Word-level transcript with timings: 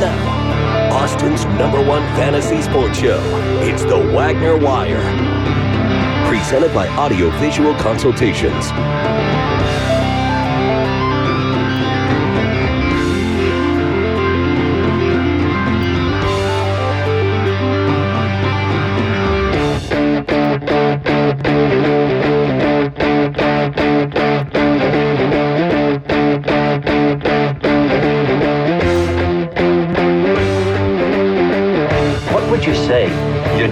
Now, 0.00 0.92
Austin's 0.92 1.46
number 1.46 1.82
one 1.82 2.02
fantasy 2.16 2.60
sports 2.60 2.98
show. 2.98 3.18
It's 3.62 3.82
the 3.82 3.96
Wagner 3.96 4.58
Wire. 4.58 5.00
Presented 6.28 6.74
by 6.74 6.86
Audio 6.88 7.30
Visual 7.38 7.74
Consultations. 7.76 8.66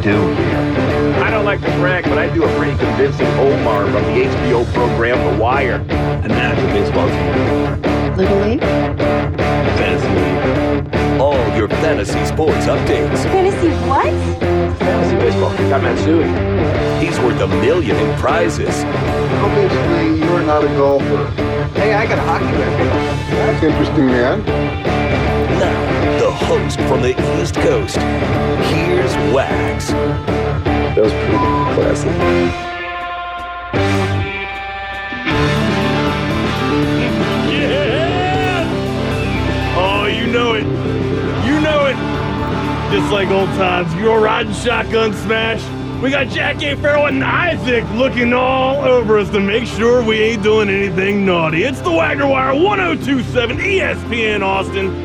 Do 0.05 0.35
here? 0.35 1.25
I 1.25 1.31
don't 1.31 1.47
like 1.47 1.63
to 1.63 1.71
brag, 1.79 2.05
but 2.05 2.19
I 2.19 2.33
do 2.33 2.45
a 2.45 2.57
pretty 2.59 2.77
convincing 2.77 3.27
Omar 3.39 3.85
from 3.87 4.03
the 4.05 4.25
HBO 4.29 4.71
program 4.75 5.17
The 5.33 5.43
Wire. 5.43 5.77
An 6.23 6.31
active 6.31 6.69
baseball 6.71 7.09
team. 7.09 8.17
Little 8.17 8.39
League? 8.41 8.61
Fantasy 9.81 10.09
league. 10.09 11.21
All 11.21 11.57
your 11.57 11.69
fantasy 11.69 12.23
sports 12.27 12.67
updates. 12.67 13.23
Fantasy 13.33 13.71
what? 13.89 14.13
Fantasy 14.79 15.17
baseball. 15.17 15.51
Got 15.71 15.83
Matsui. 15.83 16.29
He's 17.03 17.19
worth 17.21 17.41
a 17.41 17.47
million 17.47 17.97
in 17.97 18.19
prizes. 18.19 18.85
Obviously, 18.85 20.19
you're 20.19 20.43
not 20.43 20.65
a 20.65 20.69
golfer. 20.77 21.27
Hey, 21.81 21.95
I 21.95 22.07
got 22.07 22.19
a 22.19 22.23
hockey 22.23 22.45
record. 22.45 22.89
That's 23.31 23.63
interesting, 23.65 24.07
man. 24.07 24.94
Now, 26.55 26.61
the 26.61 26.65
host 26.65 26.81
from 26.89 27.03
the 27.03 27.43
East 27.43 27.55
Coast. 27.57 27.97
Here's 27.97 29.15
Wags. 29.35 29.89
That 29.89 30.99
was 30.99 31.13
pretty 31.13 31.39
classy. 31.75 32.09
Yeah! 37.51 38.69
Oh, 39.77 40.07
you 40.07 40.27
know 40.33 40.55
it. 40.55 40.65
You 41.45 41.61
know 41.61 41.87
it. 41.87 41.97
Just 42.93 43.13
like 43.13 43.29
old 43.31 43.49
times, 43.51 43.93
you're 43.95 44.21
riding 44.21 44.53
shotgun 44.53 45.13
smash. 45.13 45.63
We 46.01 46.11
got 46.11 46.29
Jackie 46.29 46.75
Farrell 46.77 47.07
and 47.07 47.25
Isaac 47.25 47.85
looking 47.95 48.33
all 48.33 48.85
over 48.85 49.19
us 49.19 49.31
to 49.31 49.41
make 49.41 49.67
sure 49.67 50.05
we 50.05 50.21
ain't 50.21 50.43
doing 50.43 50.69
anything 50.69 51.25
naughty. 51.25 51.65
It's 51.65 51.81
the 51.81 51.91
Wagner 51.91 52.29
Wire 52.29 52.55
1027 52.55 53.57
ESPN 53.57 54.43
Austin. 54.43 55.04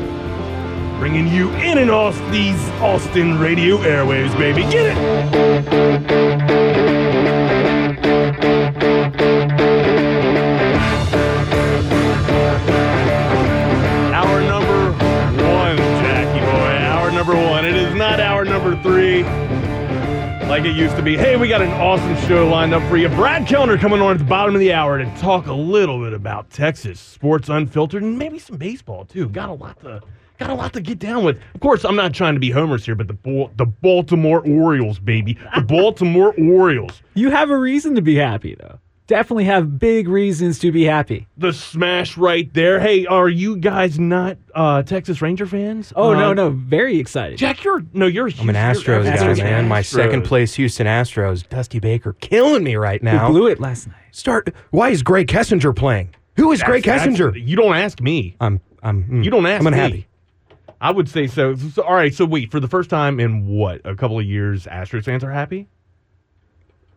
Bringing 1.00 1.28
you 1.28 1.50
in 1.52 1.78
and 1.78 1.90
off 1.90 2.14
these 2.30 2.60
Austin 2.82 3.38
radio 3.38 3.78
airwaves, 3.78 4.36
baby. 4.36 4.60
Get 4.70 4.94
it! 4.94 4.96
Hour 14.12 14.42
number 14.42 14.92
one, 15.42 15.78
Jackie 15.78 16.40
boy. 16.40 16.86
Hour 16.86 17.10
number 17.10 17.34
one. 17.34 17.64
It 17.64 17.76
is 17.76 17.94
not 17.94 18.20
hour 18.20 18.44
number 18.44 18.80
three 18.82 19.22
like 20.50 20.66
it 20.66 20.76
used 20.76 20.96
to 20.96 21.02
be. 21.02 21.16
Hey, 21.16 21.38
we 21.38 21.48
got 21.48 21.62
an 21.62 21.70
awesome 21.80 22.14
show 22.28 22.46
lined 22.46 22.74
up 22.74 22.82
for 22.90 22.98
you. 22.98 23.08
Brad 23.08 23.46
Kellner 23.46 23.78
coming 23.78 24.02
on 24.02 24.12
at 24.12 24.18
the 24.18 24.24
bottom 24.24 24.54
of 24.54 24.60
the 24.60 24.74
hour 24.74 24.98
to 24.98 25.06
talk 25.16 25.46
a 25.46 25.54
little 25.54 25.98
bit 26.04 26.12
about 26.12 26.50
Texas 26.50 27.00
sports 27.00 27.48
unfiltered 27.48 28.02
and 28.02 28.18
maybe 28.18 28.38
some 28.38 28.58
baseball 28.58 29.06
too. 29.06 29.30
Got 29.30 29.48
a 29.48 29.54
lot 29.54 29.80
to 29.80 30.02
got 30.40 30.50
a 30.50 30.54
lot 30.54 30.72
to 30.72 30.80
get 30.80 30.98
down 30.98 31.22
with. 31.24 31.38
Of 31.54 31.60
course, 31.60 31.84
I'm 31.84 31.94
not 31.96 32.12
trying 32.14 32.34
to 32.34 32.40
be 32.40 32.50
homers 32.50 32.84
here, 32.84 32.94
but 32.96 33.06
the 33.08 33.50
the 33.56 33.66
Baltimore 33.66 34.40
Orioles, 34.46 34.98
baby, 34.98 35.38
the 35.54 35.60
Baltimore 35.68 36.34
Orioles. 36.38 37.02
You 37.14 37.30
have 37.30 37.50
a 37.50 37.58
reason 37.58 37.94
to 37.94 38.02
be 38.02 38.16
happy, 38.16 38.56
though. 38.58 38.78
Definitely 39.06 39.44
have 39.46 39.76
big 39.80 40.06
reasons 40.06 40.60
to 40.60 40.70
be 40.70 40.84
happy. 40.84 41.26
The 41.36 41.52
smash 41.52 42.16
right 42.16 42.48
there. 42.54 42.78
Hey, 42.78 43.06
are 43.06 43.28
you 43.28 43.56
guys 43.56 43.98
not 43.98 44.38
uh, 44.54 44.84
Texas 44.84 45.20
Ranger 45.20 45.46
fans? 45.46 45.92
Oh, 45.96 46.12
no, 46.14 46.30
Uh, 46.30 46.34
no. 46.34 46.50
Very 46.50 46.98
excited. 47.00 47.36
Jack, 47.36 47.64
you're 47.64 47.84
no, 47.92 48.06
you're. 48.06 48.30
I'm 48.38 48.48
an 48.48 48.54
Astros 48.54 49.02
guy, 49.04 49.16
Astros 49.16 49.38
man. 49.38 49.66
My 49.66 49.80
Astros. 49.80 49.94
second 49.96 50.22
place 50.22 50.54
Houston 50.54 50.86
Astros. 50.86 51.48
Dusty 51.48 51.80
Baker 51.80 52.12
killing 52.20 52.62
me 52.62 52.76
right 52.76 53.00
We 53.02 53.06
now. 53.06 53.28
blew 53.28 53.48
it 53.48 53.58
last 53.58 53.88
night. 53.88 53.96
Start. 54.12 54.54
Why 54.70 54.90
is 54.90 55.02
Greg 55.02 55.26
Kessinger 55.26 55.74
playing? 55.74 56.14
Who 56.36 56.52
is 56.52 56.62
Greg 56.62 56.84
That's- 56.84 57.04
Kessinger? 57.08 57.32
You 57.46 57.56
don't 57.56 57.74
ask 57.74 58.00
me. 58.00 58.36
I'm. 58.40 58.60
I'm. 58.84 59.02
mm, 59.04 59.24
You 59.24 59.30
don't 59.32 59.44
ask 59.44 59.66
I'm 59.66 59.72
me. 59.92 60.06
Unhappy. 60.80 60.92
I 60.92 60.96
would 60.96 61.08
say 61.08 61.26
so. 61.26 61.54
so. 61.56 61.82
All 61.82 61.94
right. 61.94 62.14
So 62.14 62.24
wait, 62.24 62.50
for 62.50 62.60
the 62.60 62.68
first 62.68 62.90
time 62.90 63.20
in 63.20 63.46
what 63.46 63.80
a 63.84 63.94
couple 63.94 64.18
of 64.18 64.24
years, 64.24 64.66
Astros 64.66 65.04
fans 65.04 65.22
are 65.24 65.30
happy. 65.32 65.68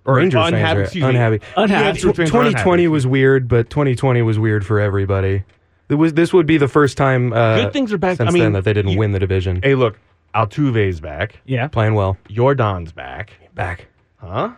Or 0.05 0.16
Rangers 0.16 0.33
unhappy. 0.47 0.61
fans 0.63 0.77
are 0.77 0.81
excuse 0.83 1.03
me. 1.03 1.09
unhappy. 1.09 1.39
Unhappy. 1.55 1.99
Astros 1.99 2.16
fans 2.16 2.19
are 2.33 2.39
unhappy. 2.41 2.49
2020 2.53 2.88
was 2.89 3.07
weird, 3.07 3.47
but 3.47 3.69
2020 3.69 4.21
was 4.21 4.38
weird 4.38 4.66
for 4.66 4.79
everybody. 4.79 5.44
It 5.89 5.95
was. 5.95 6.13
This 6.13 6.33
would 6.33 6.45
be 6.45 6.57
the 6.57 6.67
first 6.67 6.97
time. 6.97 7.31
Uh, 7.33 7.63
Good 7.63 7.73
things 7.73 7.94
are 7.94 7.97
back. 7.97 8.17
Since 8.17 8.29
I 8.29 8.31
mean, 8.33 8.44
then, 8.44 8.53
that 8.53 8.63
they 8.63 8.73
didn't 8.73 8.91
you- 8.91 8.99
win 8.99 9.11
the 9.11 9.19
division. 9.19 9.59
Hey, 9.61 9.75
look, 9.75 10.00
Altuve's 10.33 11.00
back. 11.00 11.39
Yeah. 11.45 11.67
Playing 11.67 11.94
well. 11.94 12.17
Jordan's 12.29 12.91
back. 12.91 13.33
Back. 13.53 13.88
Huh? 14.17 14.53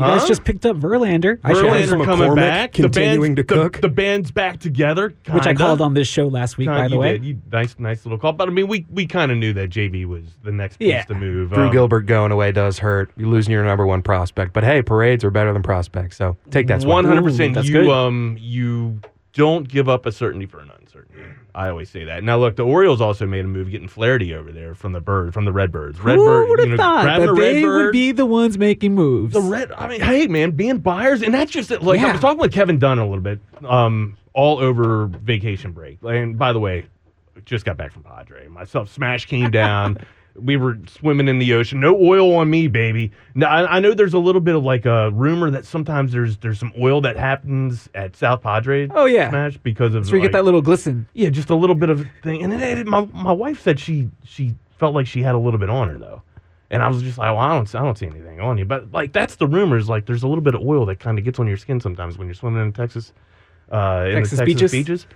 You 0.00 0.06
guys 0.18 0.26
just 0.28 0.44
picked 0.44 0.66
up 0.66 0.76
Verlander, 0.76 1.38
I 1.44 1.52
should 1.52 1.64
Verlander 1.64 1.78
have- 1.78 1.88
Verlander 1.90 2.04
coming 2.04 2.28
McCormick 2.30 2.36
back. 2.36 2.72
continuing 2.72 3.34
the 3.34 3.42
band's, 3.44 3.48
to 3.48 3.62
cook. 3.62 3.72
The, 3.74 3.80
the 3.82 3.88
band's 3.88 4.30
back 4.30 4.60
together. 4.60 5.14
which 5.30 5.46
I 5.46 5.54
called 5.54 5.80
on 5.80 5.94
this 5.94 6.08
show 6.08 6.26
last 6.28 6.58
week, 6.58 6.68
Kinda- 6.68 6.80
by 6.82 6.88
the 6.88 6.94
you 6.94 7.00
way. 7.00 7.12
did. 7.12 7.24
You, 7.24 7.38
nice, 7.52 7.76
nice 7.78 8.04
little 8.04 8.18
call. 8.18 8.32
But 8.32 8.48
I 8.48 8.52
mean, 8.52 8.66
we 8.68 8.86
we 8.90 9.06
kind 9.06 9.30
of 9.30 9.38
knew 9.38 9.52
that 9.52 9.70
JV 9.70 10.06
was 10.06 10.24
the 10.42 10.52
next 10.52 10.78
piece 10.78 10.88
Yeah. 10.88 11.02
to 11.04 11.14
move. 11.14 11.52
Drew 11.52 11.66
Um, 11.66 11.72
Gilbert 11.72 12.02
going 12.06 12.32
away 12.32 12.52
does 12.52 12.78
hurt. 12.78 13.10
You're 13.16 13.28
losing 13.28 13.52
your 13.52 13.64
number 13.64 13.86
one 13.86 14.02
prospect. 14.02 14.52
But 14.52 14.64
hey, 14.64 14.82
parades 14.82 15.24
are 15.24 15.30
better 15.30 15.52
than 15.52 15.62
prospects. 15.62 16.16
So 16.16 16.36
take 16.50 16.66
that. 16.68 16.80
One 16.80 16.88
One 16.88 17.04
hundred 17.04 17.24
percent. 17.24 17.54
that's 17.54 17.68
You 17.68 17.82
good. 17.82 17.88
um 17.90 18.36
you 18.40 19.00
don't 19.32 19.68
give 19.68 19.88
up 19.88 20.06
a 20.06 20.12
certainty 20.12 20.46
for 20.46 20.60
an 20.60 20.70
uncertainty. 20.80 21.20
I 21.54 21.68
always 21.68 21.90
say 21.90 22.04
that. 22.04 22.22
Now 22.24 22.38
look, 22.38 22.56
the 22.56 22.64
Orioles 22.64 23.00
also 23.00 23.26
made 23.26 23.44
a 23.44 23.48
move 23.48 23.70
getting 23.70 23.88
Flaherty 23.88 24.34
over 24.34 24.52
there 24.52 24.74
from 24.74 24.92
the 24.92 25.00
bird 25.00 25.34
from 25.34 25.44
the 25.44 25.52
Redbirds. 25.52 25.98
Redbird, 26.00 26.44
Who 26.46 26.50
would 26.50 26.58
have 26.60 26.68
you 26.68 26.76
know, 26.76 26.82
thought 26.82 27.04
that 27.04 27.18
they 27.36 27.54
Redbird, 27.62 27.84
would 27.86 27.92
be 27.92 28.12
the 28.12 28.26
ones 28.26 28.56
making 28.58 28.94
moves? 28.94 29.32
the 29.34 29.40
red. 29.40 29.72
I 29.72 29.88
mean, 29.88 30.00
hey 30.00 30.26
man, 30.26 30.52
being 30.52 30.78
buyers, 30.78 31.22
and 31.22 31.32
that's 31.34 31.50
just 31.50 31.70
it. 31.70 31.82
Like 31.82 32.00
I 32.00 32.06
Yeah. 32.06 32.12
was 32.12 32.20
talking 32.20 32.38
with 32.40 32.52
Kevin 32.52 32.78
Dunn 32.78 32.98
a 32.98 33.04
little 33.06 33.22
bit, 33.22 33.40
um, 33.68 34.16
all 34.32 34.58
over 34.58 35.06
vacation 35.06 35.72
break. 35.72 35.98
And 36.02 36.38
by 36.38 36.52
the 36.52 36.60
way, 36.60 36.86
just 37.44 37.64
got 37.64 37.76
back 37.76 37.92
from 37.92 38.02
Padre. 38.04 38.46
Myself, 38.48 38.88
Smash 38.92 39.26
came 39.26 39.50
down. 39.50 39.98
we 40.42 40.56
were 40.56 40.78
swimming 40.88 41.28
in 41.28 41.38
the 41.38 41.54
ocean. 41.54 41.80
No 41.80 41.96
oil 41.96 42.36
on 42.36 42.50
me, 42.50 42.68
baby. 42.68 43.12
Now 43.34 43.48
I, 43.48 43.76
I 43.76 43.80
know 43.80 43.94
there's 43.94 44.14
a 44.14 44.18
little 44.18 44.40
bit 44.40 44.54
of 44.54 44.62
like 44.62 44.86
a 44.86 45.10
rumor 45.10 45.50
that 45.50 45.64
sometimes 45.64 46.12
there's 46.12 46.36
there's 46.38 46.58
some 46.58 46.72
oil 46.80 47.00
that 47.02 47.16
happens 47.16 47.88
at 47.94 48.16
South 48.16 48.42
Padre. 48.42 48.88
Oh, 48.94 49.06
yeah. 49.06 49.30
Smash 49.30 49.56
because 49.58 49.94
of 49.94 50.06
so 50.06 50.12
you 50.12 50.20
like, 50.20 50.30
get 50.30 50.38
that 50.38 50.44
little 50.44 50.62
glisten. 50.62 51.06
yeah, 51.14 51.30
just 51.30 51.50
a 51.50 51.54
little 51.54 51.76
bit 51.76 51.90
of 51.90 52.06
thing. 52.22 52.42
And 52.42 52.52
then 52.52 52.78
it, 52.78 52.86
my 52.86 53.06
my 53.12 53.32
wife 53.32 53.60
said 53.60 53.78
she 53.78 54.10
she 54.24 54.54
felt 54.78 54.94
like 54.94 55.06
she 55.06 55.22
had 55.22 55.34
a 55.34 55.38
little 55.38 55.60
bit 55.60 55.70
on 55.70 55.88
her 55.88 55.98
though. 55.98 56.22
And 56.72 56.82
I 56.82 56.88
was 56.88 57.02
just 57.02 57.18
like, 57.18 57.26
well, 57.26 57.38
I 57.38 57.48
don't, 57.54 57.74
I 57.74 57.82
don't 57.82 57.98
see 57.98 58.06
anything 58.06 58.40
on 58.40 58.56
you. 58.56 58.64
But 58.64 58.92
like, 58.92 59.12
that's 59.12 59.34
the 59.34 59.48
rumors. 59.48 59.88
Like, 59.88 60.06
there's 60.06 60.22
a 60.22 60.28
little 60.28 60.42
bit 60.42 60.54
of 60.54 60.62
oil 60.62 60.86
that 60.86 61.00
kind 61.00 61.18
of 61.18 61.24
gets 61.24 61.40
on 61.40 61.48
your 61.48 61.56
skin 61.56 61.80
sometimes 61.80 62.16
when 62.16 62.28
you're 62.28 62.34
swimming 62.34 62.62
in 62.62 62.72
Texas, 62.72 63.12
uh, 63.72 64.04
in 64.08 64.14
Texas 64.14 64.38
the 64.38 64.46
Texas 64.46 64.70
beaches? 64.70 64.70
beaches. 64.70 65.06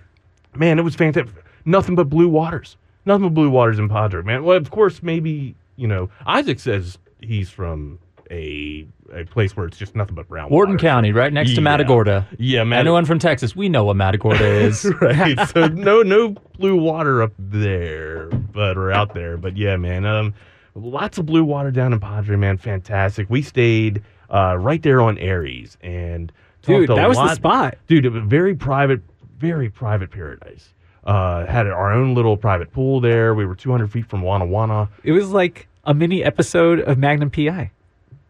Man, 0.56 0.80
it 0.80 0.82
was 0.82 0.96
fantastic. 0.96 1.32
Nothing 1.64 1.94
but 1.94 2.08
blue 2.08 2.28
waters. 2.28 2.76
Nothing 3.06 3.24
but 3.28 3.34
blue 3.34 3.50
waters 3.50 3.78
in 3.78 3.88
Padre, 3.88 4.22
man. 4.22 4.44
Well, 4.44 4.56
of 4.56 4.70
course, 4.70 5.02
maybe 5.02 5.54
you 5.76 5.86
know 5.88 6.10
Isaac 6.26 6.58
says 6.60 6.98
he's 7.20 7.50
from 7.50 7.98
a 8.30 8.86
a 9.12 9.24
place 9.24 9.56
where 9.56 9.66
it's 9.66 9.76
just 9.76 9.94
nothing 9.94 10.14
but 10.14 10.26
brown. 10.28 10.48
Wharton 10.50 10.74
water. 10.74 10.86
County, 10.88 11.12
right 11.12 11.32
next 11.32 11.50
to 11.50 11.56
Yeah. 11.56 11.60
Matagorda. 11.62 12.26
Yeah, 12.38 12.64
man. 12.64 12.80
Anyone 12.80 13.04
from 13.04 13.18
Texas, 13.18 13.54
we 13.54 13.68
know 13.68 13.84
what 13.84 13.96
Matagorda 13.96 14.44
is. 14.64 14.84
right. 15.00 15.38
So 15.50 15.66
no 15.68 16.02
no 16.02 16.30
blue 16.58 16.76
water 16.76 17.22
up 17.22 17.32
there, 17.38 18.28
but 18.28 18.76
or 18.78 18.90
out 18.92 19.14
there. 19.14 19.36
But 19.36 19.56
yeah, 19.56 19.76
man. 19.76 20.04
Um, 20.06 20.34
lots 20.74 21.18
of 21.18 21.26
blue 21.26 21.44
water 21.44 21.70
down 21.70 21.92
in 21.92 22.00
Padre, 22.00 22.36
man. 22.36 22.56
Fantastic. 22.58 23.28
We 23.28 23.42
stayed 23.42 24.02
uh, 24.30 24.56
right 24.58 24.82
there 24.82 25.00
on 25.02 25.18
Aries, 25.18 25.76
and 25.82 26.32
Dude, 26.62 26.88
that 26.88 27.06
was 27.08 27.18
the 27.18 27.34
spot. 27.34 27.76
Dude, 27.88 28.06
a 28.06 28.10
very 28.10 28.54
private, 28.54 29.02
very 29.38 29.68
private 29.68 30.10
paradise. 30.10 30.72
Uh, 31.04 31.44
had 31.46 31.66
our 31.66 31.92
own 31.92 32.14
little 32.14 32.36
private 32.36 32.72
pool 32.72 33.00
there. 33.00 33.34
We 33.34 33.44
were 33.44 33.54
200 33.54 33.92
feet 33.92 34.06
from 34.06 34.22
Wanna 34.22 34.46
Wanna. 34.46 34.88
It 35.02 35.12
was 35.12 35.30
like 35.30 35.68
a 35.84 35.92
mini 35.92 36.24
episode 36.24 36.80
of 36.80 36.96
Magnum 36.98 37.30
PI. 37.30 37.70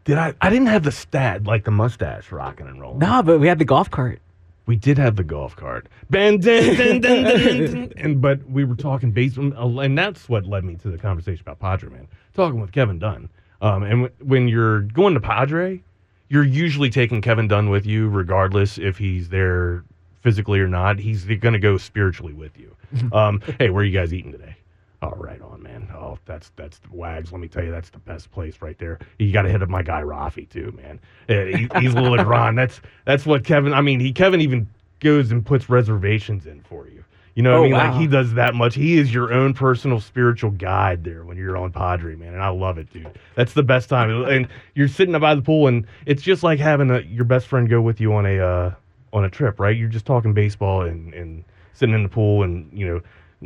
Did 0.05 0.19
I? 0.19 0.35
I 0.41 0.51
didn't 0.51 0.67
have 0.67 0.83
the 0.83 0.93
stat 0.93 1.45
like 1.45 1.65
the 1.65 1.71
mustache 1.71 2.31
rocking 2.33 2.67
and 2.67 2.81
rolling. 2.81 2.99
Nah, 2.99 3.23
but 3.23 3.39
we 3.39 3.47
had 3.47 3.59
the 3.59 3.65
golf 3.65 3.91
cart. 3.91 4.21
We 4.67 4.77
did 4.77 4.99
have 4.99 5.17
the 5.17 5.25
golf 5.25 5.57
cart. 5.57 5.89
Dun, 6.11 6.39
dun, 6.39 6.75
dun, 6.77 7.01
dun, 7.01 7.25
dun. 7.25 7.93
and 7.97 8.21
but 8.21 8.49
we 8.49 8.65
were 8.65 8.77
talking 8.77 9.13
baseball, 9.13 9.81
and 9.81 9.97
that's 9.97 10.29
what 10.29 10.47
led 10.47 10.65
me 10.65 10.75
to 10.77 10.91
the 10.91 10.99
conversation 10.99 11.43
about 11.43 11.61
Padre, 11.61 11.91
man. 11.91 12.09
Talking 12.35 12.61
with 12.61 12.73
Kevin 12.73 12.99
Dunn, 12.99 13.29
um, 13.61 13.83
and 13.83 14.05
w- 14.05 14.13
when 14.21 14.49
you're 14.49 14.81
going 14.81 15.15
to 15.15 15.21
Padre, 15.21 15.83
you're 16.29 16.45
usually 16.45 16.91
taking 16.91 17.21
Kevin 17.21 17.47
Dunn 17.47 17.71
with 17.71 17.87
you, 17.87 18.09
regardless 18.09 18.79
if 18.79 18.99
he's 18.99 19.29
there 19.29 19.85
physically 20.25 20.59
or 20.59 20.67
not. 20.67 20.99
He's 20.99 21.25
going 21.25 21.53
to 21.53 21.61
go 21.61 21.77
spiritually 21.79 22.33
with 22.33 22.59
you. 22.59 22.75
Um, 23.13 23.41
hey, 23.59 23.71
where 23.71 23.83
are 23.83 23.85
you 23.85 23.97
guys 23.97 24.13
eating 24.15 24.31
today? 24.33 24.57
All 25.03 25.17
right, 25.17 25.41
on, 25.43 25.63
man. 25.63 25.89
Oh, 25.95 26.17
that's 26.27 26.51
that's 26.57 26.79
the 26.79 26.89
Wags. 26.93 27.31
Let 27.33 27.41
me 27.41 27.49
tell 27.49 27.63
you, 27.65 27.71
that's 27.73 27.91
the 27.91 27.99
best 27.99 28.31
place 28.31 28.63
right 28.63 28.79
there. 28.79 29.01
You 29.19 29.33
got 29.33 29.43
to 29.43 29.51
hit 29.51 29.63
up 29.63 29.69
my 29.69 29.83
guy 29.83 30.01
Rafi 30.03 30.49
too, 30.49 30.73
man. 30.77 31.01
Uh, 31.29 31.57
he, 31.57 31.69
he's 31.81 31.93
a 31.93 32.01
little 32.01 32.17
Legron. 32.17 32.55
That's 32.57 32.81
that's 33.05 33.27
what 33.27 33.45
Kevin. 33.45 33.75
I 33.75 33.81
mean, 33.81 33.99
he 34.01 34.13
Kevin 34.13 34.41
even 34.41 34.69
goes 35.01 35.31
and 35.33 35.45
puts 35.45 35.69
reservations 35.69 36.47
in 36.47 36.61
for 36.63 36.87
you. 36.89 37.05
You 37.35 37.43
know 37.43 37.51
what 37.51 37.59
Oh, 37.59 37.61
I 37.63 37.65
mean? 37.65 37.73
wow. 37.73 37.91
Like 37.91 38.01
he 38.01 38.07
does 38.07 38.33
that 38.35 38.55
much. 38.55 38.77
He 38.77 38.97
is 38.97 39.13
your 39.13 39.33
own 39.33 39.55
personal 39.55 39.99
spiritual 40.01 40.53
guide 40.53 41.03
there 41.03 41.25
when 41.25 41.37
you're 41.37 41.57
on 41.57 41.73
Padre, 41.73 42.15
man. 42.15 42.33
And 42.33 42.43
I 42.43 42.49
love 42.49 42.79
it, 42.79 42.91
dude. 42.93 43.11
That's 43.35 43.55
the 43.55 43.65
best 43.65 43.89
time. 43.89 44.09
And 44.27 44.47
you're 44.77 44.87
sitting 44.89 45.19
by 45.19 45.35
the 45.35 45.43
pool, 45.43 45.67
and 45.67 45.85
it's 46.07 46.23
just 46.23 46.45
like 46.45 46.61
having 46.61 46.91
a, 46.93 47.01
your 47.01 47.25
best 47.25 47.49
friend 47.49 47.69
go 47.69 47.81
with 47.83 48.01
you 48.01 48.15
on 48.15 48.25
a 48.25 48.39
uh, 48.39 48.75
on 49.15 49.25
a 49.25 49.31
trip, 49.31 49.59
right? 49.59 49.75
You're 49.77 49.89
just 49.89 50.05
talking 50.05 50.35
baseball 50.35 50.83
and 50.83 51.15
and 51.15 51.45
sitting 51.73 51.95
in 51.95 52.03
the 52.03 52.09
pool 52.11 52.43
and 52.43 52.71
you 52.79 52.87
know 52.87 53.01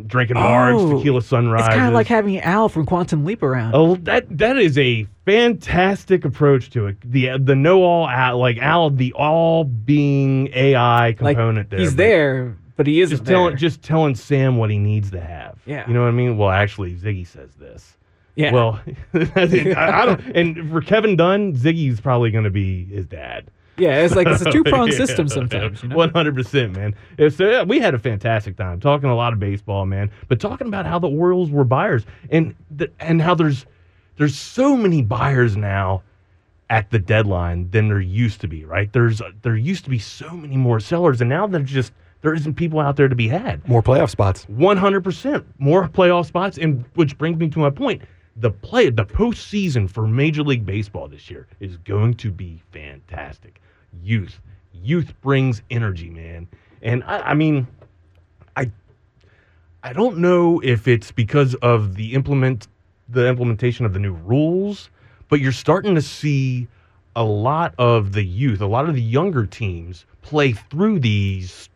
drinking 0.06 0.36
Margs, 0.36 0.80
Oh, 0.80 0.96
tequila 0.98 1.22
sunrise. 1.22 1.66
It's 1.66 1.74
kind 1.74 1.88
of 1.88 1.94
like 1.94 2.06
having 2.06 2.38
Al 2.40 2.68
from 2.68 2.86
Quantum 2.86 3.24
Leap 3.24 3.42
around. 3.42 3.74
Oh, 3.74 3.96
that 3.96 4.26
that 4.38 4.56
is 4.56 4.76
a 4.78 5.06
fantastic 5.24 6.24
approach 6.24 6.70
to 6.70 6.86
it. 6.86 6.96
The 7.04 7.38
the 7.38 7.54
know 7.54 7.82
all 7.82 8.08
Al, 8.08 8.38
like 8.38 8.58
Al, 8.58 8.90
the 8.90 9.12
all 9.12 9.64
being 9.64 10.48
AI 10.54 11.06
like 11.20 11.36
component 11.36 11.70
there. 11.70 11.78
he's 11.80 11.90
but 11.92 11.96
there, 11.96 12.56
but 12.76 12.86
he 12.86 13.00
isn't 13.00 13.16
Just 13.18 13.26
telling 13.28 13.50
there. 13.50 13.56
just 13.56 13.82
telling 13.82 14.14
Sam 14.14 14.56
what 14.56 14.70
he 14.70 14.78
needs 14.78 15.10
to 15.12 15.20
have. 15.20 15.58
Yeah. 15.66 15.86
you 15.88 15.94
know 15.94 16.00
what 16.02 16.08
I 16.08 16.12
mean. 16.12 16.36
Well, 16.38 16.50
actually, 16.50 16.94
Ziggy 16.94 17.26
says 17.26 17.50
this. 17.56 17.96
yeah. 18.36 18.52
Well, 18.52 18.80
I, 19.14 19.74
I 19.76 20.06
don't. 20.06 20.20
And 20.36 20.70
for 20.70 20.80
Kevin 20.80 21.16
Dunn, 21.16 21.54
Ziggy's 21.54 22.00
probably 22.00 22.30
going 22.30 22.44
to 22.44 22.50
be 22.50 22.84
his 22.84 23.06
dad. 23.06 23.50
Yeah, 23.78 24.02
it's 24.02 24.14
like 24.14 24.26
it's 24.26 24.42
a 24.42 24.50
two 24.52 24.64
pronged 24.64 24.92
system 24.94 25.28
sometimes. 25.28 25.82
One 25.84 26.10
hundred 26.10 26.34
percent, 26.34 26.76
man. 26.76 26.94
It's, 27.16 27.36
so, 27.36 27.48
yeah, 27.48 27.62
we 27.62 27.78
had 27.78 27.94
a 27.94 27.98
fantastic 27.98 28.56
time 28.56 28.80
talking 28.80 29.08
a 29.08 29.14
lot 29.14 29.32
of 29.32 29.40
baseball, 29.40 29.86
man. 29.86 30.10
But 30.28 30.40
talking 30.40 30.66
about 30.66 30.86
how 30.86 30.98
the 30.98 31.08
Orioles 31.08 31.50
were 31.50 31.64
buyers 31.64 32.04
and 32.30 32.54
the, 32.70 32.90
and 33.00 33.22
how 33.22 33.34
there's 33.34 33.66
there's 34.16 34.36
so 34.36 34.76
many 34.76 35.02
buyers 35.02 35.56
now 35.56 36.02
at 36.70 36.90
the 36.90 36.98
deadline 36.98 37.70
than 37.70 37.88
there 37.88 38.00
used 38.00 38.40
to 38.42 38.48
be. 38.48 38.64
Right? 38.64 38.92
There's 38.92 39.22
there 39.42 39.56
used 39.56 39.84
to 39.84 39.90
be 39.90 39.98
so 39.98 40.30
many 40.30 40.56
more 40.56 40.80
sellers, 40.80 41.20
and 41.20 41.30
now 41.30 41.46
there's 41.46 41.70
just 41.70 41.92
there 42.20 42.34
isn't 42.34 42.54
people 42.54 42.80
out 42.80 42.96
there 42.96 43.08
to 43.08 43.14
be 43.14 43.28
had. 43.28 43.66
More 43.68 43.82
playoff 43.82 44.10
spots. 44.10 44.44
One 44.48 44.76
hundred 44.76 45.04
percent 45.04 45.46
more 45.58 45.88
playoff 45.88 46.26
spots, 46.26 46.58
and 46.58 46.84
which 46.94 47.16
brings 47.16 47.38
me 47.38 47.48
to 47.50 47.58
my 47.58 47.70
point: 47.70 48.02
the 48.36 48.50
play, 48.50 48.90
the 48.90 49.04
postseason 49.04 49.90
for 49.90 50.06
Major 50.06 50.42
League 50.42 50.64
Baseball 50.64 51.08
this 51.08 51.30
year 51.30 51.46
is 51.60 51.76
going 51.78 52.14
to 52.14 52.30
be 52.30 52.62
fantastic. 52.72 53.60
Youth, 54.02 54.40
youth 54.72 55.12
brings 55.20 55.62
energy, 55.70 56.10
man, 56.10 56.48
and 56.82 57.02
I, 57.04 57.18
I 57.20 57.34
mean, 57.34 57.66
I, 58.56 58.70
I 59.82 59.92
don't 59.92 60.18
know 60.18 60.60
if 60.60 60.88
it's 60.88 61.12
because 61.12 61.54
of 61.56 61.94
the 61.94 62.14
implement, 62.14 62.68
the 63.08 63.28
implementation 63.28 63.84
of 63.84 63.92
the 63.92 63.98
new 63.98 64.12
rules, 64.12 64.90
but 65.28 65.40
you're 65.40 65.52
starting 65.52 65.94
to 65.94 66.02
see 66.02 66.68
a 67.16 67.24
lot 67.24 67.74
of 67.78 68.12
the 68.12 68.22
youth, 68.24 68.60
a 68.60 68.66
lot 68.66 68.88
of 68.88 68.94
the 68.94 69.02
younger 69.02 69.44
teams 69.46 70.06
play 70.22 70.52
through 70.52 71.00
these 71.00 71.68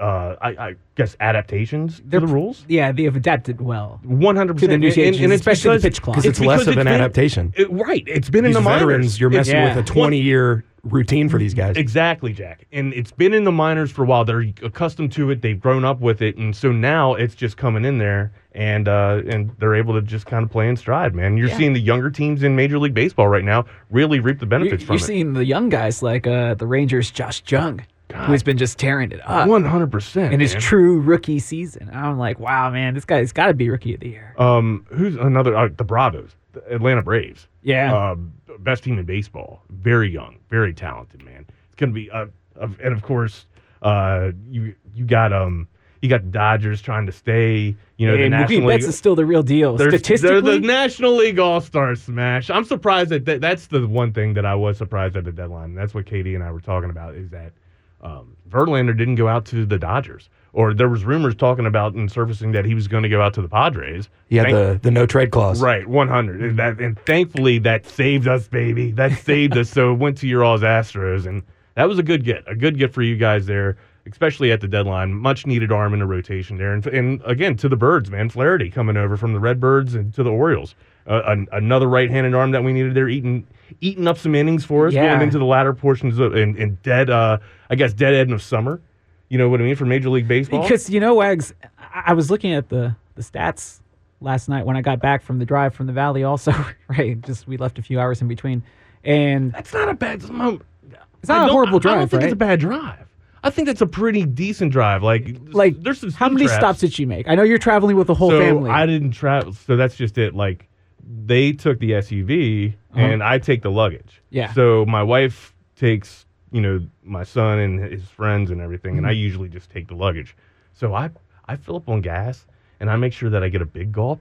uh, 0.00 0.36
I, 0.40 0.48
I 0.68 0.74
guess 0.96 1.16
adaptations 1.20 2.02
They're 2.04 2.20
to 2.20 2.26
the 2.26 2.32
rules. 2.32 2.64
Yeah, 2.68 2.92
they 2.92 3.04
have 3.04 3.16
adapted 3.16 3.60
well. 3.60 4.00
One 4.04 4.36
hundred 4.36 4.54
percent 4.54 4.72
To 4.72 4.78
the 4.78 4.86
percent, 4.86 4.96
new 4.96 5.02
and, 5.04 5.14
changes, 5.14 5.20
and 5.22 5.32
it's 5.32 5.40
especially 5.40 5.78
the 5.78 5.82
because, 5.82 5.82
pitch 5.82 6.02
clock. 6.02 6.16
Because 6.16 6.26
it's 6.30 6.40
less 6.40 6.62
of 6.62 6.68
an 6.68 6.74
been- 6.76 6.88
adaptation. 6.88 7.52
it- 7.56 7.70
right, 7.70 8.04
it's 8.06 8.30
been 8.30 8.44
in 8.44 8.50
These 8.50 8.56
the 8.56 8.60
minors. 8.62 8.80
veterans, 8.80 9.20
you're 9.20 9.30
messing 9.30 9.54
Yeah. 9.56 9.74
with 9.76 9.84
a 9.84 9.86
20 9.88 10.20
year 10.20 10.64
routine 10.84 11.28
for 11.28 11.38
these 11.38 11.54
guys. 11.54 11.76
Exactly, 11.76 12.32
Jack. 12.32 12.66
And 12.72 12.94
it's 12.94 13.10
been 13.10 13.34
in 13.34 13.44
the 13.44 13.52
minors 13.52 13.90
for 13.90 14.04
a 14.04 14.06
while. 14.06 14.24
They're 14.24 14.44
accustomed 14.62 15.12
to 15.12 15.30
it. 15.30 15.42
They've 15.42 15.58
grown 15.58 15.84
up 15.84 16.00
with 16.00 16.22
it, 16.22 16.36
and 16.36 16.54
so 16.56 16.70
now 16.72 17.14
it's 17.14 17.34
just 17.34 17.56
coming 17.56 17.84
in 17.84 17.98
there, 17.98 18.32
and 18.52 18.88
uh, 18.88 19.20
and 19.28 19.50
they're 19.58 19.74
able 19.74 19.94
to 19.94 20.02
just 20.02 20.26
kind 20.26 20.44
of 20.44 20.50
play 20.50 20.68
in 20.68 20.76
stride, 20.76 21.14
man. 21.14 21.36
You're 21.36 21.50
seeing 21.50 21.72
the 21.72 21.80
younger 21.80 22.10
teams 22.10 22.42
in 22.42 22.54
Major 22.56 22.78
League 22.78 22.94
Baseball 22.94 23.28
right 23.28 23.44
now 23.44 23.66
really 23.90 24.20
reap 24.20 24.38
the 24.38 24.44
You're, 24.46 24.50
benefits 24.50 24.82
you're 24.82 24.86
from 24.86 24.98
seeing 24.98 25.32
the 25.34 25.44
young 25.44 25.68
guys 25.68 26.02
like 26.02 26.26
uh, 26.26 26.54
the 26.54 26.66
Rangers' 26.66 27.10
Josh 27.10 27.42
Jung, 27.46 27.84
who's 28.14 28.42
been 28.42 28.58
just 28.58 28.78
tearing 28.78 29.12
it 29.12 29.20
up 29.28 29.48
One 29.48 29.64
hundred 29.64 29.92
percent 29.92 30.32
in 30.32 30.40
his 30.40 30.54
true 30.54 31.00
rookie 31.00 31.38
season. 31.38 31.90
I'm 31.92 32.18
like, 32.18 32.38
wow, 32.38 32.70
man, 32.70 32.94
this 32.94 33.04
guy's 33.04 33.32
got 33.32 33.46
to 33.46 33.54
be 33.54 33.68
rookie 33.68 33.94
of 33.94 34.00
the 34.00 34.08
year. 34.08 34.34
Um, 34.38 34.86
who's 34.90 35.16
another? 35.16 35.56
Uh, 35.56 35.68
the 35.76 35.84
Bravos, 35.84 36.30
the 36.52 36.74
Atlanta 36.74 37.02
Braves. 37.02 37.46
Yeah. 37.62 37.94
Uh, 37.94 38.16
best 38.58 38.84
team 38.84 38.98
in 38.98 39.04
baseball. 39.04 39.62
Very 39.70 40.10
young, 40.10 40.38
very 40.48 40.72
talented, 40.72 41.22
man. 41.24 41.46
It's 41.66 41.74
gonna 41.76 41.92
be. 41.92 42.10
Uh, 42.10 42.26
and 42.60 42.92
of 42.92 43.02
course, 43.02 43.46
uh, 43.82 44.32
you 44.48 44.74
you 44.94 45.04
got 45.04 45.32
um, 45.32 45.68
you 46.02 46.08
got 46.08 46.22
the 46.22 46.30
Dodgers 46.30 46.80
trying 46.82 47.06
to 47.06 47.12
stay. 47.12 47.76
You 47.96 48.06
know, 48.06 48.16
the 48.16 48.24
and 48.24 48.34
Mookie 48.34 48.38
National 48.40 48.68
Betts 48.68 48.82
League. 48.82 48.88
is 48.88 48.98
still 48.98 49.14
the 49.14 49.26
real 49.26 49.42
deal. 49.42 49.76
They're, 49.76 49.90
Statistically, 49.90 50.40
they're 50.40 50.60
the 50.60 50.66
National 50.66 51.16
League 51.16 51.38
All 51.38 51.60
Star 51.60 51.94
smash. 51.94 52.50
I'm 52.50 52.64
surprised 52.64 53.10
that, 53.10 53.24
that 53.26 53.40
that's 53.40 53.66
the 53.66 53.86
one 53.86 54.12
thing 54.12 54.34
that 54.34 54.46
I 54.46 54.54
was 54.54 54.78
surprised 54.78 55.16
at 55.16 55.24
the 55.24 55.32
deadline. 55.32 55.74
That's 55.74 55.94
what 55.94 56.06
Katie 56.06 56.34
and 56.34 56.42
I 56.44 56.50
were 56.50 56.60
talking 56.60 56.90
about 56.90 57.14
is 57.14 57.30
that 57.30 57.52
um, 58.00 58.36
Verlander 58.48 58.96
didn't 58.96 59.16
go 59.16 59.28
out 59.28 59.44
to 59.46 59.66
the 59.66 59.78
Dodgers, 59.78 60.28
or 60.52 60.72
there 60.72 60.88
was 60.88 61.04
rumors 61.04 61.34
talking 61.34 61.66
about 61.66 61.94
and 61.94 62.10
surfacing 62.10 62.52
that 62.52 62.64
he 62.64 62.74
was 62.74 62.88
going 62.88 63.02
to 63.02 63.08
go 63.08 63.20
out 63.20 63.34
to 63.34 63.42
the 63.42 63.48
Padres. 63.48 64.08
Yeah, 64.28 64.44
Thank- 64.44 64.54
the, 64.54 64.80
the 64.82 64.90
no 64.90 65.06
trade 65.06 65.30
clause. 65.30 65.60
Right, 65.60 65.86
100. 65.86 66.42
And, 66.42 66.58
that, 66.58 66.80
and 66.80 66.98
thankfully, 67.00 67.58
that 67.60 67.86
saved 67.86 68.26
us, 68.26 68.48
baby. 68.48 68.92
That 68.92 69.12
saved 69.18 69.56
us. 69.56 69.70
So 69.70 69.92
it 69.92 69.98
went 69.98 70.18
to 70.18 70.26
your 70.26 70.44
all's 70.44 70.62
Astros. 70.62 71.26
And 71.26 71.42
that 71.74 71.88
was 71.88 71.98
a 71.98 72.02
good 72.02 72.24
get. 72.24 72.44
A 72.46 72.54
good 72.54 72.78
get 72.78 72.92
for 72.92 73.02
you 73.02 73.16
guys 73.16 73.46
there, 73.46 73.76
especially 74.10 74.50
at 74.50 74.60
the 74.60 74.68
deadline. 74.68 75.12
Much 75.14 75.46
needed 75.46 75.70
arm 75.70 75.92
in 75.92 76.00
the 76.00 76.06
rotation 76.06 76.56
there. 76.56 76.72
And, 76.72 76.86
and 76.86 77.20
again, 77.24 77.56
to 77.58 77.68
the 77.68 77.76
Birds, 77.76 78.10
man. 78.10 78.30
Flaherty 78.30 78.70
coming 78.70 78.96
over 78.96 79.16
from 79.16 79.32
the 79.32 79.40
Redbirds 79.40 79.94
and 79.94 80.14
to 80.14 80.22
the 80.22 80.30
Orioles. 80.30 80.74
Uh, 81.06 81.22
an, 81.26 81.48
another 81.52 81.88
right 81.88 82.10
handed 82.10 82.34
arm 82.34 82.50
that 82.50 82.62
we 82.62 82.72
needed 82.72 82.94
there, 82.94 83.08
eating 83.08 83.46
eating 83.80 84.06
up 84.06 84.18
some 84.18 84.34
innings 84.34 84.64
for 84.64 84.86
us 84.86 84.94
Yeah. 84.94 85.08
going 85.08 85.22
into 85.22 85.38
the 85.38 85.44
latter 85.44 85.72
portions 85.72 86.18
of 86.18 86.34
and, 86.34 86.56
and 86.56 86.82
dead, 86.82 87.10
uh, 87.10 87.38
I 87.70 87.74
guess, 87.74 87.92
dead 87.92 88.14
end 88.14 88.32
of 88.32 88.42
summer. 88.42 88.80
You 89.28 89.38
know 89.38 89.48
what 89.48 89.60
I 89.60 89.64
mean? 89.64 89.76
For 89.76 89.84
Major 89.84 90.08
League 90.08 90.28
Baseball. 90.28 90.62
because 90.62 90.88
you 90.88 91.00
know, 91.00 91.14
Wags, 91.14 91.52
I 91.78 92.04
I 92.06 92.12
was 92.14 92.30
looking 92.30 92.52
at 92.52 92.68
the 92.68 92.96
the 93.14 93.22
stats 93.22 93.80
last 94.20 94.48
night 94.48 94.64
when 94.66 94.76
I 94.76 94.80
got 94.82 95.00
back 95.00 95.22
from 95.22 95.38
the 95.38 95.44
drive 95.44 95.74
from 95.74 95.86
the 95.86 95.92
valley. 95.92 96.24
Also, 96.24 96.52
right, 96.88 97.20
just 97.20 97.46
we 97.46 97.56
left 97.56 97.78
a 97.78 97.82
few 97.82 98.00
hours 98.00 98.22
in 98.22 98.28
between, 98.28 98.62
and 99.04 99.52
That's 99.52 99.72
not 99.72 99.88
a 99.88 99.94
bad. 99.94 100.22
It's 100.22 100.30
not 100.30 101.48
a 101.48 101.52
horrible 101.52 101.78
drive. 101.78 101.96
I 101.96 101.98
don't 102.00 102.08
think 102.08 102.20
right? 102.20 102.26
it's 102.28 102.32
a 102.32 102.36
bad 102.36 102.60
drive. 102.60 103.06
I 103.42 103.50
think 103.50 103.66
that's 103.66 103.80
a 103.80 103.86
pretty 103.86 104.24
decent 104.24 104.72
drive. 104.72 105.02
Like, 105.02 105.36
like 105.48 105.80
there's 105.82 106.00
some 106.00 106.10
how 106.10 106.28
many 106.28 106.46
traps. 106.46 106.58
stops 106.58 106.80
did 106.80 106.98
you 106.98 107.06
make? 107.06 107.28
I 107.28 107.34
know 107.34 107.42
you're 107.44 107.58
traveling 107.58 107.96
with 107.96 108.06
the 108.06 108.14
whole 108.14 108.30
so 108.30 108.40
family. 108.40 108.70
I 108.70 108.86
didn't 108.86 109.12
travel. 109.12 109.52
So 109.52 109.76
that's 109.76 109.96
just 109.96 110.18
it. 110.18 110.34
Like, 110.34 110.68
they 111.10 111.52
took 111.52 111.78
the 111.78 111.92
SUV 111.92 112.74
and 112.94 113.22
I 113.22 113.38
take 113.38 113.62
the 113.62 113.70
luggage. 113.70 114.00
Uh-huh. 114.18 114.26
Yeah. 114.30 114.52
So 114.52 114.84
my 114.86 115.02
wife 115.02 115.54
takes, 115.76 116.26
you 116.52 116.60
know, 116.60 116.84
my 117.04 117.24
son 117.24 117.58
and 117.58 117.80
his 117.80 118.04
friends 118.08 118.50
and 118.50 118.60
everything, 118.60 118.98
and 118.98 119.06
I 119.06 119.12
Mm-hmm. 119.12 119.18
usually 119.20 119.48
just 119.48 119.70
take 119.70 119.88
the 119.88 119.94
luggage. 119.94 120.36
So 120.74 120.94
I 120.94 121.10
I 121.46 121.56
fill 121.56 121.76
up 121.76 121.88
on 121.88 122.00
gas 122.02 122.44
and 122.80 122.90
I 122.90 122.96
make 122.96 123.12
sure 123.12 123.30
that 123.30 123.42
I 123.42 123.48
get 123.48 123.62
a 123.62 123.66
big 123.66 123.92
gulp. 123.92 124.20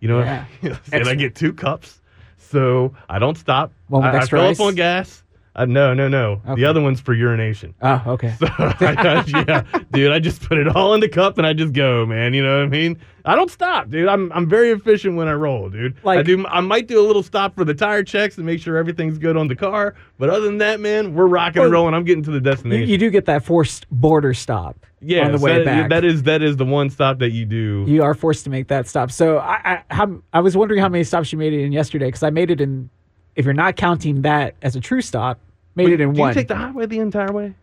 You 0.00 0.08
know, 0.08 0.20
Yeah. 0.20 0.44
and 0.92 1.08
I 1.08 1.14
get 1.14 1.34
two 1.34 1.52
cups. 1.52 2.00
So 2.38 2.94
I 3.08 3.18
don't 3.18 3.36
stop. 3.36 3.72
One 3.88 4.02
with 4.02 4.14
I, 4.14 4.18
I 4.18 4.26
fill 4.26 4.40
ice? 4.42 4.60
up 4.60 4.66
on 4.66 4.74
gas. 4.76 5.22
Uh, 5.56 5.64
no, 5.66 5.94
no, 5.94 6.08
no. 6.08 6.42
Okay. 6.48 6.56
The 6.56 6.64
other 6.64 6.80
one's 6.80 7.00
for 7.00 7.14
urination. 7.14 7.74
oh, 7.82 8.02
okay. 8.06 8.34
So 8.40 8.46
yeah, 9.26 9.62
dude, 9.92 10.10
I 10.10 10.18
just 10.18 10.42
put 10.42 10.58
it 10.58 10.68
all 10.74 10.94
in 10.94 11.00
the 11.00 11.08
cup 11.08 11.38
and 11.38 11.46
I 11.46 11.52
just 11.52 11.72
go, 11.72 12.04
man. 12.06 12.34
You 12.34 12.42
know 12.42 12.58
what 12.58 12.64
I 12.64 12.68
mean? 12.68 12.98
I 13.24 13.36
don't 13.36 13.50
stop, 13.50 13.88
dude. 13.88 14.08
I'm 14.08 14.30
I'm 14.32 14.48
very 14.48 14.70
efficient 14.70 15.16
when 15.16 15.28
I 15.28 15.32
roll, 15.32 15.70
dude. 15.70 15.96
Like, 16.04 16.18
I 16.18 16.22
do. 16.22 16.44
I 16.46 16.60
might 16.60 16.88
do 16.88 17.00
a 17.00 17.06
little 17.06 17.22
stop 17.22 17.54
for 17.54 17.64
the 17.64 17.72
tire 17.72 18.02
checks 18.02 18.36
and 18.36 18.44
make 18.44 18.60
sure 18.60 18.76
everything's 18.76 19.16
good 19.16 19.36
on 19.36 19.48
the 19.48 19.56
car. 19.56 19.94
But 20.18 20.28
other 20.28 20.44
than 20.44 20.58
that, 20.58 20.80
man, 20.80 21.14
we're 21.14 21.26
rocking 21.26 21.62
and 21.62 21.72
rolling. 21.72 21.94
I'm 21.94 22.04
getting 22.04 22.24
to 22.24 22.30
the 22.30 22.36
you, 22.36 22.40
destination. 22.40 22.88
you 22.88 22.98
do 22.98 23.10
get 23.10 23.24
that 23.26 23.44
forced 23.44 23.86
border 23.90 24.34
stop 24.34 24.84
yeah, 25.00 25.24
on 25.24 25.32
the 25.32 25.38
so 25.38 25.44
way 25.44 25.58
that, 25.58 25.64
back. 25.64 25.90
that 25.90 26.04
is 26.04 26.24
that 26.24 26.42
is 26.42 26.56
the 26.56 26.64
one 26.64 26.90
stop 26.90 27.18
that 27.20 27.30
you 27.30 27.46
do. 27.46 27.84
you 27.86 28.02
are 28.02 28.14
forced 28.14 28.44
to 28.44 28.50
make 28.50 28.68
that 28.68 28.88
stop. 28.88 29.10
So 29.10 29.38
I 29.38 29.82
I, 29.88 29.94
how, 29.94 30.20
I 30.32 30.40
was 30.40 30.56
wondering 30.56 30.80
how 30.80 30.88
many 30.88 31.04
stops 31.04 31.32
you 31.32 31.38
made 31.38 31.52
it 31.52 31.62
in 31.64 31.72
yesterday 31.72 32.06
because 32.06 32.22
I 32.22 32.30
made 32.30 32.50
it 32.50 32.60
in. 32.60 32.90
If 33.36 33.44
you're 33.44 33.54
not 33.54 33.76
counting 33.76 34.22
that 34.22 34.54
as 34.62 34.76
a 34.76 34.80
true 34.80 35.00
stop, 35.00 35.40
made 35.76 35.88
it 35.90 36.00
in 36.00 36.12
do 36.12 36.20
one. 36.20 36.28
you 36.30 36.34
take 36.34 36.48
the 36.48 36.56
highway 36.56 36.86
the 36.86 36.98
entire 36.98 37.32
way? 37.32 37.54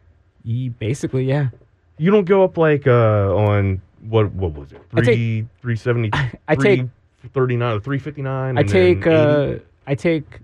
Ye- 0.43 0.69
basically, 0.69 1.25
yeah. 1.25 1.49
You 1.97 2.11
don't 2.11 2.25
go 2.25 2.43
up 2.43 2.57
like 2.57 2.87
uh 2.87 3.35
on 3.35 3.81
what 4.09 4.31
what 4.33 4.53
was 4.53 4.71
it? 4.71 4.81
I 4.93 5.01
Three 5.01 5.47
three 5.61 5.75
seventy. 5.75 6.09
I 6.47 6.55
take- 6.55 6.85
thirty 7.33 7.55
nine 7.55 7.77
or 7.77 7.79
three 7.79 7.99
fifty 7.99 8.21
nine. 8.21 8.57
I 8.57 8.63
take 8.63 9.05
uh 9.05 9.55
I 9.85 9.95
take 9.95 10.39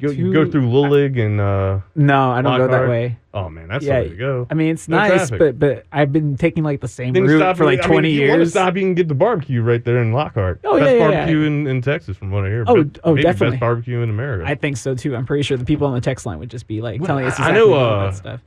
Go, 0.00 0.10
you 0.10 0.32
go 0.32 0.48
through 0.48 0.62
Luling 0.68 1.18
and 1.18 1.40
uh 1.40 1.80
no, 1.96 2.30
I 2.30 2.40
don't 2.40 2.56
go 2.56 2.66
that 2.66 2.70
Lockhart. 2.70 2.88
way. 2.88 3.18
Oh 3.44 3.50
man, 3.50 3.68
that's 3.68 3.84
Yeah, 3.84 4.00
the 4.00 4.04
way 4.04 4.08
to 4.10 4.16
go. 4.16 4.46
I 4.50 4.54
mean, 4.54 4.70
it's 4.70 4.88
No 4.88 4.96
nice, 4.96 5.28
traffic. 5.28 5.38
but 5.38 5.58
but 5.58 5.86
I've 5.92 6.12
been 6.12 6.36
taking 6.36 6.64
like 6.64 6.80
the 6.80 6.88
same 6.88 7.12
Then 7.14 7.24
route 7.24 7.38
stop 7.38 7.56
for 7.56 7.64
like 7.64 7.78
I 7.80 7.82
mean, 7.82 7.92
20 7.92 8.08
if 8.08 8.14
you 8.14 8.20
want 8.28 8.32
to 8.32 8.38
years. 8.40 8.50
stop, 8.50 8.74
you 8.76 8.82
can 8.82 8.94
get 8.94 9.08
the 9.08 9.14
barbecue 9.14 9.62
right 9.62 9.84
there 9.84 10.00
in 10.02 10.12
Lockhart. 10.12 10.60
Oh, 10.64 10.78
best 10.78 10.86
yeah, 10.90 10.96
yeah, 10.96 11.08
yeah. 11.10 11.16
barbecue 11.16 11.40
In, 11.42 11.66
in 11.66 11.82
Texas, 11.82 12.16
from 12.16 12.30
what 12.30 12.44
I 12.44 12.48
hear. 12.48 12.64
Oh, 12.66 12.82
Best- 12.84 12.98
oh, 13.04 13.10
maybe 13.14 13.22
definitely. 13.22 13.56
best 13.56 13.60
barbecue 13.60 14.00
in 14.02 14.10
America. 14.10 14.44
I 14.48 14.54
think 14.54 14.76
so 14.76 14.94
too. 14.94 15.14
I'm 15.16 15.26
pretty 15.26 15.42
sure 15.42 15.56
the 15.56 15.64
people 15.64 15.86
on 15.86 15.94
the 15.94 16.00
text 16.00 16.26
line 16.26 16.38
would 16.38 16.50
just 16.50 16.66
be 16.66 16.80
like 16.80 17.00
Well, 17.00 17.06
telling 17.06 17.24
us 17.26 17.38
I- 17.40 17.50
I 17.50 17.52
know, 17.52 17.72
all 17.72 17.84
uh, 18.00 18.04
that 18.06 18.14
stuff. 18.16 18.40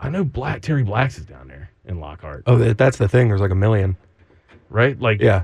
I 0.00 0.08
know 0.10 0.24
Black 0.24 0.60
Terry 0.62 0.82
Blacks 0.82 1.18
is 1.18 1.24
down 1.24 1.48
there 1.48 1.70
in 1.86 2.00
Lockhart, 2.00 2.42
Oh, 2.46 2.56
that's 2.58 2.98
the 2.98 3.08
thing. 3.08 3.28
There's 3.28 3.40
like 3.40 3.50
a 3.50 3.54
million. 3.54 3.96
right? 4.70 5.00
Like, 5.00 5.20
Yeah. 5.20 5.42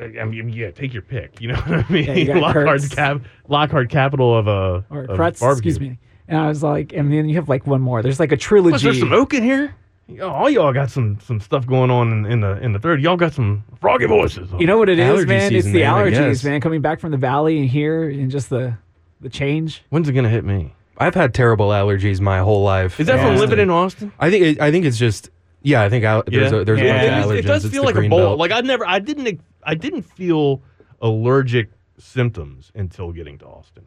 I 0.00 0.24
mean, 0.24 0.48
yeah, 0.50 0.70
take 0.70 0.92
your 0.94 1.02
pick. 1.02 1.40
You 1.40 1.48
know 1.48 1.56
what 1.56 1.84
I 1.84 1.92
mean? 1.92 2.26
Yeah, 2.26 2.38
Lockhart's 2.38 2.88
cap, 2.88 3.22
Lockhart 3.48 3.90
capital 3.90 4.34
of 4.38 4.46
uh, 4.48 4.82
or 4.88 5.00
of 5.02 5.18
Krutz, 5.18 5.40
barbecue. 5.40 5.70
excuse 5.70 5.80
me. 5.80 5.98
And 6.30 6.38
I 6.38 6.48
was 6.48 6.62
like, 6.62 6.92
and 6.94 7.12
then 7.12 7.28
you 7.28 7.34
have 7.34 7.48
like 7.48 7.66
one 7.66 7.80
more. 7.82 8.02
There's 8.02 8.20
like 8.20 8.32
a 8.32 8.36
trilogy. 8.36 8.72
Was 8.72 8.82
there 8.82 8.94
some 8.94 9.12
oak 9.12 9.34
in 9.34 9.42
here? 9.42 9.74
Oh, 10.20 10.28
all 10.28 10.48
y'all 10.50 10.72
got 10.72 10.90
some 10.90 11.18
some 11.20 11.40
stuff 11.40 11.66
going 11.66 11.90
on 11.90 12.10
in, 12.12 12.24
in 12.26 12.40
the 12.40 12.56
in 12.62 12.72
the 12.72 12.78
third. 12.78 13.02
Y'all 13.02 13.16
got 13.16 13.32
some 13.32 13.62
froggy 13.80 14.06
voices. 14.06 14.48
You 14.58 14.66
know 14.66 14.78
what 14.78 14.88
it 14.88 14.98
is, 14.98 15.08
Allergy 15.08 15.26
man? 15.26 15.42
It's 15.42 15.66
season, 15.66 15.72
the 15.72 15.80
man, 15.80 15.94
I 15.94 16.02
allergies, 16.02 16.12
guess. 16.30 16.44
man. 16.44 16.60
Coming 16.60 16.80
back 16.80 16.98
from 17.00 17.10
the 17.10 17.16
valley 17.16 17.58
and 17.58 17.68
here, 17.68 18.08
and 18.08 18.30
just 18.30 18.48
the 18.50 18.74
the 19.20 19.28
change. 19.28 19.82
When's 19.90 20.08
it 20.08 20.12
gonna 20.14 20.28
hit 20.28 20.44
me? 20.44 20.72
I've 20.96 21.14
had 21.14 21.32
terrible 21.34 21.68
allergies 21.68 22.20
my 22.20 22.38
whole 22.40 22.62
life. 22.62 22.98
Is 23.00 23.06
that 23.08 23.20
from 23.20 23.36
living 23.36 23.58
in 23.58 23.70
Austin? 23.70 24.12
I 24.18 24.30
think 24.30 24.44
it, 24.44 24.60
I 24.60 24.70
think 24.70 24.84
it's 24.84 24.98
just 24.98 25.30
yeah. 25.62 25.82
I 25.82 25.88
think 25.88 26.04
al- 26.04 26.24
there's 26.26 26.52
a, 26.52 26.64
there's 26.64 26.80
Yeah. 26.80 26.84
a 26.84 26.92
bunch 26.92 27.04
It, 27.04 27.12
of 27.12 27.18
is- 27.18 27.24
allergens. 27.26 27.38
it 27.38 27.46
does 27.46 27.64
It's 27.64 27.72
feel 27.74 27.82
the 27.82 27.86
like 27.86 27.94
a 27.94 27.98
green 27.98 28.10
bowl. 28.10 28.18
belt. 28.20 28.38
Like 28.38 28.50
I 28.52 28.60
never, 28.62 28.86
I 28.86 28.98
didn't, 28.98 29.40
I 29.64 29.74
didn't 29.74 30.02
feel 30.02 30.60
allergic 31.00 31.70
symptoms 31.98 32.72
until 32.74 33.12
getting 33.12 33.38
to 33.38 33.46
Austin. 33.46 33.84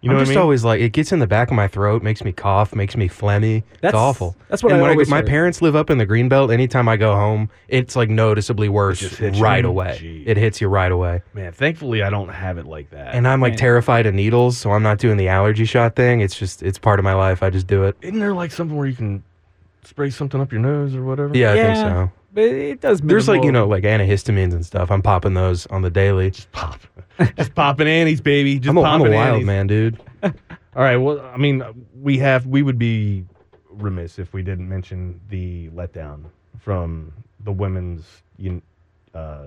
You 0.00 0.10
know 0.10 0.14
I'm 0.14 0.20
just 0.20 0.30
I 0.30 0.34
mean? 0.34 0.42
always 0.42 0.64
like 0.64 0.80
it 0.80 0.90
gets 0.92 1.10
in 1.10 1.18
the 1.18 1.26
back 1.26 1.50
of 1.50 1.56
my 1.56 1.66
throat, 1.66 2.04
makes 2.04 2.22
me 2.22 2.30
cough, 2.30 2.72
makes 2.72 2.96
me 2.96 3.08
phlegmy. 3.08 3.64
That's- 3.80 3.90
it's 3.90 3.94
awful. 3.94 4.36
that's 4.48 4.62
what 4.62 4.70
and 4.72 4.78
I 4.78 4.82
when 4.82 4.90
always 4.92 5.08
my 5.08 5.16
heard. 5.18 5.26
parents 5.26 5.60
live 5.60 5.74
up 5.74 5.90
in 5.90 5.98
the 5.98 6.06
green 6.06 6.28
belt. 6.28 6.52
Anytime 6.52 6.88
I 6.88 6.96
go 6.96 7.14
home, 7.16 7.50
it's 7.66 7.96
like 7.96 8.08
noticeably 8.08 8.68
worse 8.68 9.20
right 9.20 9.64
you? 9.64 9.68
away. 9.68 9.96
Gee. 9.98 10.22
It 10.24 10.36
hits 10.36 10.60
you 10.60 10.68
right 10.68 10.92
away. 10.92 11.22
Man, 11.34 11.50
thankfully 11.52 12.02
I 12.04 12.10
don't 12.10 12.28
have 12.28 12.58
it 12.58 12.66
like 12.66 12.90
that. 12.90 13.12
And 13.14 13.26
I'm 13.26 13.40
like 13.40 13.52
Man. 13.54 13.58
terrified 13.58 14.06
of 14.06 14.14
needles, 14.14 14.56
so 14.56 14.70
I'm 14.70 14.84
not 14.84 14.98
doing 14.98 15.16
the 15.16 15.26
allergy 15.28 15.64
shot 15.64 15.96
thing. 15.96 16.20
It's 16.20 16.38
just 16.38 16.62
it's 16.62 16.78
part 16.78 17.00
of 17.00 17.04
my 17.04 17.14
life. 17.14 17.42
I 17.42 17.50
just 17.50 17.66
do 17.66 17.82
it. 17.82 17.96
isn't 18.00 18.20
there 18.20 18.34
like 18.34 18.52
something 18.52 18.76
where 18.76 18.86
you 18.86 18.94
can 18.94 19.24
spray 19.82 20.10
something 20.10 20.40
up 20.40 20.52
your 20.52 20.60
nose 20.60 20.94
or 20.94 21.02
whatever? 21.02 21.36
Yeah, 21.36 21.52
I 21.52 21.56
think 21.56 21.76
so. 21.76 22.10
But 22.32 22.44
it 22.44 22.80
does. 22.80 23.00
There's 23.00 23.28
like 23.28 23.42
you 23.42 23.52
know 23.52 23.66
like 23.66 23.84
antihistamines 23.84 24.52
and 24.52 24.64
stuff. 24.64 24.90
I'm 24.90 25.02
popping 25.02 25.34
those 25.34 25.66
on 25.66 25.82
the 25.82 25.90
daily. 25.90 26.30
just 26.30 26.50
pop, 26.52 26.80
just 27.36 27.54
popping 27.54 27.88
annies, 27.88 28.20
baby. 28.20 28.58
Just 28.58 28.70
I'm 28.70 28.76
a, 28.76 28.82
I'm 28.82 29.00
a 29.00 29.10
wild 29.10 29.34
annies. 29.34 29.46
man, 29.46 29.66
dude. 29.66 30.00
All 30.22 30.32
right. 30.76 30.96
Well, 30.96 31.20
I 31.20 31.36
mean, 31.36 31.62
we 32.00 32.18
have 32.18 32.46
we 32.46 32.62
would 32.62 32.78
be 32.78 33.24
remiss 33.70 34.18
if 34.18 34.32
we 34.32 34.42
didn't 34.42 34.68
mention 34.68 35.20
the 35.28 35.70
letdown 35.70 36.24
from 36.58 37.12
the 37.44 37.52
women's 37.52 38.04
uh, 39.14 39.46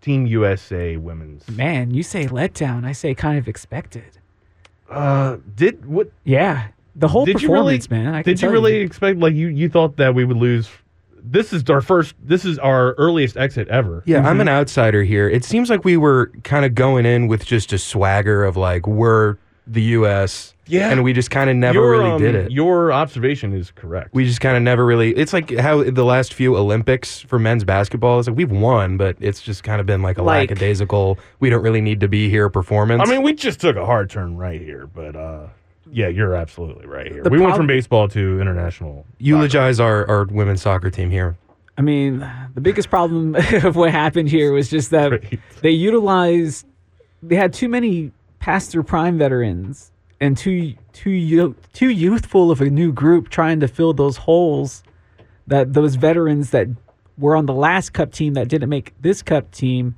Team 0.00 0.26
USA 0.26 0.96
women's. 0.96 1.48
Man, 1.48 1.92
you 1.92 2.02
say 2.02 2.26
letdown. 2.26 2.84
I 2.84 2.92
say 2.92 3.14
kind 3.14 3.38
of 3.38 3.48
expected. 3.48 4.18
Uh, 4.88 5.38
did 5.56 5.84
what? 5.86 6.10
Yeah, 6.24 6.68
the 6.96 7.08
whole 7.08 7.24
did 7.24 7.42
you 7.42 7.52
really? 7.52 7.78
performance, 7.78 7.90
man. 7.90 8.14
I 8.14 8.22
can 8.22 8.32
did 8.32 8.40
you 8.40 8.48
tell 8.48 8.52
really 8.52 8.76
expect 8.76 9.18
like 9.18 9.34
you 9.34 9.48
you 9.48 9.68
thought 9.68 9.96
that 9.96 10.14
we 10.14 10.24
would 10.24 10.36
lose? 10.36 10.68
This 11.24 11.52
is 11.52 11.68
our 11.70 11.80
first. 11.80 12.14
This 12.22 12.44
is 12.44 12.58
our 12.58 12.92
earliest 12.94 13.36
exit 13.36 13.68
ever. 13.68 14.02
Yeah, 14.06 14.18
Mm-hmm. 14.18 14.26
I'm 14.26 14.40
an 14.40 14.48
outsider 14.48 15.02
here. 15.02 15.28
It 15.28 15.44
seems 15.44 15.70
like 15.70 15.84
we 15.84 15.96
were 15.96 16.32
kind 16.44 16.64
of 16.64 16.74
going 16.74 17.06
in 17.06 17.26
with 17.28 17.44
just 17.44 17.72
a 17.72 17.78
swagger 17.78 18.44
of 18.44 18.56
like 18.56 18.86
we're 18.86 19.36
the 19.66 19.82
U.S. 19.82 20.54
Yeah. 20.66 20.90
and 20.90 21.02
we 21.04 21.12
just 21.12 21.30
kind 21.32 21.50
of 21.50 21.56
never 21.56 21.78
Your, 21.80 21.90
really 21.90 22.10
um, 22.10 22.20
did 22.20 22.34
it. 22.34 22.50
Your 22.52 22.92
observation 22.92 23.52
is 23.52 23.70
correct. 23.72 24.14
we 24.14 24.24
just 24.24 24.40
kind 24.40 24.56
of 24.56 24.62
never 24.62 24.84
really. 24.86 25.10
It's 25.16 25.32
like 25.32 25.50
how 25.58 25.82
the 25.82 26.04
last 26.04 26.32
few 26.34 26.56
Olympics 26.56 27.20
for 27.20 27.38
men's 27.40 27.64
basketball 27.64 28.18
is 28.20 28.28
like 28.28 28.36
we've 28.36 28.50
won, 28.52 28.96
but 28.96 29.16
it's 29.20 29.42
just 29.42 29.62
kind 29.64 29.80
of 29.80 29.86
been 29.86 30.02
like 30.02 30.18
a 30.18 30.22
Like- 30.22 30.48
lackadaisical. 30.50 31.18
We 31.40 31.50
don't 31.50 31.62
really 31.62 31.80
need 31.80 32.00
to 32.00 32.08
be 32.08 32.30
here 32.30 32.48
performance. 32.48 33.02
I 33.04 33.10
mean, 33.10 33.22
we 33.22 33.32
just 33.34 33.60
took 33.60 33.76
a 33.76 33.84
hard 33.86 34.10
turn 34.10 34.36
right 34.36 34.60
here, 34.60 34.86
but 34.86 35.14
uh, 35.16 35.46
yeah, 35.92 36.08
you're 36.08 36.34
absolutely 36.34 36.86
right 36.86 37.10
here. 37.10 37.22
The 37.22 37.30
we 37.30 37.40
went 37.40 37.56
from 37.56 37.66
baseball 37.66 38.08
to 38.08 38.40
international. 38.40 39.06
eulogize 39.18 39.80
our, 39.80 40.08
our 40.08 40.24
women's 40.24 40.62
soccer 40.62 40.90
team 40.90 41.10
here. 41.10 41.36
I 41.76 41.82
mean, 41.82 42.18
the 42.54 42.60
biggest 42.60 42.90
problem 42.90 43.34
of 43.64 43.76
what 43.76 43.90
happened 43.90 44.28
here 44.28 44.52
was 44.52 44.68
just 44.68 44.90
that 44.90 45.08
Great. 45.08 45.40
they 45.62 45.70
utilized. 45.70 46.66
They 47.22 47.36
had 47.36 47.52
too 47.52 47.68
many 47.68 48.12
past 48.38 48.72
their 48.72 48.82
prime 48.82 49.18
veterans 49.18 49.92
and 50.20 50.36
too 50.36 50.74
too 50.92 51.54
too 51.72 51.88
youthful 51.90 52.50
of 52.50 52.60
a 52.60 52.68
new 52.70 52.92
group 52.92 53.28
trying 53.28 53.60
to 53.60 53.68
fill 53.68 53.92
those 53.92 54.16
holes 54.16 54.82
that 55.46 55.72
those 55.72 55.94
veterans 55.94 56.50
that 56.50 56.68
were 57.18 57.36
on 57.36 57.46
the 57.46 57.54
last 57.54 57.92
cup 57.92 58.12
team 58.12 58.34
that 58.34 58.48
didn't 58.48 58.68
make 58.68 58.94
this 59.00 59.22
cup 59.22 59.50
team 59.50 59.94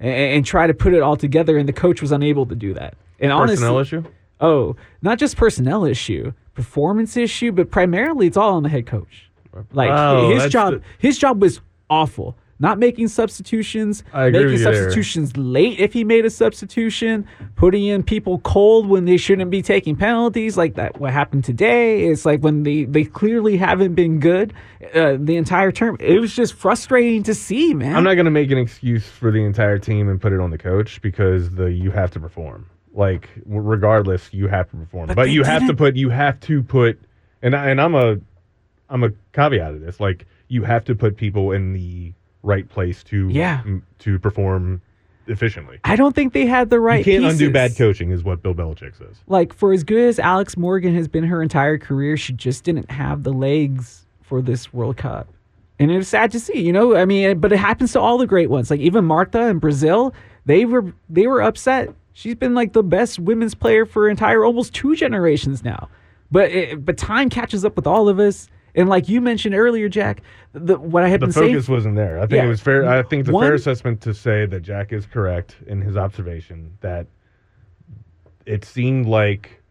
and, 0.00 0.12
and 0.12 0.46
try 0.46 0.66
to 0.66 0.74
put 0.74 0.94
it 0.94 1.02
all 1.02 1.16
together 1.16 1.58
and 1.58 1.68
the 1.68 1.72
coach 1.72 2.00
was 2.00 2.12
unable 2.12 2.46
to 2.46 2.54
do 2.54 2.74
that. 2.74 2.94
And 3.20 3.32
Personnel 3.32 3.76
honestly, 3.76 3.98
issue. 3.98 4.08
Oh, 4.40 4.76
not 5.02 5.18
just 5.18 5.36
personnel 5.36 5.84
issue, 5.84 6.32
performance 6.54 7.16
issue, 7.16 7.52
but 7.52 7.70
primarily 7.70 8.26
it's 8.26 8.36
all 8.36 8.54
on 8.54 8.62
the 8.62 8.68
head 8.68 8.86
coach. 8.86 9.30
Like 9.72 9.90
his 10.30 10.42
job, 10.52 10.74
the- 10.74 10.82
his 10.98 11.18
job 11.18 11.40
was 11.42 11.60
awful. 11.90 12.36
Not 12.60 12.80
making 12.80 13.06
substitutions, 13.06 14.02
making 14.32 14.50
you 14.50 14.58
there. 14.58 14.74
substitutions 14.74 15.36
late 15.36 15.78
if 15.78 15.92
he 15.92 16.02
made 16.02 16.24
a 16.24 16.30
substitution, 16.30 17.24
putting 17.54 17.84
in 17.84 18.02
people 18.02 18.40
cold 18.40 18.88
when 18.88 19.04
they 19.04 19.16
shouldn't 19.16 19.52
be 19.52 19.62
taking 19.62 19.94
penalties, 19.94 20.56
like 20.56 20.74
that. 20.74 21.00
What 21.00 21.12
happened 21.12 21.44
today? 21.44 22.06
It's 22.08 22.26
like 22.26 22.40
when 22.40 22.64
they 22.64 22.82
they 22.84 23.04
clearly 23.04 23.56
haven't 23.58 23.94
been 23.94 24.18
good 24.18 24.54
uh, 24.92 25.16
the 25.20 25.36
entire 25.36 25.70
term. 25.70 25.96
It 26.00 26.18
was 26.20 26.34
just 26.34 26.52
frustrating 26.54 27.22
to 27.24 27.34
see, 27.34 27.74
man. 27.74 27.94
I'm 27.94 28.02
not 28.02 28.14
going 28.14 28.24
to 28.24 28.30
make 28.32 28.50
an 28.50 28.58
excuse 28.58 29.06
for 29.06 29.30
the 29.30 29.44
entire 29.44 29.78
team 29.78 30.08
and 30.08 30.20
put 30.20 30.32
it 30.32 30.40
on 30.40 30.50
the 30.50 30.58
coach 30.58 31.00
because 31.00 31.50
the 31.50 31.66
you 31.72 31.92
have 31.92 32.10
to 32.12 32.20
perform. 32.20 32.66
Like 32.98 33.28
regardless, 33.46 34.34
you 34.34 34.48
have 34.48 34.68
to 34.70 34.76
perform. 34.76 35.06
But, 35.06 35.16
But 35.16 35.30
you 35.30 35.44
have 35.44 35.66
to 35.68 35.74
put 35.74 35.94
you 35.96 36.10
have 36.10 36.40
to 36.40 36.62
put 36.64 36.98
and 37.42 37.54
I, 37.54 37.70
and 37.70 37.80
I'm 37.80 37.94
a 37.94 38.18
I'm 38.90 39.04
a 39.04 39.10
caveat 39.32 39.72
of 39.74 39.80
this. 39.80 40.00
Like 40.00 40.26
you 40.48 40.64
have 40.64 40.84
to 40.86 40.94
put 40.96 41.16
people 41.16 41.52
in 41.52 41.72
the 41.74 42.12
right 42.42 42.68
place 42.68 43.04
to 43.04 43.28
Yeah. 43.28 43.62
m- 43.64 43.86
to 44.00 44.18
perform 44.18 44.82
efficiently. 45.28 45.78
I 45.84 45.94
don't 45.94 46.14
think 46.14 46.32
they 46.32 46.46
had 46.46 46.70
the 46.70 46.80
right. 46.80 47.06
you 47.06 47.12
can't 47.20 47.24
undo 47.32 47.52
bad 47.52 47.76
coaching, 47.76 48.10
is 48.10 48.24
what 48.24 48.42
Bill 48.42 48.54
Belichick 48.54 48.96
says. 48.98 49.16
like 49.28 49.52
for 49.52 49.72
as 49.72 49.84
good 49.84 50.08
as 50.08 50.18
Alex 50.18 50.56
Morgan 50.56 50.94
has 50.96 51.06
been 51.06 51.24
her 51.24 51.40
entire 51.40 51.78
career, 51.78 52.16
she 52.16 52.32
just 52.32 52.64
didn't 52.64 52.90
have 52.90 53.22
the 53.22 53.32
legs 53.32 54.06
for 54.22 54.42
this 54.42 54.72
World 54.72 54.96
Cup. 54.96 55.28
And 55.78 55.92
it 55.92 55.96
was 55.96 56.08
sad 56.08 56.32
to 56.32 56.40
see, 56.40 56.58
you 56.60 56.72
know. 56.72 56.96
I 56.96 57.04
mean, 57.04 57.38
but 57.38 57.52
it 57.52 57.58
happens 57.58 57.92
to 57.92 58.00
all 58.00 58.18
the 58.18 58.26
great 58.26 58.50
ones. 58.50 58.70
Like 58.70 58.80
even 58.80 59.04
Marta 59.04 59.46
in 59.46 59.60
Brazil, 59.60 60.12
they 60.46 60.64
were 60.64 60.92
they 61.08 61.28
were 61.28 61.40
upset. 61.42 61.90
She's 62.18 62.34
been 62.34 62.52
like 62.52 62.72
the 62.72 62.82
best 62.82 63.20
women's 63.20 63.54
player 63.54 63.86
for 63.86 64.08
entire 64.08 64.44
almost 64.44 64.74
two 64.74 64.96
generations 64.96 65.62
now. 65.62 65.88
But 66.32 66.50
it, 66.50 66.84
but 66.84 66.98
time 66.98 67.30
catches 67.30 67.64
up 67.64 67.76
with 67.76 67.86
all 67.86 68.08
of 68.08 68.18
us. 68.18 68.48
And 68.74 68.88
like 68.88 69.08
you 69.08 69.20
mentioned 69.20 69.54
earlier, 69.54 69.88
Jack, 69.88 70.22
the, 70.52 70.76
what 70.80 71.04
I 71.04 71.08
had 71.10 71.20
The 71.20 71.26
been 71.26 71.32
saying. 71.32 71.52
focus 71.54 71.68
wasn't 71.68 71.94
there. 71.94 72.18
I 72.18 72.22
think 72.22 72.32
Yeah. 72.32 72.46
it 72.46 72.48
was 72.48 72.60
fair. 72.60 72.88
I 72.88 73.04
think 73.04 73.20
it's 73.20 73.28
a 73.28 73.32
One- 73.32 73.46
fair 73.46 73.54
assessment 73.54 74.00
to 74.00 74.12
say 74.12 74.46
that 74.46 74.62
Jack 74.62 74.92
is 74.92 75.06
correct 75.06 75.54
in 75.68 75.80
his 75.80 75.96
observation 75.96 76.72
that 76.80 77.06
it 78.46 78.64
seemed 78.64 79.06
like 79.06 79.62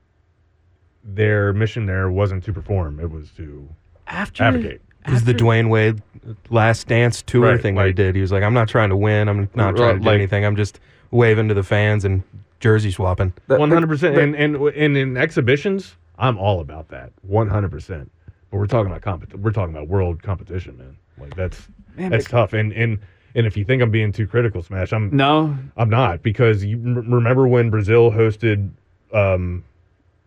their 1.04 1.52
mission 1.52 1.86
there 1.86 2.10
wasn't 2.10 2.46
to 2.46 2.54
perform; 2.54 3.02
it 3.02 3.12
was 3.12 3.30
to 3.32 3.68
after 4.08 4.44
advocate. 4.44 4.82
This 5.06 5.16
is 5.16 5.24
the 5.26 5.32
after- 5.34 5.44
Dwyane 5.44 5.70
Wade 5.70 6.02
last 6.50 6.88
dance 6.88 7.22
tour 7.24 7.52
Right, 7.52 7.62
thing 7.62 7.76
they 7.76 7.88
like- 7.88 7.96
did. 7.96 8.16
He 8.16 8.22
was 8.22 8.32
like, 8.32 8.44
I'm 8.44 8.54
not 8.54 8.70
trying 8.70 8.90
to 8.90 8.96
win. 8.96 9.28
I'm 9.28 9.50
not 9.54 9.74
Uh, 9.74 9.78
trying 9.78 9.94
to 9.96 10.00
do 10.00 10.06
like- 10.06 10.16
anything. 10.16 10.46
I'm 10.46 10.56
just 10.56 10.80
waving 11.12 11.48
to 11.50 11.54
the 11.54 11.64
fans 11.64 12.06
and 12.06 12.24
jersey 12.60 12.92
swapping. 12.92 13.34
One 13.48 13.72
hundred 13.72 13.88
percent. 13.88 14.18
And 14.18 14.36
and 14.36 14.56
and 14.56 14.98
in 14.98 15.18
exhibitions, 15.18 15.96
I'm 16.18 16.38
all 16.38 16.60
about 16.60 16.90
that. 16.90 17.12
One 17.22 17.48
hundred 17.50 17.72
percent. 17.72 18.12
But 18.50 18.58
we're 18.58 18.68
talking 18.68 18.92
about 18.92 19.02
compet- 19.02 19.36
We're 19.40 19.52
talking 19.52 19.76
about 19.76 19.88
world 19.88 20.24
competition, 20.24 20.78
man. 20.78 20.98
Like 21.20 21.36
that's 21.36 21.68
Man, 21.96 22.12
that's 22.12 22.26
but- 22.26 22.32
tough. 22.32 22.54
And 22.54 22.72
and 22.74 23.00
and 23.36 23.46
if 23.46 23.56
you 23.58 23.64
think 23.66 23.82
I'm 23.84 23.92
being 23.92 24.12
too 24.12 24.26
critical, 24.28 24.64
Smash, 24.64 24.94
I'm 24.94 25.16
No, 25.16 25.56
I'm 25.76 25.90
not 25.90 26.24
because 26.24 26.64
you 26.64 26.78
m- 26.78 27.12
remember 27.14 27.48
when 27.48 27.70
Brazil 27.70 28.10
hosted 28.12 28.72
um, 29.14 29.64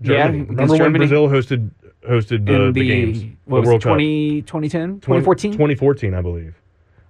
Yeah, 0.00 0.26
Germany. 0.26 0.38
against 0.42 0.50
remember 0.50 0.72
when 0.72 0.78
Germany. 0.78 0.98
Brazil 0.98 1.28
hosted 1.28 1.70
hosted 2.08 2.46
the, 2.46 2.66
the, 2.66 2.72
the, 2.72 2.88
games, 2.88 3.24
what 3.44 3.56
the 3.56 3.60
was 3.60 3.66
World 3.68 3.82
it, 3.82 3.88
20, 3.88 4.42
2010, 4.42 5.00
2014? 5.00 5.52
2014, 5.52 6.14
I 6.14 6.22
believe. 6.22 6.54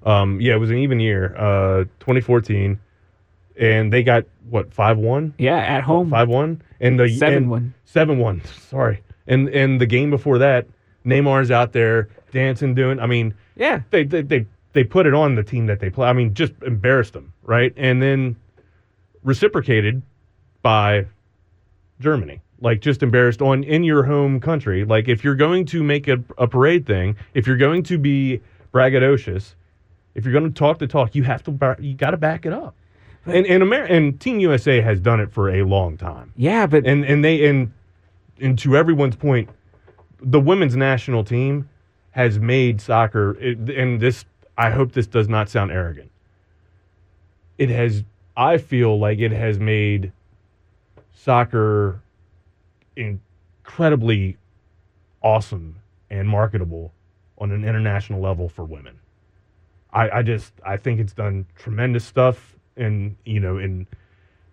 Um, 0.05 0.41
yeah, 0.41 0.55
it 0.55 0.59
was 0.59 0.71
an 0.71 0.79
even 0.79 0.99
year, 0.99 1.37
uh, 1.37 1.85
2014, 2.01 2.81
and 3.59 3.93
they 3.93 4.03
got 4.03 4.25
what 4.49 4.73
five 4.73 4.99
one, 4.99 5.35
Yeah, 5.39 5.57
at 5.59 5.83
home. 5.83 6.11
five 6.11 6.29
one, 6.29 6.63
and 6.81 6.99
the 6.99 7.09
Seven 7.09 7.37
and- 7.37 7.51
one. 7.51 7.75
seven 7.85 8.19
one. 8.19 8.43
Sorry, 8.45 9.03
and 9.27 9.49
and 9.51 9.81
the 9.81 9.87
game 9.87 10.11
before 10.11 10.39
that, 10.39 10.67
Neymar's 11.05 11.51
out 11.51 11.73
there 11.73 12.09
dancing, 12.33 12.75
doing. 12.75 12.99
I 13.01 13.07
mean, 13.07 13.35
Yeah. 13.57 13.81
they 13.91 14.05
they 14.05 14.23
they, 14.23 14.47
they 14.73 14.85
put 14.85 15.07
it 15.07 15.15
on 15.15 15.35
the 15.35 15.43
team 15.43 15.67
that 15.67 15.81
they 15.81 15.91
play. 15.91 16.09
I 16.09 16.13
mean, 16.13 16.35
just 16.35 16.53
embarrassed 16.65 17.13
them, 17.13 17.33
right? 17.43 17.73
And 17.77 18.01
then 18.03 18.37
reciprocated 19.23 20.03
by 20.63 21.07
Germany. 22.01 22.41
Like 22.63 22.81
just 22.81 23.03
embarrassed 23.03 23.41
on 23.41 23.65
in 23.65 23.85
your 23.85 24.03
home 24.05 24.39
country. 24.39 24.85
Like 24.85 25.09
if 25.09 25.25
you're 25.25 25.35
going 25.35 25.65
to 25.67 25.83
make 25.83 26.09
a, 26.09 26.23
a 26.37 26.47
parade 26.47 26.87
thing, 26.87 27.17
if 27.35 27.47
you're 27.47 27.57
going 27.57 27.83
to 27.85 27.97
be 27.99 28.41
braggadocious, 28.75 29.55
if 30.15 30.25
you're 30.25 30.33
going 30.33 30.45
to 30.45 30.57
talk 30.59 30.79
the 30.79 30.87
talk, 30.87 31.15
you 31.15 31.23
have 31.23 31.43
to 31.45 31.77
you 31.81 31.95
got 31.95 32.11
to 32.11 32.17
back 32.19 32.45
it 32.45 32.53
up. 32.53 32.75
And 33.27 33.47
and 33.47 33.63
Amer- 33.63 33.85
and 33.85 34.21
Team 34.21 34.41
USA 34.41 34.81
has 34.81 35.01
done 35.01 35.21
it 35.21 35.33
for 35.33 35.51
a 35.51 35.63
long 35.63 35.97
time. 35.97 36.33
Yeah, 36.37 36.67
but 36.67 36.87
And 36.87 37.05
and 37.05 37.25
they 37.25 37.47
and 37.47 37.73
and 38.41 38.59
to 38.61 38.77
everyone's 38.77 39.17
point, 39.17 39.51
the 40.21 40.41
women's 40.41 40.77
national 40.77 41.25
team 41.25 41.69
has 42.13 42.39
made 42.39 42.81
soccer. 42.81 43.33
And 43.33 44.01
this, 44.01 44.25
I 44.59 44.71
hope 44.71 44.93
this 44.93 45.07
does 45.07 45.29
not 45.29 45.49
sound 45.49 45.71
arrogant. 45.71 46.11
it 47.59 47.69
has. 47.71 48.05
I 48.37 48.59
feel 48.59 48.99
like 48.99 49.19
it 49.19 49.33
has 49.33 49.59
made 49.59 50.13
soccer 51.13 52.01
incredibly 52.97 54.37
awesome 55.23 55.77
and 56.11 56.29
marketable 56.29 56.93
on 57.39 57.51
an 57.53 57.65
international 57.65 58.21
level 58.21 58.49
for 58.49 58.65
women. 58.65 58.99
I, 59.93 60.11
I 60.11 60.23
just 60.23 60.53
I 60.65 60.77
think 60.77 61.01
it's 61.01 61.13
done 61.13 61.47
tremendous 61.57 62.05
stuff 62.05 62.57
in 62.81 63.17
you 63.25 63.39
know 63.39 63.59
in 63.59 63.87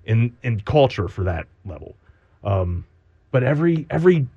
in 0.05 0.35
in 0.43 0.59
culture 0.61 1.07
for 1.07 1.23
that 1.23 1.47
level. 1.65 1.95
Um, 2.43 2.85
but 3.31 3.43
every 3.43 3.87
every 3.89 4.27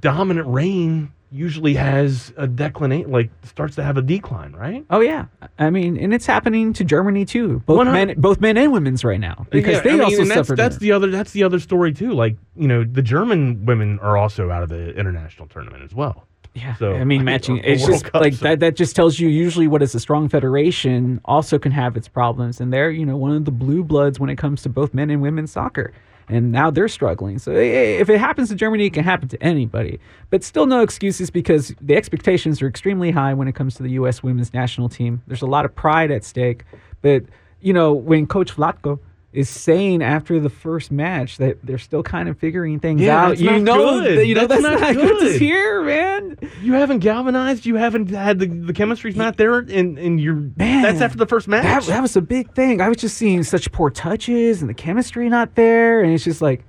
dominant 0.00 0.48
reign 0.48 1.12
usually 1.30 1.74
has 1.74 2.32
a 2.36 2.46
declination, 2.46 3.10
like 3.10 3.28
starts 3.42 3.74
to 3.74 3.82
have 3.82 3.96
a 3.96 4.02
decline, 4.02 4.52
right? 4.52 4.84
Oh 4.88 5.00
yeah, 5.00 5.26
I 5.58 5.70
mean, 5.70 5.96
and 5.96 6.14
it's 6.14 6.26
happening 6.26 6.72
to 6.74 6.84
Germany 6.84 7.24
too. 7.24 7.60
Both 7.66 7.78
100 7.78 8.06
men, 8.06 8.20
both 8.20 8.40
men 8.40 8.56
and 8.56 8.72
women's 8.72 9.04
right 9.04 9.20
now 9.20 9.46
because 9.50 9.74
Yeah, 9.74 9.80
they 9.80 9.90
I 9.90 9.92
mean, 9.94 10.02
also 10.02 10.20
and 10.22 10.30
that's, 10.30 10.34
suffered. 10.48 10.56
That's 10.58 10.78
the 10.78 10.92
other. 10.92 11.10
That's 11.10 11.32
the 11.32 11.42
other 11.42 11.58
story 11.58 11.92
too. 11.92 12.12
Like 12.12 12.36
you 12.56 12.68
know, 12.68 12.84
the 12.84 13.02
German 13.02 13.66
women 13.66 13.98
are 14.00 14.16
also 14.16 14.50
out 14.50 14.62
of 14.62 14.68
the 14.68 14.94
international 14.94 15.48
tournament 15.48 15.82
as 15.82 15.94
well. 15.94 16.26
Yeah, 16.54 16.74
So, 16.76 16.94
I 16.94 17.04
mean, 17.04 17.24
matching. 17.32 17.56
the 17.56 17.70
It's 17.72 17.84
just 17.84 18.04
Cup, 18.04 18.20
like 18.22 18.34
so- 18.34 18.44
that. 18.44 18.60
That 18.60 18.76
just 18.76 18.94
tells 18.94 19.18
you 19.18 19.28
usually 19.28 19.66
what 19.66 19.82
is 19.82 19.94
a 19.94 20.00
strong 20.00 20.28
federation 20.28 21.20
also 21.24 21.58
can 21.58 21.72
have 21.72 21.96
its 21.96 22.08
problems, 22.08 22.60
and 22.60 22.72
they're 22.72 22.90
you 22.90 23.04
know 23.04 23.16
one 23.16 23.32
of 23.32 23.44
the 23.44 23.50
blue 23.50 23.82
bloods 23.84 24.20
when 24.20 24.30
it 24.30 24.36
comes 24.36 24.62
to 24.62 24.68
both 24.68 24.94
men 24.94 25.10
and 25.10 25.20
women's 25.20 25.50
soccer, 25.50 25.92
and 26.28 26.52
now 26.52 26.70
they're 26.70 26.86
struggling. 26.88 27.38
So 27.40 27.50
if 27.50 28.08
it 28.08 28.18
happens 28.18 28.48
to 28.50 28.54
Germany, 28.54 28.86
it 28.86 28.92
can 28.92 29.02
happen 29.04 29.26
to 29.28 29.42
anybody. 29.42 29.98
But 30.30 30.44
still, 30.44 30.66
no 30.66 30.80
excuses 30.82 31.28
because 31.28 31.74
the 31.80 31.96
expectations 31.96 32.62
are 32.62 32.68
extremely 32.68 33.10
high 33.10 33.34
when 33.34 33.48
it 33.48 33.54
comes 33.56 33.74
to 33.76 33.82
the 33.82 33.90
U.S. 33.92 34.22
women's 34.22 34.54
national 34.54 34.88
team. 34.88 35.22
There's 35.26 35.42
a 35.42 35.46
lot 35.46 35.64
of 35.64 35.74
pride 35.74 36.10
at 36.12 36.24
stake, 36.24 36.64
but 37.02 37.24
you 37.60 37.72
know 37.72 37.92
when 37.92 38.26
Coach 38.28 38.54
Vlatko 38.54 39.00
is 39.34 39.50
saying 39.50 40.00
after 40.00 40.38
the 40.38 40.48
first 40.48 40.92
match 40.92 41.38
that 41.38 41.58
they're 41.64 41.76
still 41.76 42.02
kind 42.04 42.28
of 42.28 42.38
figuring 42.38 42.78
things 42.78 43.00
Yeah, 43.00 43.20
out. 43.24 43.28
that's 43.30 43.40
you 43.40 43.50
not 43.50 43.60
know, 43.62 44.00
good. 44.00 44.18
that- 44.18 44.26
you 44.26 44.34
know 44.36 44.46
That's 44.46 44.62
that's, 44.62 44.80
not 44.80 44.94
not, 44.94 44.94
good 44.94 45.20
to 45.32 45.38
hear, 45.38 45.82
man. 45.82 46.38
You 46.62 46.74
haven't 46.74 47.00
galvanized. 47.00 47.66
You 47.66 47.74
haven't 47.74 48.10
had 48.10 48.38
the 48.38 48.46
the 48.46 48.72
chemistry's 48.72 49.16
not 49.16 49.36
there, 49.36 49.58
and 49.58 49.98
and 49.98 50.20
you're 50.20 50.34
Man, 50.56 50.82
that's 50.82 51.00
after 51.00 51.18
the 51.18 51.26
first 51.26 51.48
match. 51.48 51.64
That, 51.86 51.92
that 51.94 52.00
was 52.02 52.14
a 52.16 52.22
big 52.22 52.54
thing. 52.54 52.80
I 52.80 52.88
was 52.88 52.96
just 52.98 53.16
seeing 53.18 53.42
such 53.42 53.70
poor 53.72 53.90
touches 53.90 54.60
and 54.60 54.70
the 54.70 54.74
chemistry 54.74 55.28
not 55.28 55.56
there, 55.56 56.00
and 56.00 56.12
it's 56.12 56.24
just 56.24 56.40
like 56.40 56.64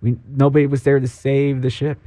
we 0.00 0.16
nobody 0.34 0.66
was 0.66 0.82
there 0.84 0.98
to 0.98 1.06
save 1.08 1.60
the 1.62 1.70
ship. 1.70 1.98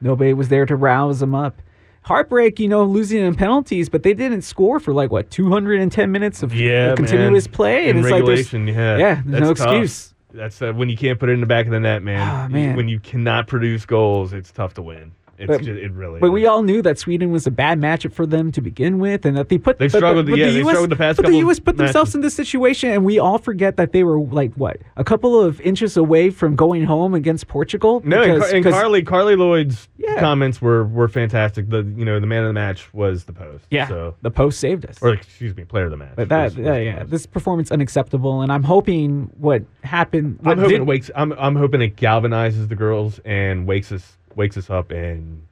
Nobody 0.00 0.32
was 0.32 0.48
there 0.48 0.64
to 0.64 0.76
rouse 0.76 1.20
them 1.20 1.34
up. 1.34 1.60
Heartbreak, 2.08 2.58
you 2.58 2.68
know, 2.68 2.84
losing 2.84 3.20
in 3.22 3.34
penalties, 3.34 3.90
but 3.90 4.02
they 4.02 4.14
didn't 4.14 4.40
score 4.40 4.80
for 4.80 4.94
like 4.94 5.10
what 5.10 5.30
210 5.30 6.10
minutes 6.10 6.42
of 6.42 6.54
yeah, 6.54 6.94
continuous 6.94 7.46
man. 7.46 7.52
play, 7.52 7.82
in 7.90 7.96
and 7.96 7.98
it's 8.06 8.10
regulation. 8.12 8.64
like 8.66 8.74
yeah, 8.74 8.96
there's, 8.96 9.00
yeah, 9.00 9.22
there's 9.26 9.42
no 9.42 9.52
tough. 9.54 9.74
excuse. 9.74 10.14
That's 10.32 10.62
uh, 10.62 10.72
when 10.72 10.88
you 10.88 10.96
can't 10.96 11.18
put 11.20 11.28
it 11.28 11.32
in 11.32 11.40
the 11.40 11.46
back 11.46 11.66
of 11.66 11.72
the 11.72 11.80
net, 11.80 12.02
man. 12.02 12.50
You- 12.50 12.56
man. 12.56 12.76
When 12.76 12.88
you 12.88 12.98
cannot 12.98 13.46
produce 13.46 13.84
goals, 13.84 14.32
it's 14.32 14.50
tough 14.50 14.72
to 14.74 14.82
win. 14.82 15.12
It's 15.38 15.46
But- 15.46 15.58
just, 15.62 15.70
it 15.78 15.92
really. 15.92 16.18
But 16.20 16.26
is. 16.26 16.32
we 16.32 16.46
all 16.46 16.62
knew 16.62 16.82
that 16.82 16.98
Sweden 16.98 17.30
was 17.30 17.46
a 17.46 17.50
bad 17.50 17.80
matchup 17.80 18.12
for 18.12 18.26
them 18.26 18.50
to 18.52 18.60
begin 18.60 18.98
with, 18.98 19.24
and 19.24 19.36
that 19.36 19.48
they 19.48 19.58
put 19.58 19.78
They 19.78 19.88
struggled- 19.88 20.26
but 20.26 20.36
yeah, 20.36 20.46
the 20.46 20.52
they 20.52 20.58
US, 20.60 20.68
struggled 20.68 20.90
the 20.90 20.96
past 20.96 21.16
but 21.16 21.22
the 21.22 21.28
couple 21.28 21.38
U.S. 21.40 21.58
put 21.60 21.76
themselves 21.76 22.14
in 22.14 22.20
this 22.22 22.34
situation, 22.34 22.90
and 22.90 23.04
we 23.04 23.18
all 23.18 23.38
forget 23.38 23.76
that 23.76 23.92
they 23.92 24.02
were 24.02 24.18
like 24.20 24.52
what 24.54 24.78
a 24.96 25.04
couple 25.04 25.40
of 25.40 25.60
inches 25.60 25.96
away 25.96 26.30
from 26.30 26.56
going 26.56 26.84
home 26.84 27.14
against 27.14 27.46
Portugal. 27.48 28.02
No, 28.04 28.20
and, 28.22 28.42
Car- 28.42 28.50
and 28.52 28.64
Carly 28.64 29.02
Carli 29.04 29.36
Lloyd's 29.38 29.88
Yeah. 29.96 30.18
comments 30.18 30.60
were 30.60 30.84
were 30.84 31.06
fantastic. 31.08 31.70
The 31.70 31.78
you 31.96 32.04
know 32.04 32.18
the 32.18 32.26
man 32.26 32.42
of 32.42 32.48
the 32.48 32.52
match 32.54 32.92
was 32.92 33.24
the 33.24 33.32
post. 33.32 33.64
yeah, 33.70 33.86
So 33.86 34.16
the 34.22 34.30
post 34.32 34.58
saved 34.58 34.86
us. 34.86 34.98
or 35.00 35.12
excuse 35.12 35.56
me, 35.56 35.64
player 35.64 35.84
of 35.84 35.92
the 35.92 35.96
match. 35.96 36.14
But 36.16 36.28
that, 36.30 36.44
was- 36.44 36.56
was 36.56 36.66
yeah, 36.66 36.72
the 36.74 36.84
yeah, 36.84 37.02
this 37.04 37.26
performance 37.26 37.70
unacceptable, 37.70 38.42
and 38.42 38.50
I'm 38.50 38.64
hoping 38.64 39.30
what 39.38 39.62
happened. 39.84 40.38
What 40.42 40.52
I'm 40.52 40.58
hoping 40.58 40.78
did- 40.78 40.86
wakes. 40.88 41.10
I'm 41.14 41.32
I'm 41.38 41.54
hoping 41.54 41.80
it 41.80 41.94
galvanizes 41.96 42.68
the 42.68 42.74
girls 42.74 43.20
and 43.24 43.66
wakes 43.66 43.92
us 43.92 44.17
wakes 44.38 44.56
us 44.56 44.70
up 44.70 44.90
and 44.92 45.42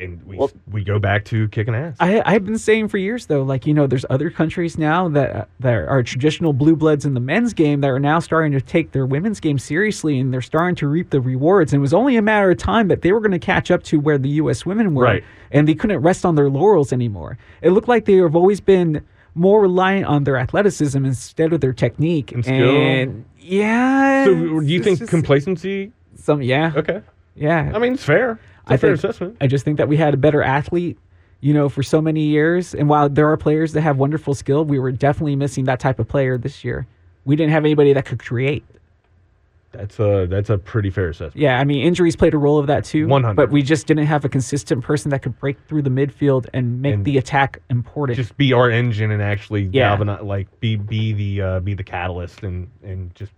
and 0.00 0.20
we 0.26 0.36
Well- 0.38 0.50
we 0.72 0.82
go 0.82 0.98
back 0.98 1.24
to 1.26 1.46
kicking 1.48 1.74
ass. 1.74 1.94
I, 2.00 2.20
I've 2.24 2.44
been 2.44 2.58
saying 2.58 2.88
for 2.88 2.96
years 2.98 3.26
though, 3.26 3.42
like 3.42 3.64
you 3.66 3.74
know, 3.74 3.86
there's 3.86 4.06
other 4.10 4.28
countries 4.30 4.76
now 4.78 5.08
that 5.10 5.48
that 5.60 5.74
are 5.74 6.02
traditional 6.02 6.52
blue 6.54 6.74
bloods 6.74 7.04
in 7.04 7.14
the 7.14 7.20
men's 7.20 7.52
game 7.52 7.80
that 7.82 7.90
are 7.90 8.00
now 8.00 8.18
starting 8.18 8.50
to 8.52 8.60
take 8.62 8.90
their 8.92 9.06
women's 9.06 9.38
game 9.40 9.58
seriously, 9.58 10.18
and 10.18 10.32
they're 10.32 10.40
starting 10.42 10.74
to 10.76 10.88
reap 10.88 11.10
the 11.10 11.20
rewards. 11.20 11.72
And 11.72 11.78
it 11.80 11.82
was 11.82 11.94
only 11.94 12.16
a 12.16 12.22
matter 12.22 12.50
of 12.50 12.56
time 12.58 12.88
that 12.88 13.02
they 13.02 13.12
were 13.12 13.20
going 13.20 13.32
to 13.32 13.38
catch 13.38 13.70
up 13.70 13.82
to 13.84 14.00
where 14.00 14.18
the 14.18 14.30
U.S. 14.40 14.66
women 14.66 14.94
were, 14.94 15.04
Right. 15.04 15.24
and 15.52 15.68
they 15.68 15.74
couldn't 15.74 16.00
rest 16.00 16.24
on 16.24 16.34
their 16.34 16.48
laurels 16.50 16.92
anymore. 16.92 17.36
It 17.62 17.70
looked 17.70 17.86
like 17.88 18.06
they 18.06 18.16
have 18.16 18.34
always 18.34 18.60
been 18.60 19.04
more 19.36 19.60
reliant 19.60 20.06
on 20.06 20.24
their 20.24 20.38
athleticism 20.38 21.04
instead 21.04 21.52
of 21.52 21.60
their 21.60 21.72
technique. 21.74 22.32
And 22.32 22.44
skill. 22.44 22.70
And 22.76 23.24
yeah, 23.38 24.24
so 24.24 24.34
do 24.60 24.66
you 24.66 24.82
think 24.82 24.98
just- 25.00 25.10
complacency? 25.10 25.92
some? 26.16 26.40
Yeah, 26.42 26.72
Okay, 26.74 27.02
yeah. 27.36 27.72
I 27.74 27.78
mean 27.78 27.94
it's 27.94 28.04
fair. 28.04 28.32
It's 28.62 28.70
a 28.70 28.74
I 28.74 28.76
fair 28.76 28.90
think, 28.96 28.98
assessment. 29.04 29.36
I 29.40 29.46
just 29.46 29.64
think 29.64 29.76
that 29.78 29.88
we 29.88 29.96
had 29.96 30.14
a 30.14 30.16
better 30.16 30.42
athlete, 30.42 30.98
you 31.40 31.52
know, 31.52 31.68
for 31.68 31.82
so 31.82 32.00
many 32.00 32.22
years. 32.22 32.74
And 32.74 32.88
while 32.88 33.08
there 33.08 33.28
are 33.30 33.36
players 33.36 33.72
that 33.74 33.82
have 33.82 33.98
wonderful 33.98 34.34
skill, 34.34 34.64
we 34.64 34.78
were 34.78 34.90
definitely 34.92 35.36
missing 35.36 35.64
that 35.64 35.80
type 35.80 35.98
of 35.98 36.08
player 36.08 36.38
this 36.38 36.64
year. 36.64 36.86
We 37.26 37.36
didn't 37.36 37.52
have 37.52 37.64
anybody 37.64 37.92
that 37.92 38.04
could 38.06 38.20
create. 38.24 38.64
That's 39.72 39.98
a 39.98 40.26
that's 40.30 40.50
a 40.50 40.56
pretty 40.56 40.88
fair 40.90 41.08
assessment. 41.08 41.36
Yeah, 41.36 41.58
I 41.58 41.64
mean, 41.64 41.84
injuries 41.84 42.14
played 42.14 42.32
a 42.32 42.38
role 42.38 42.58
of 42.60 42.68
that 42.68 42.84
too. 42.84 43.08
100. 43.08 43.34
But 43.34 43.50
we 43.50 43.60
just 43.60 43.88
didn't 43.88 44.06
have 44.06 44.24
a 44.24 44.28
consistent 44.28 44.84
person 44.84 45.10
that 45.10 45.22
could 45.22 45.36
break 45.40 45.56
through 45.66 45.82
the 45.82 45.90
midfield 45.90 46.46
and 46.54 46.80
make 46.80 46.94
And 46.94 47.04
the 47.04 47.18
attack 47.18 47.60
important. 47.70 48.16
Just 48.16 48.36
be 48.36 48.52
our 48.52 48.70
engine 48.70 49.10
and 49.10 49.20
actually 49.20 49.62
Yeah. 49.64 49.88
galvanize, 49.90 50.22
like 50.22 50.46
be 50.60 50.76
be 50.76 51.12
the 51.12 51.42
uh, 51.42 51.60
be 51.60 51.74
the 51.74 51.82
catalyst 51.82 52.44
and 52.44 52.68
and 52.84 53.12
just 53.16 53.32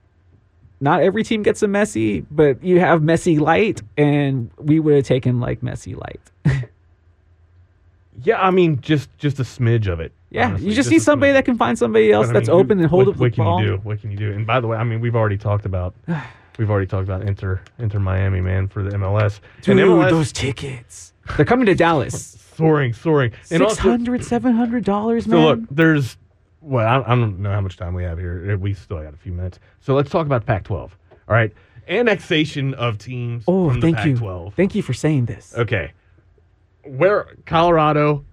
Not 0.80 1.00
every 1.00 1.24
team 1.24 1.42
gets 1.42 1.62
a 1.62 1.66
Messi, 1.66 2.24
but 2.30 2.62
you 2.62 2.80
have 2.80 3.00
Messi 3.00 3.40
light, 3.40 3.82
and 3.96 4.50
we 4.58 4.78
would 4.78 4.94
have 4.94 5.04
taken 5.04 5.40
like 5.40 5.62
Messi 5.62 5.96
light. 5.96 6.62
yeah. 8.22 8.40
I 8.40 8.50
mean 8.50 8.80
just 8.80 9.08
just 9.18 9.38
a 9.40 9.42
smidge 9.42 9.90
of 9.90 10.00
it. 10.00 10.12
Yeah, 10.30 10.48
honestly, 10.48 10.68
you 10.68 10.74
just 10.74 10.88
a 10.88 10.92
need 10.92 11.02
somebody 11.02 11.30
smidge. 11.32 11.34
that 11.34 11.44
can 11.44 11.56
find 11.56 11.78
somebody 11.78 12.12
else 12.12 12.28
that's 12.30 12.48
mean, 12.48 12.58
open 12.58 12.78
and 12.80 12.88
hold 12.88 13.06
what, 13.06 13.14
up 13.14 13.20
what 13.20 13.30
the 13.30 13.36
can 13.36 13.44
ball. 13.44 13.60
you 13.60 13.66
do? 13.68 13.76
What 13.78 14.00
can 14.00 14.10
you 14.10 14.16
do? 14.16 14.32
And 14.32 14.46
by 14.46 14.60
the 14.60 14.66
way, 14.66 14.76
I 14.76 14.84
mean 14.84 15.00
we've 15.00 15.16
already 15.16 15.38
talked 15.38 15.64
about 15.64 15.94
we've 16.58 16.70
already 16.70 16.86
talked 16.86 17.04
about 17.04 17.22
Inter 17.22 17.60
Inter 17.78 17.98
Miami 17.98 18.40
man 18.40 18.68
for 18.68 18.82
the 18.82 18.90
MLS. 18.90 19.40
Dude, 19.62 19.78
and 19.78 19.88
MLS 19.88 20.10
those 20.10 20.32
tickets. 20.32 21.12
They're 21.36 21.46
coming 21.46 21.66
to 21.66 21.74
Dallas. 21.74 22.36
soaring, 22.56 22.92
soaring. 22.92 23.32
And 23.50 23.62
also, 23.62 23.74
600 23.74 24.24
700 24.24 24.84
dollars, 24.84 25.24
so 25.24 25.40
look, 25.40 25.60
there's 25.70 26.16
well, 26.66 26.86
I, 26.86 27.12
I 27.12 27.14
don't 27.16 27.38
know 27.38 27.52
how 27.52 27.60
much 27.60 27.76
time 27.76 27.94
we 27.94 28.02
have 28.02 28.18
here. 28.18 28.56
We 28.58 28.74
still 28.74 29.00
got 29.02 29.14
a 29.14 29.16
few 29.16 29.32
minutes. 29.32 29.58
So 29.80 29.94
let's 29.94 30.10
talk 30.10 30.26
about 30.26 30.44
Pac-12. 30.46 30.72
All 30.78 30.90
right, 31.28 31.52
annexation 31.88 32.74
of 32.74 32.98
teams. 32.98 33.44
oh, 33.48 33.70
from 33.70 33.80
the 33.80 33.92
thank 33.92 34.04
you. 34.06 34.14
Pac-12. 34.14 34.54
Thank 34.54 34.74
you 34.74 34.82
for 34.82 34.92
saying 34.92 35.26
this. 35.26 35.54
Okay, 35.56 35.92
where 36.84 37.36
Colorado? 37.46 38.24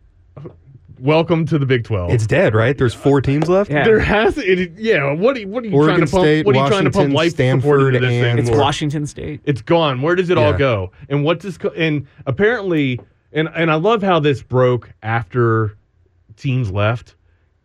Welcome 1.00 1.46
to 1.48 1.58
the 1.60 1.66
Big 1.66 1.84
Twelve. 1.84 2.12
It's 2.12 2.26
dead, 2.26 2.54
right? 2.56 2.78
There's 2.78 2.94
four 2.94 3.20
teams 3.20 3.50
left. 3.50 3.70
Yeah. 3.70 3.84
There 3.84 4.00
has 4.00 4.38
it, 4.38 4.72
yeah. 4.78 5.12
What 5.12 5.36
are 5.36 5.40
you, 5.42 5.48
what 5.50 5.64
are 5.64 5.68
you 5.68 5.76
Oregon 5.76 5.96
trying 5.96 6.06
to 6.08 6.12
pump? 6.12 6.24
State, 6.24 6.46
what 6.46 6.56
are 6.56 6.64
you 6.64 6.70
trying 6.70 6.84
to 6.86 6.92
pump 6.92 7.14
life 7.14 7.32
support 7.32 7.36
Stanford, 7.36 7.96
into 7.96 8.08
this 8.08 8.14
and- 8.14 8.24
thing? 8.24 8.38
It's 8.40 8.50
for? 8.50 8.58
Washington 8.58 9.06
State. 9.08 9.42
It's 9.44 9.62
gone. 9.62 10.02
Where 10.02 10.16
does 10.16 10.30
it 10.30 10.38
all 10.38 10.52
Yeah. 10.52 10.58
go? 10.58 10.92
And 11.10 11.26
what 11.26 11.40
does 11.40 11.58
co- 11.58 11.70
and 11.76 12.08
apparently 12.26 13.02
and 13.34 13.50
and 13.54 13.70
I 13.70 13.76
love 13.76 14.02
how 14.02 14.20
this 14.20 14.42
broke 14.44 14.92
after 15.02 15.76
teams 16.38 16.72
left. 16.72 17.16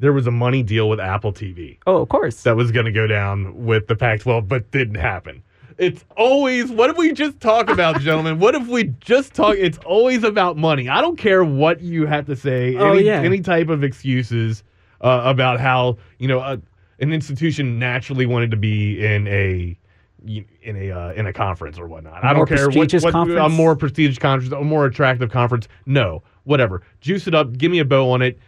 There 0.00 0.12
was 0.12 0.26
a 0.26 0.30
money 0.30 0.62
deal 0.62 0.88
with 0.88 1.00
Apple 1.00 1.32
TV 1.32 1.78
Oh, 1.86 1.96
of 1.96 2.08
course. 2.08 2.42
that 2.42 2.56
was 2.56 2.70
going 2.70 2.86
to 2.86 2.92
go 2.92 3.06
down 3.06 3.64
with 3.66 3.88
the 3.88 3.96
Pac-12, 3.96 4.46
but 4.46 4.70
didn't 4.70 4.96
happen. 4.96 5.42
It's 5.76 6.04
always 6.16 6.70
what 6.72 6.90
if 6.90 6.96
we 6.96 7.12
just 7.12 7.40
talk 7.40 7.70
about, 7.70 8.00
gentlemen? 8.00 8.38
What 8.40 8.54
if 8.54 8.66
we 8.66 8.84
just 9.00 9.32
talk? 9.34 9.56
It's 9.56 9.78
always 9.78 10.24
about 10.24 10.56
money. 10.56 10.88
I 10.88 11.00
don't 11.00 11.16
care 11.16 11.44
what 11.44 11.80
you 11.80 12.06
have 12.06 12.26
to 12.26 12.36
say. 12.36 12.76
Oh, 12.76 12.92
any, 12.92 13.04
yeah. 13.04 13.20
any 13.20 13.40
type 13.40 13.68
of 13.68 13.84
excuses 13.84 14.64
uh, 15.00 15.22
about 15.24 15.60
how 15.60 15.98
you 16.18 16.26
know 16.26 16.40
a, 16.40 16.60
an 16.98 17.12
institution 17.12 17.78
naturally 17.78 18.26
wanted 18.26 18.50
to 18.50 18.56
be 18.56 19.04
in 19.04 19.28
a 19.28 19.78
in 20.26 20.76
a 20.76 20.90
uh, 20.90 21.12
in 21.12 21.26
a 21.26 21.32
conference 21.32 21.78
or 21.78 21.86
whatnot. 21.86 22.24
I 22.24 22.32
don't 22.32 22.48
care 22.48 22.68
what, 22.68 22.92
what 22.92 23.04
a 23.04 23.12
conference? 23.12 23.54
more 23.54 23.76
prestigious 23.76 24.18
conference, 24.18 24.52
a 24.52 24.60
more 24.64 24.86
attractive 24.86 25.30
conference. 25.30 25.68
No, 25.86 26.22
whatever. 26.42 26.82
Juice 27.00 27.28
it 27.28 27.34
up. 27.34 27.56
Give 27.56 27.70
me 27.70 27.78
a 27.78 27.84
bow 27.84 28.10
on 28.10 28.22
it. 28.22 28.38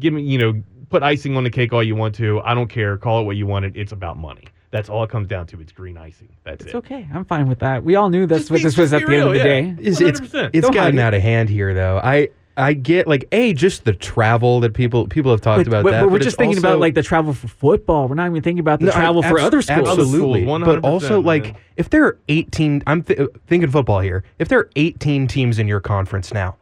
Give 0.00 0.12
me 0.12 0.22
you 0.22 0.38
know 0.38 0.62
put 0.88 1.02
icing 1.02 1.36
on 1.36 1.44
the 1.44 1.50
cake 1.50 1.72
all 1.72 1.82
you 1.82 1.96
want 1.96 2.14
to. 2.16 2.40
I 2.40 2.54
don't 2.54 2.68
care. 2.68 2.96
Call 2.96 3.20
it 3.20 3.24
what 3.24 3.36
you 3.36 3.46
want 3.46 3.64
it. 3.64 3.72
It's 3.76 3.92
about 3.92 4.16
money. 4.16 4.44
That's 4.70 4.88
all 4.88 5.02
it 5.04 5.10
comes 5.10 5.28
down 5.28 5.46
to. 5.48 5.60
It's 5.60 5.72
green 5.72 5.96
icing. 5.96 6.28
That's 6.44 6.62
it. 6.64 6.66
it's 6.68 6.74
it. 6.74 6.78
okay. 6.78 7.08
I'm 7.14 7.24
fine 7.24 7.48
with 7.48 7.60
that. 7.60 7.82
We 7.84 7.94
all 7.96 8.10
knew 8.10 8.26
that's 8.26 8.42
Just 8.42 8.50
what 8.50 8.56
be- 8.58 8.62
this 8.64 8.76
was 8.76 8.90
just 8.90 9.02
at 9.02 9.08
be 9.08 9.14
the 9.16 9.20
end 9.20 9.28
of 9.28 9.34
the 9.34 9.38
real, 9.40 9.44
day. 9.44 9.62
yeah. 9.62 9.88
It's, 9.90 10.00
it's, 10.00 10.20
100%. 10.20 10.50
it's 10.52 10.62
Don't 10.66 10.74
gotten 10.74 10.96
hide 10.96 11.02
it. 11.02 11.06
out 11.06 11.14
of 11.14 11.22
hand 11.22 11.48
here, 11.48 11.72
though. 11.74 11.98
I 12.02 12.28
I 12.58 12.72
get 12.72 13.06
like 13.06 13.28
a 13.32 13.52
just 13.52 13.84
the 13.84 13.92
travel 13.92 14.60
that 14.60 14.72
people 14.74 15.06
people 15.06 15.30
have 15.30 15.40
talked 15.42 15.60
But, 15.60 15.66
about 15.68 15.84
but- 15.84 15.90
that. 15.92 16.00
but 16.02 16.10
we're 16.10 16.16
it's 16.16 16.24
just 16.24 16.36
thinking 16.38 16.56
also- 16.58 16.68
about 16.70 16.80
like 16.80 16.94
the 16.94 17.02
travel 17.02 17.32
for 17.32 17.48
football. 17.48 18.08
We're 18.08 18.14
not 18.16 18.28
even 18.30 18.42
thinking 18.42 18.60
about 18.60 18.80
the 18.80 18.86
No, 18.86 18.92
I- 18.92 18.94
travel 18.94 19.22
for 19.22 19.38
abs- 19.38 19.46
other 19.46 19.62
schools. 19.62 19.88
Absolutely, 19.88 20.48
Other 20.50 20.64
schools, 20.64 20.80
but 20.82 20.88
also 20.88 21.20
100%, 21.22 21.24
like 21.24 21.42
man. 21.44 21.56
if 21.76 21.90
there 21.90 22.04
are 22.04 22.18
18, 22.28 22.82
I'm 22.86 23.02
th- 23.02 23.20
thinking 23.46 23.70
football 23.70 24.00
here. 24.00 24.24
If 24.38 24.48
there 24.48 24.58
are 24.58 24.70
18 24.76 25.26
teams 25.26 25.58
in 25.58 25.68
your 25.68 25.80
conference 25.80 26.32
now, 26.34 26.56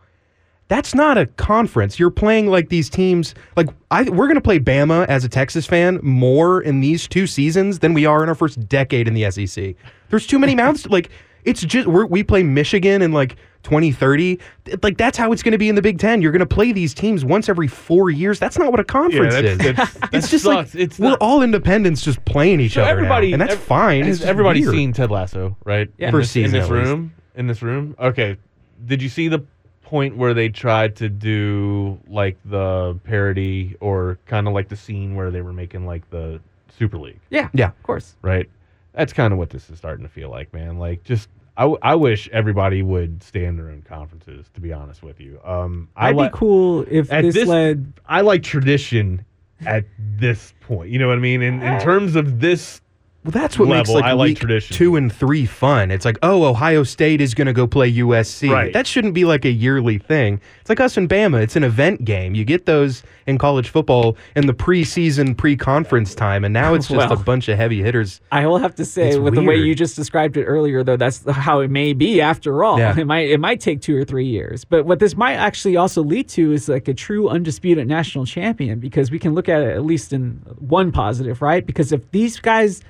That's 0.75 0.93
not 0.93 1.17
a 1.17 1.27
conference. 1.27 2.01
You're 2.01 2.11
playing 2.11 2.49
like 2.49 2.69
these 2.69 2.91
teams. 2.91 3.33
Like 3.57 3.69
I, 3.93 4.03
we're 4.11 4.27
going 4.27 4.35
to 4.35 4.41
play 4.41 4.59
Bama 4.59 5.07
as 5.07 5.25
a 5.25 5.29
Texas 5.29 5.67
fan 5.67 6.01
more 6.03 6.61
in 6.63 6.81
these 6.81 7.07
two 7.07 7.29
seasons 7.29 7.79
than 7.79 7.95
we 7.95 8.07
are 8.07 8.25
in 8.25 8.29
our 8.29 8.35
first 8.35 8.69
decade 8.69 9.07
in 9.07 9.15
the 9.15 9.31
SEC. 9.31 9.77
There's 10.11 10.27
too 10.27 10.41
many 10.41 10.57
mouths. 10.57 10.85
Like 10.89 11.11
it's 11.45 11.61
just 11.61 11.87
we're, 11.87 12.07
we 12.07 12.25
play 12.25 12.43
Michigan 12.43 13.03
in 13.03 13.13
like 13.13 13.37
2030. 13.63 14.41
Like 14.83 14.97
that's 14.99 15.17
how 15.17 15.31
it's 15.31 15.45
going 15.45 15.53
to 15.53 15.59
be 15.59 15.69
in 15.69 15.77
the 15.77 15.83
Big 15.83 16.01
Ten. 16.01 16.21
You're 16.21 16.33
going 16.33 16.41
to 16.41 16.47
play 16.47 16.73
these 16.73 16.93
teams 16.93 17.25
once 17.25 17.49
every 17.49 17.69
four 17.69 18.11
years. 18.11 18.41
That's 18.41 18.59
not 18.59 18.73
what 18.73 18.81
a 18.81 18.85
conference 18.85 19.35
that's- 19.35 19.53
is. 19.53 19.59
that's- 19.59 19.95
that 20.01 20.09
it's 20.13 20.29
just 20.29 20.45
like. 20.45 20.75
It's 20.75 20.99
we're 20.99 21.11
not- 21.11 21.19
all 21.21 21.41
independents 21.43 22.03
just 22.03 22.25
playing 22.25 22.59
each 22.59 22.73
So 22.73 22.83
other. 22.83 22.89
now, 22.91 22.97
everybody, 22.97 23.33
and 23.33 23.41
that's 23.41 23.53
ev- 23.53 23.61
fine. 23.61 24.07
Has 24.07 24.23
It's 24.23 24.27
everybody 24.29 24.63
weird. 24.63 24.75
seen 24.75 24.93
Ted 24.93 25.13
Lasso, 25.13 25.57
right? 25.65 25.89
Yeah. 25.99 26.09
In 26.09 26.13
First 26.13 26.35
this, 26.35 26.43
season, 26.45 26.57
in 26.57 26.61
this 26.63 26.69
at 26.69 26.75
least. 26.77 26.89
room. 26.89 27.13
In 27.37 27.47
this 27.47 27.63
room. 27.63 27.95
Okay. 28.01 28.39
Did 28.87 29.01
you 29.01 29.09
see 29.09 29.29
the 29.29 29.45
point 29.85 30.17
where 30.17 30.35
they 30.35 30.49
tried 30.49 30.97
to 30.97 31.09
do 31.09 31.99
like 32.09 32.37
the 32.45 32.99
parody 33.05 33.77
or 33.81 34.19
kind 34.27 34.49
of 34.49 34.55
like 34.55 34.69
the 34.69 34.77
scene 34.77 35.15
where 35.15 35.31
they 35.31 35.43
were 35.43 35.53
making 35.53 35.87
like 35.87 36.09
the 36.11 36.41
Super 36.77 36.99
League, 36.99 37.21
Yeah, 37.31 37.49
Yeah. 37.55 37.69
of 37.69 37.83
course. 37.85 38.17
right? 38.23 38.49
That's 38.95 39.13
kind 39.13 39.33
of 39.33 39.39
what 39.39 39.51
this 39.51 39.71
is 39.71 39.79
starting 39.79 40.05
to 40.05 40.09
feel 40.13 40.31
like, 40.31 40.53
man. 40.53 40.79
Like 40.79 41.05
just. 41.05 41.29
I, 41.57 41.63
w- 41.63 41.79
I 41.83 41.95
wish 41.95 42.29
everybody 42.33 42.83
would 42.83 43.23
stay 43.23 43.45
in 43.45 43.57
their 43.57 43.69
own 43.71 43.83
conferences. 43.83 44.47
To 44.55 44.61
be 44.61 44.73
honest 44.73 45.05
with 45.05 45.21
you, 45.21 45.39
um, 45.45 45.89
I 45.97 46.09
I'd 46.09 46.17
li- 46.17 46.25
be 46.27 46.31
cool 46.33 46.85
if 46.91 47.13
at 47.13 47.23
this, 47.23 47.35
this- 47.35 47.49
led. 47.49 47.93
I 48.09 48.23
like 48.23 48.43
tradition 48.43 49.25
at 49.65 49.85
this 50.17 50.53
point. 50.63 50.91
You 50.91 50.99
know 50.99 51.07
what 51.07 51.17
I 51.17 51.21
mean? 51.21 51.43
In 51.43 51.63
in 51.63 51.81
terms 51.81 52.17
of 52.17 52.41
this 52.41 52.81
Well, 53.25 53.33
that's 53.33 53.59
what 53.59 53.69
makes 53.71 53.89
level, 53.89 53.95
like, 53.95 54.05
I 54.05 54.13
like 54.13 54.29
week 54.29 54.39
tradition. 54.41 54.77
two 54.77 54.97
and 54.97 55.11
three 55.11 55.47
fun. 55.47 55.91
It's 55.91 56.05
like, 56.05 56.19
oh, 56.23 56.45
Ohio 56.45 56.83
State 56.83 57.23
is 57.23 57.33
going 57.33 57.47
to 57.47 57.55
go 57.55 57.67
play 57.67 57.91
USC. 57.91 58.51
Right. 58.51 58.71
That 58.75 58.87
shouldn't 58.87 59.15
be 59.15 59.25
like 59.25 59.47
a 59.47 59.51
yearly 59.51 59.97
thing. 59.97 60.43
It's 60.61 60.69
like 60.69 60.79
us 60.79 60.99
and 60.99 61.09
Bama. 61.09 61.41
It's 61.43 61.57
an 61.57 61.65
event 61.65 62.05
game. 62.05 62.35
You 62.35 62.45
get 62.45 62.67
those 62.67 63.03
in 63.27 63.39
college 63.39 63.71
football 63.71 64.19
in 64.37 64.47
the 64.47 64.53
preseason, 64.53 65.35
pre-conference 65.35 66.15
time, 66.15 66.45
and 66.45 66.53
now 66.53 66.75
it's 66.75 66.89
just 66.89 66.99
Well. 67.11 67.13
a 67.19 67.25
bunch 67.25 67.49
of 67.49 67.57
heavy 67.57 67.83
hitters. 67.83 68.21
I 68.31 68.47
will 68.47 68.59
have 68.59 68.75
to 68.75 68.85
say, 68.85 69.09
It's 69.09 69.17
with 69.19 69.35
the 69.37 69.43
way 69.43 69.57
you 69.57 69.75
just 69.75 69.97
described 69.97 70.37
it 70.37 70.45
earlier, 70.45 70.85
though, 70.85 70.99
that's 70.99 71.25
how 71.31 71.61
it 71.61 71.71
may 71.71 71.95
be. 71.95 72.21
After 72.21 72.63
all, 72.63 72.79
Yeah. 72.79 72.99
it 72.99 73.07
might 73.07 73.31
it 73.31 73.41
might 73.41 73.61
take 73.61 73.81
two 73.81 73.97
or 73.97 74.05
three 74.05 74.27
years. 74.27 74.67
But 74.67 74.85
what 74.85 74.99
this 74.99 75.17
might 75.17 75.37
actually 75.37 75.77
also 75.79 76.03
lead 76.03 76.29
to 76.31 76.53
is 76.53 76.69
like 76.69 76.89
a 76.89 76.95
true 76.95 77.31
undisputed 77.31 77.89
national 77.89 78.27
champion, 78.27 78.81
because 78.81 79.11
we 79.11 79.19
can 79.19 79.33
look 79.33 79.49
at 79.49 79.63
it 79.63 79.71
at 79.75 79.83
least 79.87 80.13
in 80.13 80.43
one 80.59 80.93
positive, 80.93 81.41
right? 81.41 81.65
Because 81.65 81.91
if 81.91 82.11
these 82.11 82.39
guys 82.39 82.83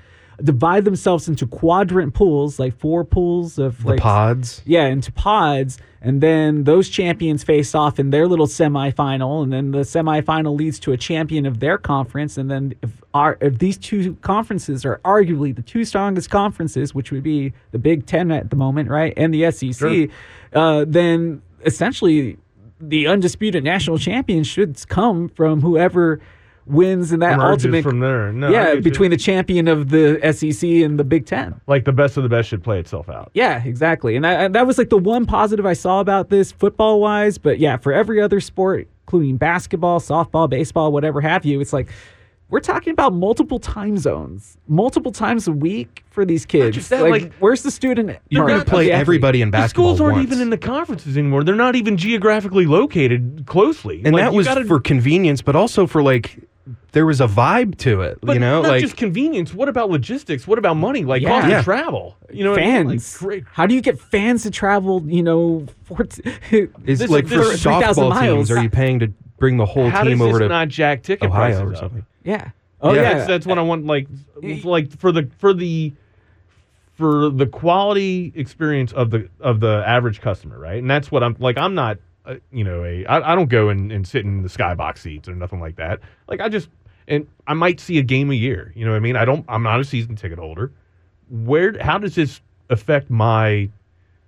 divide 0.42 0.84
themselves 0.84 1.28
into 1.28 1.46
quadrant 1.46 2.14
pools, 2.14 2.58
like 2.58 2.76
four 2.78 3.04
pools 3.04 3.58
of 3.58 3.82
The 3.82 3.88
like 3.90 4.00
pods. 4.00 4.62
yeah, 4.64 4.86
into 4.86 5.12
pods, 5.12 5.78
and 6.00 6.20
then 6.20 6.64
those 6.64 6.88
champions 6.88 7.44
face 7.44 7.74
off 7.74 7.98
in 7.98 8.10
their 8.10 8.26
little 8.26 8.46
semifinal, 8.46 9.42
and 9.42 9.52
then 9.52 9.70
the 9.70 9.78
semifinal 9.80 10.56
leads 10.56 10.78
to 10.80 10.92
a 10.92 10.96
champion 10.96 11.46
of 11.46 11.60
their 11.60 11.78
conference, 11.78 12.36
and 12.36 12.50
then 12.50 12.74
if 12.82 12.90
our 13.14 13.38
if 13.40 13.58
these 13.58 13.78
two 13.78 14.14
conferences 14.22 14.84
are 14.84 15.00
arguably 15.04 15.54
the 15.54 15.62
two 15.62 15.84
strongest 15.84 16.30
conferences, 16.30 16.94
which 16.94 17.10
would 17.12 17.22
be 17.22 17.52
the 17.70 17.78
Big 17.78 18.06
Ten 18.06 18.30
at 18.32 18.50
the 18.50 18.56
moment, 18.56 18.90
right, 18.90 19.12
and 19.16 19.32
the 19.32 19.50
SEC, 19.50 19.74
Sure. 19.74 20.06
uh, 20.52 20.84
then 20.86 21.42
essentially 21.64 22.36
the 22.80 23.06
undisputed 23.06 23.64
national 23.64 23.96
champion 23.98 24.44
should 24.44 24.76
come 24.88 25.28
from 25.28 25.60
whoever 25.62 26.20
wins 26.66 27.12
in 27.12 27.20
that 27.20 27.34
emerges 27.34 27.64
ultimate 27.66 27.82
from 27.82 28.00
there. 28.00 28.32
No, 28.32 28.48
yeah, 28.50 28.64
get 28.66 28.74
you. 28.76 28.80
between 28.82 29.10
the 29.10 29.16
champion 29.16 29.68
of 29.68 29.90
the 29.90 30.18
SEC 30.32 30.68
and 30.68 30.98
the 30.98 31.04
Big 31.04 31.26
Ten. 31.26 31.60
like 31.66 31.84
the 31.84 31.92
best 31.92 32.16
of 32.16 32.22
the 32.22 32.28
best 32.28 32.48
should 32.48 32.62
play 32.64 32.78
itself 32.78 33.08
out. 33.08 33.30
Yeah, 33.34 33.62
exactly. 33.64 34.16
And 34.16 34.24
that, 34.24 34.52
that 34.54 34.66
was 34.66 34.78
like 34.78 34.88
the 34.90 34.98
one 34.98 35.26
positive 35.26 35.66
I 35.66 35.74
saw 35.74 36.00
about 36.00 36.30
this 36.30 36.52
football 36.52 37.00
wise. 37.00 37.36
But 37.38 37.58
yeah, 37.58 37.76
for 37.76 37.92
every 37.92 38.20
other 38.20 38.40
sport, 38.40 38.88
including 39.06 39.36
basketball, 39.36 40.00
softball, 40.00 40.48
baseball, 40.48 40.92
whatever 40.92 41.20
have 41.20 41.44
you, 41.44 41.60
it's 41.60 41.72
like 41.72 41.88
we're 42.50 42.60
talking 42.60 42.92
about 42.92 43.12
multiple 43.14 43.58
time 43.58 43.96
zones, 43.96 44.56
multiple 44.68 45.10
times 45.10 45.48
a 45.48 45.52
week 45.52 46.04
for 46.10 46.24
these 46.24 46.46
kids. 46.46 46.76
just 46.76 46.90
that, 46.90 47.02
like, 47.02 47.22
like, 47.22 47.32
where's 47.40 47.62
the 47.62 47.70
student? 47.70 48.16
You're 48.28 48.46
going 48.46 48.60
to 48.60 48.64
play 48.66 48.90
everybody 48.92 49.42
in 49.42 49.48
The 49.48 49.52
basketball 49.52 49.96
schools 49.96 50.00
aren't 50.00 50.16
once. 50.18 50.26
even 50.28 50.40
in 50.42 50.50
the 50.50 50.58
conferences 50.58 51.16
anymore. 51.18 51.42
They're 51.42 51.54
not 51.56 51.74
even 51.74 51.96
geographically 51.96 52.66
located 52.66 53.44
closely. 53.46 54.02
and 54.04 54.14
Like, 54.14 54.24
that 54.24 54.34
was 54.34 54.46
gotta- 54.46 54.64
for 54.66 54.78
convenience, 54.78 55.42
but 55.42 55.56
also 55.56 55.86
for 55.86 56.02
like 56.02 56.38
there 56.92 57.04
was 57.04 57.20
a 57.20 57.26
vibe 57.26 57.76
to 57.78 58.00
it. 58.02 58.18
But 58.22 58.34
you 58.34 58.40
know, 58.40 58.62
not 58.62 58.68
like 58.68 58.80
just 58.80 58.96
convenience. 58.96 59.52
What 59.52 59.68
about 59.68 59.90
logistics? 59.90 60.46
What 60.46 60.58
about 60.58 60.74
money? 60.76 61.04
Like 61.04 61.22
Yeah. 61.22 61.28
cost 61.40 61.48
Yeah. 61.48 61.58
of 61.58 61.64
travel? 61.64 62.16
You 62.32 62.44
know, 62.44 62.50
what 62.52 62.60
I 62.60 62.64
mean? 62.64 62.74
Like, 62.86 62.88
Fans. 63.00 63.16
great- 63.18 63.44
How 63.52 63.66
do 63.66 63.74
you 63.74 63.80
get 63.82 63.98
fans 64.00 64.44
to 64.44 64.50
travel? 64.50 65.02
You 65.06 65.22
know, 65.22 65.66
14, 65.84 66.32
is 66.86 66.98
this- 67.00 67.10
like 67.10 67.26
this- 67.26 67.38
for 67.52 67.56
3,000 67.56 68.04
softball 68.04 68.10
miles. 68.10 68.48
teams. 68.48 68.50
Are 68.50 68.62
you 68.62 68.70
paying 68.70 68.98
to 69.00 69.08
bring 69.38 69.56
the 69.58 69.66
whole 69.66 69.90
how 69.90 70.04
team 70.04 70.18
does 70.18 70.28
over 70.28 70.38
to 70.38 70.48
not 70.48 70.68
jack 70.68 71.02
ticket 71.02 71.28
Ohio 71.30 71.40
prices 71.50 71.60
or 71.62 71.72
up? 71.74 71.76
something? 71.80 72.06
yeah. 72.24 72.50
Oh 72.80 72.92
Yeah. 72.94 73.02
yeah. 73.02 73.14
That's, 73.14 73.26
that's 73.28 73.46
what 73.46 73.58
I 73.58 73.62
want. 73.62 73.86
Like, 73.86 74.08
eh. 74.42 74.60
like 74.64 74.96
for 74.98 75.10
the 75.12 75.28
for 75.38 75.52
the 75.54 75.92
for 76.94 77.28
the 77.30 77.46
quality 77.46 78.32
experience 78.36 78.92
of 78.92 79.10
the 79.10 79.28
of 79.40 79.60
the 79.60 79.82
average 79.86 80.20
customer, 80.20 80.58
right? 80.58 80.78
And 80.78 80.90
that's 80.90 81.10
what 81.10 81.22
I'm 81.22 81.36
like. 81.38 81.58
I'm 81.58 81.74
not, 81.74 81.98
uh, 82.26 82.36
you 82.50 82.64
know, 82.64 82.84
a 82.84 83.04
I, 83.06 83.32
I 83.32 83.34
don't 83.34 83.48
go 83.48 83.68
and, 83.68 83.92
and 83.92 84.06
sit 84.06 84.24
in 84.24 84.42
the 84.42 84.48
skybox 84.48 84.98
seats 84.98 85.28
or 85.28 85.34
nothing 85.34 85.60
like 85.60 85.76
that. 85.76 86.00
Like 86.28 86.40
I 86.40 86.48
just 86.48 86.68
and 87.06 87.26
I 87.46 87.54
might 87.54 87.80
see 87.80 87.98
a 87.98 88.02
game 88.02 88.30
a 88.30 88.34
year. 88.34 88.72
You 88.74 88.84
know 88.84 88.92
what 88.92 88.96
I 88.96 89.00
mean? 89.00 89.16
I 89.16 89.24
don't. 89.24 89.44
I'm 89.48 89.62
not 89.62 89.80
a 89.80 89.84
season 89.84 90.16
ticket 90.16 90.38
holder. 90.38 90.72
Where? 91.30 91.74
How 91.80 91.98
does 91.98 92.14
this 92.14 92.40
affect 92.70 93.10
my 93.10 93.68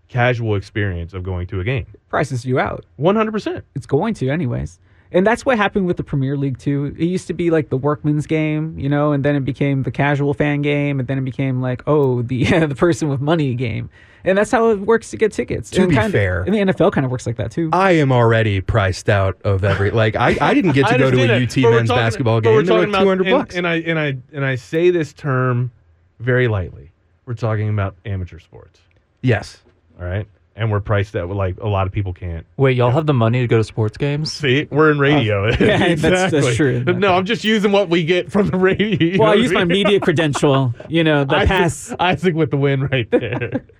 casual 0.09 0.54
experience 0.56 1.14
of 1.14 1.22
going 1.22 1.46
to 1.48 1.61
a 1.61 1.64
game? 1.64 1.87
prices 2.09 2.44
you 2.44 2.59
out. 2.59 2.85
One 2.96 3.16
hundred 3.16 3.32
percent. 3.32 3.64
It's 3.74 3.87
going 3.87 4.14
to, 4.14 4.30
anyways. 4.30 4.78
And 5.16 5.26
that's 5.26 5.46
what 5.46 5.57
happened 5.57 5.87
with 5.87 5.96
the 5.96 6.05
Premier 6.05 6.37
League 6.37 6.59
too. 6.59 6.94
It 6.98 7.07
used 7.07 7.26
to 7.29 7.33
be 7.33 7.50
like 7.50 7.70
the 7.70 7.79
workman's 7.79 8.26
game, 8.26 8.79
you 8.79 8.90
know, 8.90 9.12
and 9.12 9.24
then 9.24 9.35
it 9.35 9.46
became 9.46 9.83
the 9.83 9.90
casual 9.90 10.35
fan 10.35 10.61
game, 10.61 11.00
and 11.00 11.09
then 11.09 11.16
it 11.16 11.24
became 11.24 11.62
like, 11.62 11.83
oh, 11.87 12.20
the 12.20 12.44
the 12.66 12.74
person 12.74 13.09
with 13.09 13.20
money 13.22 13.55
game. 13.55 13.88
And 14.24 14.37
that's 14.37 14.50
how 14.50 14.70
it 14.70 14.81
works 14.81 15.11
to 15.12 15.16
get 15.16 15.33
tickets. 15.33 15.70
To 15.70 15.83
and 15.83 15.90
be 15.90 15.96
kind 15.96 16.12
fair- 16.12 16.42
and 16.42 16.52
the 16.52 16.59
NFL 16.59 16.92
kind 16.92 17.07
of 17.07 17.11
works 17.11 17.26
like 17.26 17.37
that 17.37 17.50
too. 17.50 17.70
I 17.72 17.92
am 17.92 18.12
already 18.12 18.61
priced 18.61 19.09
out 19.09 19.40
of 19.42 19.64
every 19.64 19.90
like 19.90 20.16
I, 20.16 20.37
I 20.38 20.52
didn't 20.52 20.72
get 20.72 20.87
to 20.88 20.98
go 20.98 21.11
to 21.11 21.16
a 21.16 21.22
understand 21.22 21.44
UT 21.44 21.62
but 21.62 21.76
men's 21.76 21.88
talking- 21.88 22.02
basketball 22.05 22.40
but 22.42 22.50
we're 22.52 22.59
game. 22.61 22.66
They're 22.66 22.79
like 22.81 22.87
talking 22.90 22.94
about- 22.94 23.02
two 23.02 23.09
hundred 23.09 23.26
and- 23.29 23.38
bucks. 23.38 23.55
And 23.57 23.66
I 23.66 23.74
and 23.76 23.98
I 23.98 24.16
and 24.35 24.44
I 24.44 24.57
say 24.57 24.90
this 24.90 25.14
term 25.14 25.72
very 26.20 26.46
lightly. 26.46 26.92
We're 27.24 27.35
talking 27.35 27.70
about 27.70 27.96
amateur 28.05 28.38
sports, 28.38 28.81
yes. 29.22 29.62
all 29.98 30.05
right? 30.07 30.26
And 30.59 30.71
we're 30.71 30.81
priced 30.81 31.14
at 31.16 31.29
like 31.29 31.59
a 31.61 31.69
lot 31.69 31.87
of 31.87 31.92
people 31.92 32.14
can't. 32.14 32.47
Wait, 32.57 32.79
y'all 32.79 32.90
have 32.90 33.05
the 33.05 33.12
money 33.12 33.40
to 33.42 33.47
go 33.47 33.59
to 33.59 33.64
sports 33.64 33.99
games? 33.99 34.33
See, 34.33 34.66
we're 34.71 34.90
in 34.90 34.99
radio. 34.99 35.47
yeah, 35.51 35.57
that's- 35.95 36.01
that's 36.01 36.33
Exactly. 36.33 36.55
true. 36.55 36.83
No, 36.95 37.12
I'm 37.14 37.27
just 37.27 37.45
using 37.45 37.73
what 37.73 37.90
we 37.90 38.05
get 38.05 38.33
from 38.33 38.49
the 38.49 38.57
radio. 38.57 38.97
you 39.12 39.19
well, 39.21 39.33
I 39.33 39.35
use 39.35 39.53
my 39.53 39.64
mean? 39.64 39.85
media 39.85 40.01
credential, 40.01 40.75
you 40.88 41.05
know, 41.05 41.25
the 41.25 41.37
Isaac, 41.37 41.49
pass. 41.49 41.95
Isaac 42.01 42.35
with 42.35 42.51
the 42.51 42.57
win 42.57 42.85
right 42.87 43.11
there. 43.11 43.66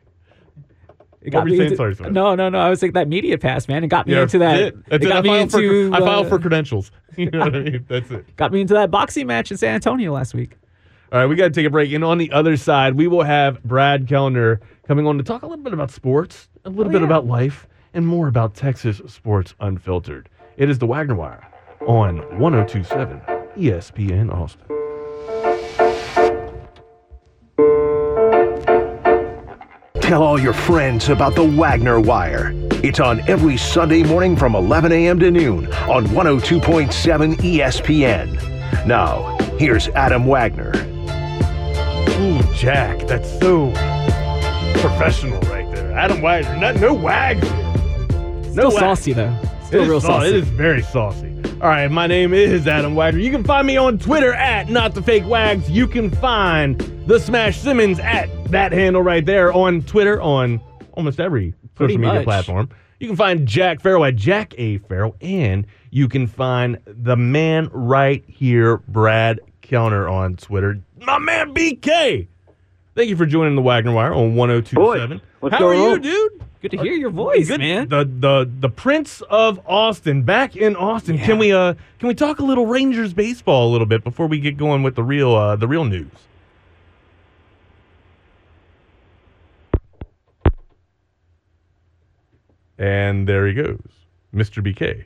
It 1.23 1.33
you 1.35 1.41
saying? 1.57 1.61
into- 1.63 1.77
Sorry, 1.77 1.95
sorry. 1.97 2.13
no, 2.13 2.37
no, 2.37 2.49
no. 2.49 2.59
I 2.59 2.71
was 2.71 2.81
like 2.83 2.93
that 2.93 3.09
media 3.09 3.37
pass, 3.37 3.67
man. 3.67 3.83
It 3.83 3.89
got 3.89 4.07
me 4.07 4.15
Yeah, 4.15 4.23
into 4.23 4.39
that. 4.39 4.61
it. 4.61 4.77
It 4.93 5.03
it. 5.03 5.09
got 5.09 5.17
I 5.17 5.21
me 5.23 5.29
filed 5.31 5.51
for, 5.51 5.59
into. 5.61 5.91
I 5.93 5.99
filed 5.99 6.27
uh, 6.27 6.29
for 6.29 6.39
credentials. 6.39 6.91
You 7.17 7.31
know 7.31 7.39
what 7.41 7.57
I 7.57 7.61
mean? 7.61 7.85
That's 7.89 8.11
it. 8.11 8.37
got 8.37 8.53
me 8.53 8.61
into 8.61 8.75
that 8.75 8.91
boxing 8.91 9.27
match 9.27 9.51
in 9.51 9.57
San 9.57 9.75
Antonio 9.75 10.13
last 10.13 10.35
week. 10.35 10.53
All 11.11 11.19
right, 11.19 11.27
we 11.27 11.35
got 11.35 11.45
to 11.45 11.51
take 11.51 11.65
a 11.67 11.71
break. 11.71 11.91
And 11.93 12.05
on 12.05 12.19
the 12.19 12.31
other 12.31 12.57
side, 12.59 12.95
we 12.95 13.09
will 13.09 13.23
have 13.23 13.61
Brad 13.65 14.07
Kellner 14.07 14.61
coming 14.87 15.07
on 15.07 15.19
to 15.19 15.25
talk 15.25 15.43
a 15.43 15.47
little 15.47 15.63
bit 15.65 15.73
about 15.73 15.91
sports, 15.91 16.49
a 16.65 16.71
little 16.71 16.87
Oh, 16.91 16.93
bit 16.93 17.01
yeah. 17.03 17.07
about 17.07 17.27
life, 17.27 17.67
and 17.95 18.07
more 18.07 18.29
about 18.29 18.55
Texas 18.55 19.01
sports 19.07 19.55
unfiltered. 19.61 20.29
It 20.57 20.69
is 20.71 20.79
the 20.79 20.87
Wagner 20.87 21.15
Wire 21.15 21.47
on 21.87 22.19
1027 22.39 23.21
ESPN 23.57 24.33
Austin. 24.33 24.63
Tell 30.01 30.23
all 30.23 30.39
your 30.39 30.53
friends 30.53 31.09
about 31.09 31.35
the 31.35 31.43
Wagner 31.43 31.99
Wire. 31.99 32.53
It's 32.85 33.01
on 33.01 33.21
every 33.29 33.57
Sunday 33.57 34.05
morning 34.05 34.37
from 34.37 34.55
11 34.55 34.93
a.m. 34.93 35.19
to 35.19 35.31
noon 35.33 35.67
on 35.91 36.07
102.7 36.07 37.35
ESPN. 37.39 38.87
Now, 38.87 39.37
here's 39.59 39.89
Adam 39.89 40.27
Wagner. 40.27 40.71
Ooh, 42.21 42.41
Jack, 42.55 43.07
that's 43.09 43.29
so 43.41 43.73
professional 44.75 45.41
right 45.43 45.71
there. 45.75 45.93
Adam 45.93 46.21
Wagner, 46.21 46.57
not, 46.57 46.77
no 46.77 46.93
wags 46.95 47.43
here. 47.49 47.73
Still 48.53 48.69
wags. 48.71 48.79
saucy 48.79 49.13
though. 49.13 49.35
Still 49.65 49.81
It 49.81 49.83
is 49.85 49.89
real 49.89 50.01
sau- 50.01 50.09
saucy. 50.21 50.29
It 50.29 50.35
is 50.37 50.49
very 50.49 50.83
saucy. 50.83 51.33
All 51.61 51.69
right, 51.69 51.91
my 51.91 52.07
name 52.07 52.35
is 52.35 52.67
Adam 52.69 52.95
Wagner. 52.95 53.21
You 53.21 53.31
can 53.31 53.43
find 53.43 53.67
me 53.67 53.77
on 53.77 53.99
Twitter 53.99 54.35
at 54.35 54.69
Not 54.69 54.95
the 54.95 55.03
Fake 55.03 55.27
Wags. 55.27 55.71
You 55.71 55.87
can 55.87 56.11
find 56.11 56.79
the 57.07 57.19
Smash 57.19 57.59
Simmons 57.59 57.99
at 57.99 58.29
that 58.51 58.73
handle 58.73 59.03
right 59.03 59.25
there 59.25 59.53
on 59.53 59.81
Twitter 59.83 60.21
on 60.21 60.61
almost 60.93 61.19
every 61.19 61.55
Pretty 61.75 61.95
social 61.95 62.01
media 62.03 62.15
much. 62.17 62.25
platform. 62.25 62.69
You 63.01 63.07
can 63.09 63.17
find 63.17 63.47
Jack 63.47 63.81
Farrell 63.81 64.05
at 64.05 64.17
Jack 64.17 64.55
A 64.59 64.79
Farrell, 64.79 65.17
and 65.21 65.67
you 65.91 66.09
can 66.09 66.27
find 66.27 66.79
the 66.87 67.17
man 67.17 67.69
right 67.73 68.23
here, 68.29 68.79
Brad 68.89 69.41
Kellner 69.63 70.09
on 70.09 70.37
Twitter. 70.37 70.79
My 71.01 71.19
man 71.19 71.55
BK. 71.55 72.29
Thank 72.97 73.11
you 73.11 73.17
for 73.17 73.27
joining 73.27 73.55
the 73.57 73.63
Wagner 73.63 73.93
Wire 73.93 74.15
on 74.15 74.35
1027. 74.35 75.19
Boy, 75.19 75.23
what's 75.41 75.55
How 75.55 75.67
are 75.69 75.75
going 75.75 75.79
you, 75.83 75.91
on? 75.93 76.01
dude? 76.01 76.43
Good 76.63 76.71
to 76.71 76.79
hear 76.79 76.95
your 76.95 77.11
voice, 77.11 77.47
Good- 77.49 77.61
man. 77.61 77.89
The 77.91 78.05
the 78.05 78.51
the 78.61 78.71
Prince 78.71 79.21
of 79.29 79.61
Austin 79.67 80.23
back 80.23 80.57
in 80.57 80.75
Austin. 80.75 81.19
Can 81.19 81.37
we 81.39 81.53
uh 81.53 81.75
can 81.99 82.09
we 82.09 82.15
talk 82.15 82.39
a 82.41 82.43
little 82.43 82.65
Rangers 82.65 83.13
baseball 83.13 83.69
a 83.69 83.71
little 83.71 83.87
bit 83.87 84.03
before 84.03 84.27
we 84.27 84.41
get 84.41 84.57
going 84.57 84.83
with 84.83 84.95
the 84.95 85.05
real 85.05 85.35
uh 85.35 85.57
the 85.57 85.69
real 85.69 85.85
news? 85.85 86.09
And 92.79 93.29
there 93.29 93.47
he 93.47 93.55
goes, 93.55 93.81
Mr. 94.35 94.63
BK. 94.63 95.05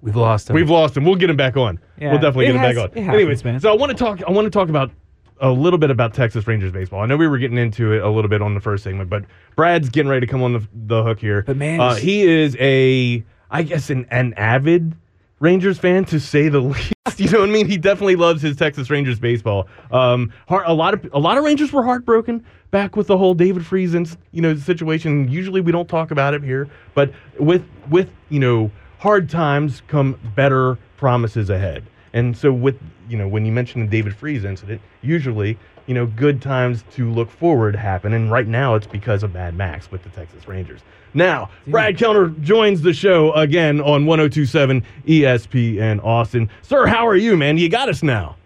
We've 0.00 0.16
lost 0.16 0.48
him. 0.50 0.54
We've 0.54 0.70
lost 0.70 0.96
him. 0.96 1.04
We'll 1.04 1.16
get 1.16 1.30
him 1.30 1.36
back 1.36 1.56
on. 1.56 1.80
Yeah, 1.98 2.10
we'll 2.12 2.20
definitely 2.20 2.46
it 2.46 2.52
get 2.52 2.56
him 2.56 2.60
has- 2.62 2.76
back 2.76 2.84
it 2.84 2.98
on. 2.98 3.04
happens, 3.04 3.14
Anyways, 3.20 3.44
man. 3.44 3.60
so 3.60 3.72
I 3.72 3.76
want 3.76 3.90
to 3.92 3.98
talk. 3.98 4.22
I 4.26 4.30
want 4.30 4.46
to 4.46 4.50
talk 4.50 4.68
about 4.68 4.90
a 5.40 5.50
little 5.50 5.78
bit 5.78 5.90
about 5.90 6.14
Texas 6.14 6.46
Rangers 6.46 6.72
baseball. 6.72 7.00
I 7.02 7.06
know 7.06 7.16
we 7.16 7.28
were 7.28 7.38
getting 7.38 7.58
into 7.58 7.92
it 7.92 8.02
a 8.02 8.08
little 8.08 8.28
bit 8.28 8.42
on 8.42 8.54
the 8.54 8.60
first 8.60 8.84
segment, 8.84 9.10
but 9.10 9.24
Brad's 9.54 9.88
getting 9.88 10.08
ready 10.08 10.26
to 10.26 10.30
come 10.30 10.42
on 10.42 10.54
the, 10.54 10.68
the 10.72 11.02
hook 11.02 11.20
here. 11.20 11.42
But 11.42 11.56
man, 11.56 11.80
uh, 11.80 11.94
he 11.94 12.22
is 12.22 12.56
a, 12.58 13.24
I 13.50 13.62
guess, 13.62 13.90
an, 13.90 14.06
an 14.10 14.34
avid 14.34 14.94
Rangers 15.38 15.78
fan 15.78 16.04
to 16.06 16.18
say 16.18 16.48
the 16.48 16.60
least. 16.60 16.92
You 17.16 17.30
know 17.30 17.40
what 17.40 17.48
I 17.48 17.52
mean? 17.52 17.68
He 17.68 17.76
definitely 17.76 18.16
loves 18.16 18.42
his 18.42 18.56
Texas 18.56 18.90
Rangers 18.90 19.18
baseball. 19.18 19.68
Um, 19.90 20.32
heart, 20.48 20.64
a 20.66 20.72
lot 20.72 20.94
of 20.94 21.08
a 21.12 21.18
lot 21.18 21.38
of 21.38 21.44
Rangers 21.44 21.72
were 21.72 21.82
heartbroken 21.82 22.44
back 22.70 22.96
with 22.96 23.06
the 23.06 23.16
whole 23.16 23.34
David 23.34 23.62
Friesen, 23.62 24.16
you 24.32 24.42
know, 24.42 24.54
situation. 24.56 25.28
Usually 25.28 25.60
we 25.60 25.72
don't 25.72 25.88
talk 25.88 26.10
about 26.10 26.34
it 26.34 26.42
here, 26.42 26.68
but 26.94 27.12
with 27.38 27.64
with 27.90 28.10
you 28.28 28.40
know 28.40 28.70
hard 28.98 29.30
times 29.30 29.82
come 29.88 30.18
better 30.34 30.78
promises 30.96 31.48
ahead. 31.48 31.84
And 32.12 32.36
so 32.36 32.52
with 32.52 32.78
you 33.08 33.16
know 33.16 33.28
when 33.28 33.44
you 33.44 33.52
mention 33.52 33.80
the 33.80 33.86
David 33.86 34.14
Freese 34.14 34.44
incident, 34.44 34.80
usually 35.02 35.58
you 35.86 35.94
know 35.94 36.06
good 36.06 36.42
times 36.42 36.84
to 36.92 37.10
look 37.10 37.30
forward 37.30 37.76
happen, 37.76 38.12
and 38.12 38.30
right 38.30 38.46
now 38.46 38.74
it's 38.74 38.86
because 38.86 39.22
of 39.22 39.32
Mad 39.34 39.54
Max 39.54 39.90
with 39.90 40.02
the 40.02 40.10
Texas 40.10 40.46
Rangers. 40.48 40.80
Now, 41.14 41.48
Brad 41.66 41.96
Kellner 41.96 42.28
joins 42.42 42.82
the 42.82 42.92
show 42.92 43.32
again 43.32 43.80
on 43.80 44.04
1027 44.04 44.84
ESPN 45.06 46.04
Austin. 46.04 46.50
Sir, 46.60 46.86
how 46.86 47.06
are 47.06 47.16
you, 47.16 47.38
man? 47.38 47.56
You 47.56 47.70
got 47.70 47.88
us 47.88 48.02
now. 48.02 48.36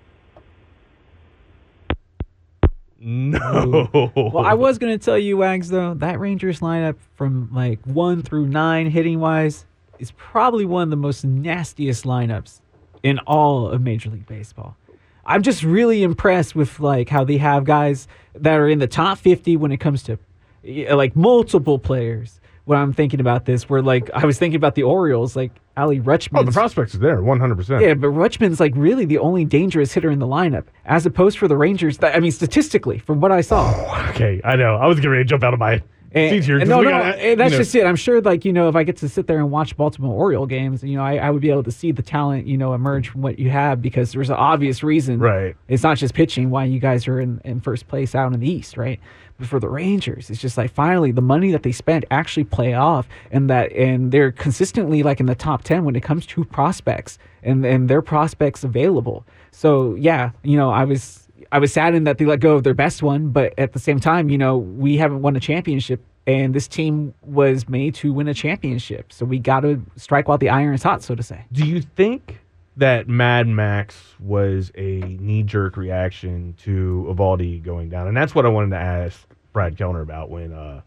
No. 3.01 3.89
Well, 4.15 4.45
I 4.45 4.55
was 4.55 4.79
going 4.79 4.97
to 4.97 5.03
tell 5.03 5.19
you, 5.19 5.39
Wags, 5.39 5.71
though, 5.71 5.95
that 5.95 6.21
Rangers 6.21 6.61
lineup 6.61 6.97
from 7.17 7.49
like 7.51 7.81
one 7.87 8.23
through 8.23 8.47
nine 8.47 8.91
hitting 8.91 9.19
wise 9.19 9.65
is 9.99 10.13
probably 10.13 10.65
one 10.65 10.83
of 10.85 10.91
the 10.91 10.97
most 10.97 11.25
nastiest 11.25 12.05
lineups 12.05 12.61
in 13.03 13.19
all 13.21 13.69
of 13.69 13.81
Major 13.81 14.11
League 14.11 14.27
Baseball. 14.27 14.77
I'm 15.25 15.43
just 15.43 15.63
really 15.63 16.03
impressed 16.03 16.55
with 16.55 16.81
like 16.81 17.09
how 17.09 17.25
they 17.25 17.37
have 17.37 17.65
guys 17.65 18.09
that 18.35 18.59
are 18.59 18.69
in 18.69 18.79
the 18.79 18.87
top 18.87 19.19
50 19.19 19.57
when 19.57 19.73
it 19.73 19.79
comes 19.79 20.03
to 20.05 20.19
like 20.65 21.15
multiple 21.17 21.79
players. 21.79 22.41
When 22.67 22.79
I'm 22.79 22.93
thinking 22.93 23.19
about 23.19 23.47
this, 23.47 23.69
where 23.69 23.83
like 23.83 24.11
I 24.15 24.25
was 24.25 24.39
thinking 24.39 24.57
about 24.57 24.77
the 24.77 24.85
Orioles, 24.85 25.35
like 25.35 25.51
Adley 25.77 26.01
Rutschman. 26.01 26.39
Oh, 26.39 26.45
the 26.45 26.53
prospects 26.53 26.95
are 26.95 26.99
there, 26.99 27.21
100%. 27.21 27.81
Yeah, 27.81 27.95
but 27.95 28.09
Rutschman's 28.09 28.61
like 28.61 28.75
really 28.77 29.05
the 29.07 29.19
only 29.19 29.45
dangerous 29.45 29.93
hitter 29.93 30.11
in 30.11 30.21
the 30.21 30.27
lineup, 30.27 30.67
as 30.85 31.05
opposed 31.05 31.39
for 31.39 31.49
the 31.49 31.57
Rangers. 31.57 31.99
That, 31.99 32.15
I 32.15 32.21
mean, 32.21 32.31
statistically, 32.31 32.99
from 32.99 33.19
what 33.19 33.33
I 33.33 33.41
saw. 33.41 33.75
Oh, 33.75 34.11
okay, 34.11 34.41
I 34.45 34.55
know. 34.55 34.77
I 34.77 34.87
was 34.87 34.99
getting 34.99 35.11
ready 35.11 35.25
to 35.25 35.29
jump 35.29 35.43
out 35.43 35.53
of 35.53 35.59
my 35.59 35.83
And, 36.13 36.31
seat 36.31 36.45
here. 36.45 36.59
and 36.59 36.69
no, 36.69 36.81
no, 36.81 36.91
gotta, 36.91 37.17
and 37.17 37.39
that's 37.39 37.53
you 37.53 37.59
know- 37.59 37.63
just 37.63 37.75
it. 37.75 37.87
I'm 37.87 37.97
sure, 37.97 38.21
like 38.21 38.45
you 38.45 38.53
know, 38.53 38.69
if 38.69 38.75
I 38.75 38.83
get 38.83 38.97
to 38.99 39.09
sit 39.09 39.27
there 39.29 39.39
and 39.39 39.51
watch 39.51 39.77
Baltimore 39.77 40.15
Oriole 40.15 40.47
games, 40.47 40.83
you 40.83 40.97
know, 40.97 41.05
I, 41.05 41.17
I 41.17 41.31
would 41.31 41.41
be 41.41 41.51
able 41.51 41.63
to 41.63 41.71
see 41.71 41.93
the 41.93 42.03
talent, 42.03 42.47
you 42.47 42.57
know, 42.57 42.75
emerge 42.75 43.09
from 43.09 43.23
what 43.23 43.39
you 43.39 43.51
have 43.51 43.81
because 43.81 44.13
there's 44.13 44.31
an 44.31 44.37
obvious 44.37 44.83
reason. 44.83 45.21
Right. 45.21 45.55
It's 45.69 45.85
not 45.85 45.99
just 45.99 46.15
pitching 46.15 46.51
why 46.51 46.65
you 46.65 46.81
guys 46.81 47.07
are 47.07 47.21
in, 47.21 47.41
in 47.45 47.61
first 47.61 47.87
place 47.87 48.15
out 48.15 48.33
in 48.33 48.41
the 48.41 48.51
East, 48.51 48.77
right? 48.77 48.99
But 49.39 49.49
for 49.49 49.61
the 49.61 49.69
Rangers, 49.69 50.31
it's 50.31 50.41
just 50.41 50.59
like 50.59 50.73
finally 50.73 51.13
the 51.13 51.23
money 51.23 51.53
that 51.53 51.63
they 51.63 51.73
spent 51.73 52.05
actually 52.11 52.45
play 52.45 52.75
off, 52.75 53.09
and 53.31 53.49
that 53.49 53.73
and 53.73 54.11
they're 54.13 54.33
consistently 54.33 55.03
like 55.03 55.21
in 55.21 55.27
the 55.27 55.35
top 55.35 55.63
ten 55.63 55.85
when 55.85 55.95
it 55.97 56.03
comes 56.03 56.27
to 56.27 56.45
prospects 56.45 57.19
and 57.43 57.65
and 57.65 57.89
their 57.89 58.03
prospects 58.03 58.65
available. 58.65 59.25
So 59.53 59.95
yeah, 59.95 60.33
you 60.43 60.57
know, 60.57 60.71
I 60.71 60.85
was 60.85 61.29
I 61.53 61.59
was 61.59 61.73
saddened 61.73 62.07
that 62.07 62.19
they 62.19 62.25
let 62.25 62.41
go 62.41 62.55
of 62.55 62.63
their 62.63 62.75
best 62.75 63.03
one, 63.03 63.31
but 63.31 63.53
at 63.59 63.73
the 63.73 63.79
same 63.79 63.99
time, 63.99 64.31
you 64.31 64.39
know, 64.39 64.59
we 64.59 64.97
haven't 64.97 65.23
won 65.23 65.35
a 65.37 65.41
championship, 65.41 66.03
and 66.27 66.55
this 66.55 66.69
team 66.69 67.13
was 67.23 67.69
made 67.69 67.95
to 67.97 68.13
win 68.13 68.29
a 68.29 68.35
championship. 68.35 69.13
So 69.13 69.25
we 69.25 69.39
got 69.39 69.61
to 69.61 69.85
strike 69.97 70.29
while 70.29 70.39
the 70.39 70.49
iron 70.49 70.75
is 70.75 70.83
hot, 70.83 71.03
so 71.03 71.15
to 71.15 71.23
say. 71.23 71.45
Do 71.53 71.67
you 71.67 71.81
think 71.81 72.41
that 72.77 73.09
Mad 73.09 73.49
Max 73.49 73.97
was 74.21 74.71
a 74.77 75.01
knee 75.01 75.43
jerk 75.43 75.77
reaction 75.77 76.55
to 76.63 77.07
Eovaldi 77.11 77.63
going 77.63 77.89
down? 77.89 78.07
And 78.07 78.17
that's 78.17 78.35
what 78.35 78.47
I 78.47 78.49
wanted 78.49 78.71
to 78.71 78.81
ask 78.81 79.27
Brad 79.53 79.77
Kellner 79.77 80.03
about 80.03 80.31
when 80.31 80.53
uh, 80.53 80.83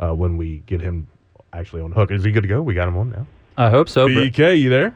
uh, 0.00 0.14
when 0.14 0.36
we 0.36 0.58
get 0.66 0.80
him 0.80 1.06
actually 1.52 1.82
on 1.82 1.92
hook. 1.92 2.10
Is 2.10 2.24
he 2.24 2.32
good 2.32 2.42
to 2.42 2.48
go? 2.48 2.60
We 2.60 2.74
got 2.74 2.88
him 2.88 2.96
on 2.96 3.10
now. 3.10 3.26
I 3.56 3.70
hope 3.70 3.88
so. 3.88 4.06
Bra- 4.06 4.22
BK, 4.22 4.60
you 4.60 4.70
there? 4.70 4.94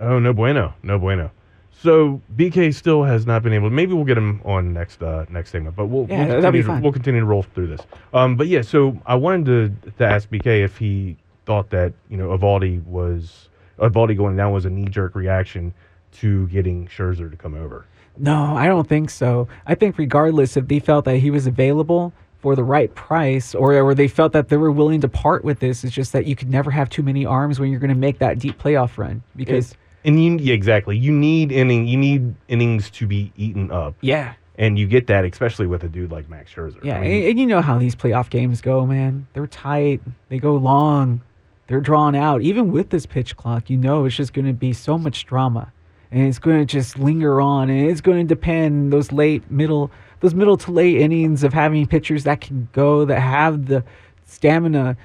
Oh, 0.00 0.18
no 0.18 0.32
bueno, 0.32 0.74
no 0.82 0.98
bueno. 0.98 1.30
So 1.72 2.20
BK 2.34 2.72
still 2.74 3.04
has 3.04 3.26
not 3.26 3.42
been 3.42 3.52
able. 3.52 3.68
Maybe 3.68 3.92
we'll 3.92 4.04
get 4.04 4.16
him 4.16 4.40
on 4.44 4.72
next 4.72 5.02
uh, 5.02 5.26
next 5.28 5.50
segment, 5.50 5.76
but 5.76 5.86
we'll 5.86 6.06
Yeah, 6.08 6.26
we'll 6.26 6.40
that'd 6.40 6.52
be 6.52 6.58
continue, 6.58 6.62
to, 6.62 6.68
fine. 6.68 6.82
we'll 6.82 6.92
continue 6.92 7.20
to 7.20 7.26
roll 7.26 7.42
through 7.42 7.66
this. 7.66 7.80
Um, 8.14 8.36
but 8.36 8.46
yeah, 8.46 8.62
so 8.62 8.96
I 9.04 9.16
wanted 9.16 9.82
to 9.84 9.92
to 9.98 10.04
ask 10.06 10.28
BK 10.30 10.64
if 10.64 10.78
he 10.78 11.16
thought 11.46 11.70
that 11.70 11.92
you 12.08 12.16
know 12.16 12.28
Eovaldi 12.36 12.82
was 12.86 13.48
Eovaldi 13.78 14.16
going 14.16 14.36
down 14.36 14.52
was 14.52 14.64
a 14.64 14.70
knee 14.70 14.86
jerk 14.86 15.14
reaction 15.14 15.74
to 16.12 16.46
getting 16.48 16.86
Scherzer 16.86 17.30
to 17.30 17.36
come 17.36 17.54
over. 17.54 17.84
No, 18.16 18.56
I 18.56 18.66
don't 18.66 18.88
think 18.88 19.10
so. 19.10 19.48
I 19.66 19.74
think 19.74 19.98
regardless 19.98 20.56
if 20.56 20.68
they 20.68 20.78
felt 20.78 21.04
that 21.06 21.16
he 21.16 21.30
was 21.30 21.46
available 21.48 22.12
for 22.38 22.54
the 22.54 22.62
right 22.62 22.94
price 22.94 23.54
or, 23.54 23.74
or 23.80 23.94
they 23.94 24.06
felt 24.06 24.32
that 24.32 24.48
they 24.48 24.56
were 24.56 24.70
willing 24.70 25.00
to 25.00 25.08
part 25.08 25.44
with 25.44 25.58
this, 25.58 25.82
it's 25.82 25.92
just 25.92 26.12
that 26.12 26.24
you 26.24 26.36
could 26.36 26.48
never 26.50 26.70
have 26.70 26.88
too 26.88 27.02
many 27.02 27.26
arms 27.26 27.58
when 27.58 27.70
you're 27.70 27.80
going 27.80 27.88
to 27.92 27.96
make 27.96 28.18
that 28.20 28.38
deep 28.38 28.56
playoff 28.62 28.96
run 28.96 29.22
because 29.34 29.74
And 30.04 30.22
you 30.22 30.36
yeah, 30.38 30.54
exactly 30.54 30.96
you 30.96 31.12
need 31.12 31.50
inning 31.50 31.86
you 31.86 31.96
need 31.96 32.34
innings 32.48 32.90
to 32.90 33.06
be 33.06 33.32
eaten 33.36 33.70
up. 33.70 33.94
yeah. 34.00 34.34
And 34.56 34.78
you 34.78 34.86
get 34.86 35.08
that, 35.08 35.24
especially 35.24 35.66
with 35.66 35.82
a 35.82 35.88
dude 35.88 36.12
like 36.12 36.28
Max 36.28 36.52
Scherzer. 36.52 36.84
Yeah, 36.84 36.98
I 36.98 37.00
mean, 37.00 37.10
and, 37.10 37.24
and 37.30 37.40
you 37.40 37.46
know 37.46 37.60
how 37.60 37.76
these 37.76 37.96
playoff 37.96 38.30
games 38.30 38.60
go, 38.60 38.86
man. 38.86 39.26
They're 39.32 39.48
tight. 39.48 40.00
They 40.28 40.38
go 40.38 40.54
long. 40.54 41.22
They're 41.66 41.80
drawn 41.80 42.14
out. 42.14 42.42
Even 42.42 42.70
with 42.70 42.90
this 42.90 43.04
pitch 43.04 43.36
clock, 43.36 43.68
you 43.68 43.76
know 43.76 44.04
it's 44.04 44.14
just 44.14 44.32
going 44.32 44.46
to 44.46 44.52
be 44.52 44.72
so 44.72 44.96
much 44.96 45.26
drama, 45.26 45.72
and 46.12 46.28
it's 46.28 46.38
going 46.38 46.58
to 46.58 46.66
just 46.66 46.98
linger 46.98 47.40
on, 47.40 47.70
and 47.70 47.90
it's 47.90 48.00
going 48.00 48.18
to 48.18 48.34
depend 48.34 48.92
those 48.92 49.10
late 49.10 49.50
middle, 49.50 49.90
those 50.20 50.34
middle 50.34 50.56
to 50.58 50.70
late 50.70 51.00
innings 51.00 51.42
of 51.42 51.52
having 51.52 51.86
pitchers 51.86 52.22
that 52.24 52.40
can 52.40 52.68
go, 52.72 53.04
that 53.06 53.18
have 53.18 53.66
the 53.66 53.82
stamina. 54.26 54.96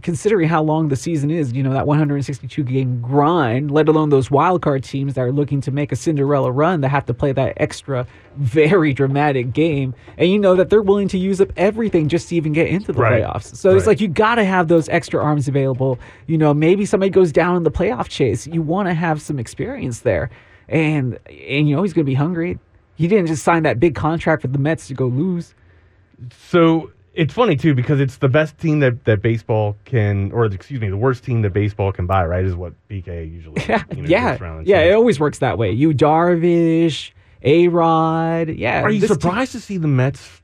Considering 0.00 0.48
how 0.48 0.62
long 0.62 0.88
the 0.88 0.96
season 0.96 1.30
is, 1.30 1.52
you 1.52 1.62
know 1.62 1.72
that 1.72 1.86
162 1.86 2.62
game 2.62 3.00
grind, 3.02 3.70
let 3.70 3.88
alone 3.88 4.08
those 4.10 4.30
wild 4.30 4.62
card 4.62 4.82
teams 4.84 5.14
that 5.14 5.20
are 5.22 5.32
looking 5.32 5.60
to 5.60 5.70
make 5.70 5.90
a 5.92 5.96
Cinderella 5.96 6.50
run 6.52 6.80
that 6.82 6.88
have 6.88 7.04
to 7.06 7.12
play 7.14 7.32
that 7.32 7.52
extra, 7.58 8.06
very 8.36 8.94
dramatic 8.94 9.52
game, 9.52 9.94
and 10.16 10.30
you 10.30 10.38
know 10.38 10.54
that 10.54 10.70
they're 10.70 10.82
willing 10.82 11.08
to 11.08 11.18
use 11.18 11.40
up 11.40 11.50
everything 11.56 12.08
just 12.08 12.28
to 12.28 12.36
even 12.36 12.52
get 12.52 12.68
into 12.68 12.92
the 12.92 13.00
Right. 13.00 13.22
playoffs. 13.22 13.56
So 13.56 13.76
it's 13.76 13.86
like 13.86 14.00
you 14.00 14.08
got 14.08 14.36
to 14.36 14.44
have 14.44 14.68
those 14.68 14.88
extra 14.88 15.22
arms 15.22 15.48
available. 15.48 15.98
You 16.28 16.38
know, 16.38 16.54
maybe 16.54 16.86
somebody 16.86 17.10
goes 17.10 17.32
down 17.32 17.56
in 17.56 17.64
the 17.64 17.70
playoff 17.72 18.08
chase. 18.08 18.46
You 18.46 18.62
want 18.62 18.88
to 18.88 18.94
have 18.94 19.20
some 19.20 19.38
experience 19.38 20.00
there, 20.00 20.30
and 20.68 21.18
and 21.28 21.68
you 21.68 21.74
know 21.76 21.82
he's 21.82 21.92
going 21.92 22.06
to 22.06 22.10
be 22.10 22.14
hungry. 22.14 22.58
He 22.94 23.08
didn't 23.08 23.26
just 23.26 23.42
sign 23.42 23.64
that 23.64 23.78
big 23.80 23.94
contract 23.96 24.42
with 24.42 24.52
the 24.52 24.58
Mets 24.58 24.86
to 24.88 24.94
go 24.94 25.06
lose. 25.06 25.54
So 26.50 26.90
it's 27.18 27.34
funny 27.34 27.56
too 27.56 27.74
because 27.74 28.00
it's 28.00 28.18
the 28.18 28.28
best 28.28 28.56
team 28.58 28.78
that, 28.78 29.04
that 29.04 29.20
baseball 29.20 29.76
can, 29.84 30.30
or 30.30 30.46
excuse 30.46 30.80
me, 30.80 30.88
the 30.88 30.96
worst 30.96 31.24
team 31.24 31.42
that 31.42 31.52
baseball 31.52 31.90
can 31.90 32.06
buy. 32.06 32.24
Right, 32.24 32.44
is 32.44 32.54
what 32.54 32.74
BK 32.88 33.30
usually. 33.30 33.60
Yeah, 33.68 33.82
you 33.90 34.02
know, 34.02 34.08
yeah, 34.08 34.32
goes 34.32 34.40
around 34.40 34.58
and 34.58 34.66
yeah. 34.68 34.80
It 34.82 34.92
always 34.92 35.18
works 35.18 35.40
that 35.40 35.58
way. 35.58 35.72
You 35.72 35.90
Darvish, 35.90 37.10
A 37.42 37.68
Rod. 37.68 38.48
Yeah. 38.50 38.82
Are 38.82 38.90
you 38.90 39.00
team- 39.00 39.08
surprised 39.08 39.52
to 39.52 39.60
see 39.60 39.76
the 39.76 39.88
Mets? 39.88 40.42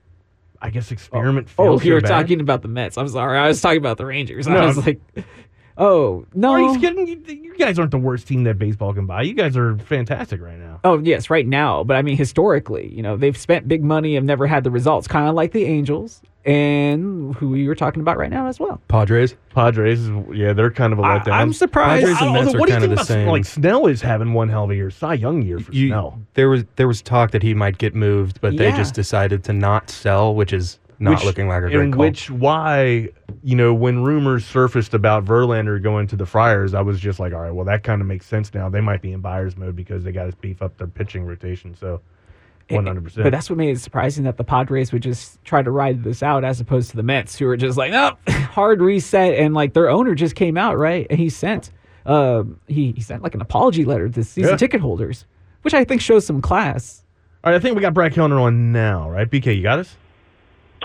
I 0.60 0.70
guess 0.70 0.90
experiment. 0.90 1.48
Oh, 1.58 1.68
oh 1.68 1.78
so 1.78 1.84
you're 1.84 2.00
bad? 2.00 2.08
talking 2.08 2.40
about 2.40 2.62
the 2.62 2.68
Mets. 2.68 2.98
I'm 2.98 3.08
sorry. 3.08 3.38
I 3.38 3.46
was 3.46 3.60
talking 3.60 3.78
about 3.78 3.96
the 3.96 4.06
Rangers. 4.06 4.48
No, 4.48 4.56
I 4.56 4.66
was 4.66 4.84
like, 4.84 5.00
oh 5.78 6.26
no. 6.34 6.52
Are 6.52 6.60
you 6.60 6.78
kidding? 6.80 7.06
You, 7.06 7.22
you 7.26 7.56
guys 7.56 7.78
aren't 7.78 7.90
the 7.90 7.98
worst 7.98 8.26
team 8.28 8.44
that 8.44 8.58
baseball 8.58 8.92
can 8.94 9.06
buy. 9.06 9.22
You 9.22 9.34
guys 9.34 9.56
are 9.56 9.76
fantastic 9.78 10.40
right 10.40 10.58
now. 10.58 10.80
Oh 10.84 10.98
yes, 10.98 11.30
right 11.30 11.46
now. 11.46 11.84
But 11.84 11.96
I 11.96 12.02
mean, 12.02 12.16
historically, 12.16 12.92
you 12.94 13.02
know, 13.02 13.16
they've 13.16 13.36
spent 13.36 13.68
big 13.68 13.82
money 13.84 14.16
and 14.16 14.26
never 14.26 14.46
had 14.46 14.64
the 14.64 14.70
results. 14.70 15.08
Kind 15.08 15.28
of 15.28 15.34
like 15.34 15.52
the 15.52 15.64
Angels 15.64 16.22
and 16.44 17.34
who 17.36 17.48
we 17.48 17.66
were 17.66 17.74
talking 17.74 18.00
about 18.02 18.18
right 18.18 18.30
now 18.30 18.46
as 18.46 18.60
well. 18.60 18.80
Padres. 18.88 19.34
Padres, 19.54 20.08
yeah, 20.32 20.52
they're 20.52 20.70
kind 20.70 20.92
of 20.92 20.98
a 20.98 21.02
I, 21.02 21.18
letdown. 21.18 21.32
I'm 21.32 21.52
surprised. 21.52 22.02
Padres 22.04 22.20
and 22.20 22.30
oh, 22.30 22.32
Mets 22.42 22.54
are 22.54 22.58
what 22.58 22.66
do 22.66 22.74
you 22.74 22.80
kind 22.80 22.84
of 22.84 22.90
think 22.90 22.90
the 22.90 22.94
about 22.94 23.06
same. 23.06 23.28
like 23.28 23.44
Snell 23.44 23.86
is 23.86 24.02
having 24.02 24.32
one 24.34 24.48
hell 24.48 24.64
of 24.64 24.70
a 24.70 24.74
year, 24.74 24.90
Cy 24.90 25.14
Young 25.14 25.42
year 25.42 25.58
for 25.58 25.72
You- 25.72 25.88
Snell. 25.88 26.20
there 26.34 26.48
was 26.48 26.64
there 26.76 26.88
was 26.88 27.00
talk 27.00 27.30
that 27.30 27.42
he 27.42 27.54
might 27.54 27.78
get 27.78 27.94
moved, 27.94 28.40
but 28.40 28.56
they 28.56 28.72
just 28.72 28.94
decided 28.94 29.42
to 29.44 29.52
not 29.52 29.88
sell, 29.90 30.34
which 30.34 30.52
is 30.52 30.78
not 30.98 31.16
Which- 31.16 31.24
looking 31.24 31.48
like 31.48 31.62
a 31.64 31.70
great 31.70 31.74
in 31.74 31.92
call. 31.92 32.00
which 32.00 32.30
why 32.30 33.08
you 33.42 33.56
know 33.56 33.74
when 33.74 34.02
rumors 34.02 34.44
surfaced 34.44 34.94
about 34.94 35.24
Verlander 35.24 35.82
going 35.82 36.06
to 36.08 36.16
the 36.16 36.26
Friars, 36.26 36.74
I 36.74 36.80
was 36.82 37.00
just 37.00 37.18
like, 37.18 37.32
all 37.32 37.40
right, 37.40 37.50
well 37.54 37.64
that 37.66 37.82
kind 37.82 38.00
of 38.00 38.06
makes 38.06 38.26
sense 38.26 38.52
now. 38.54 38.68
They 38.68 38.80
might 38.80 39.02
be 39.02 39.12
in 39.12 39.20
buyer's 39.20 39.56
mode 39.56 39.76
because 39.76 40.04
they 40.04 40.12
got 40.12 40.30
to 40.30 40.36
beef 40.36 40.62
up 40.62 40.76
their 40.78 40.86
pitching 40.86 41.24
rotation. 41.26 41.74
So 41.74 42.00
One 42.70 42.86
hundred 42.86 43.04
percent. 43.04 43.24
But 43.24 43.30
that's 43.30 43.50
what 43.50 43.56
made 43.58 43.70
it 43.76 43.80
surprising 43.80 44.24
that 44.24 44.36
the 44.38 44.44
Padres 44.44 44.92
would 44.92 45.02
just 45.02 45.42
try 45.44 45.62
to 45.62 45.70
ride 45.70 46.02
this 46.04 46.22
out 46.22 46.44
as 46.44 46.60
opposed 46.60 46.90
to 46.90 46.96
the 46.96 47.02
Mets, 47.02 47.36
who 47.38 47.46
were 47.46 47.56
just 47.56 47.76
like, 47.76 47.90
no, 47.92 48.16
hard 48.28 48.80
reset. 48.80 49.34
And 49.34 49.52
like 49.54 49.74
their 49.74 49.90
owner 49.90 50.14
just 50.14 50.34
came 50.34 50.56
out, 50.56 50.78
right? 50.78 51.06
And 51.10 51.18
he 51.18 51.28
sent 51.28 51.70
uh, 52.06 52.44
he, 52.66 52.92
he 52.92 53.00
sent 53.02 53.22
like 53.22 53.34
an 53.34 53.40
apology 53.40 53.84
letter 53.84 54.08
to 54.08 54.24
season 54.24 54.50
Yeah. 54.52 54.56
ticket 54.56 54.80
holders, 54.80 55.26
which 55.62 55.74
I 55.74 55.84
think 55.84 56.00
shows 56.00 56.24
some 56.26 56.40
class. 56.40 57.02
All 57.42 57.50
right, 57.52 57.56
I 57.56 57.60
think 57.60 57.74
we 57.76 57.82
got 57.82 57.92
Brad 57.92 58.14
Kellner 58.14 58.38
on 58.40 58.72
now, 58.72 59.10
right? 59.10 59.28
BK, 59.28 59.54
you 59.56 59.62
got 59.62 59.78
us? 59.78 59.96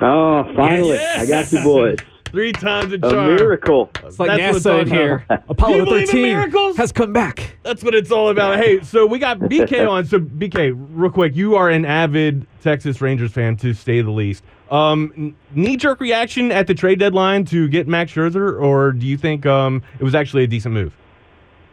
Oh, 0.01 0.43
finally. 0.55 0.95
Yes. 0.95 1.19
I 1.19 1.25
got 1.25 1.51
you 1.51 1.63
boys. 1.63 1.97
Three 2.31 2.51
times 2.51 2.93
a 2.93 2.97
A 2.97 3.12
miracle. 3.38 3.89
It's 4.03 4.19
like 4.19 4.29
That's 4.29 4.63
what 4.63 4.75
NASA 4.75 4.81
it's 4.81 4.91
in 4.91 4.97
all 4.97 5.01
here. 5.01 5.25
about. 5.27 5.43
Apollo 5.49 5.75
you 5.77 5.85
believe 5.85 6.13
in 6.13 6.51
13 6.51 6.75
has 6.75 6.91
come 6.91 7.12
back. 7.12 7.57
That's 7.63 7.83
what 7.83 7.95
it's 7.95 8.12
all 8.12 8.29
about. 8.29 8.59
Hey, 8.59 8.81
so 8.83 9.07
we 9.07 9.17
got 9.17 9.39
BK 9.39 9.89
on. 9.89 10.05
So 10.05 10.19
BK, 10.19 10.73
real 10.91 11.09
quick, 11.09 11.35
you 11.35 11.55
are 11.55 11.69
an 11.71 11.85
avid 11.85 12.45
Texas 12.62 13.01
Rangers 13.01 13.31
fan, 13.31 13.57
to 13.57 13.73
say 13.73 14.01
the 14.01 14.12
least. 14.12 14.43
Um, 14.69 15.35
knee 15.55 15.75
jerk 15.75 15.99
reaction 15.99 16.51
at 16.51 16.67
the 16.67 16.75
trade 16.75 16.99
deadline 16.99 17.45
to 17.45 17.67
get 17.67 17.88
Max 17.88 18.12
Scherzer, 18.12 18.62
or 18.62 18.91
do 18.91 19.07
you 19.07 19.17
think 19.17 19.47
um, 19.47 19.81
it 19.97 20.03
was 20.03 20.13
actually 20.13 20.43
a 20.43 20.47
decent 20.47 20.75
move? 20.75 20.93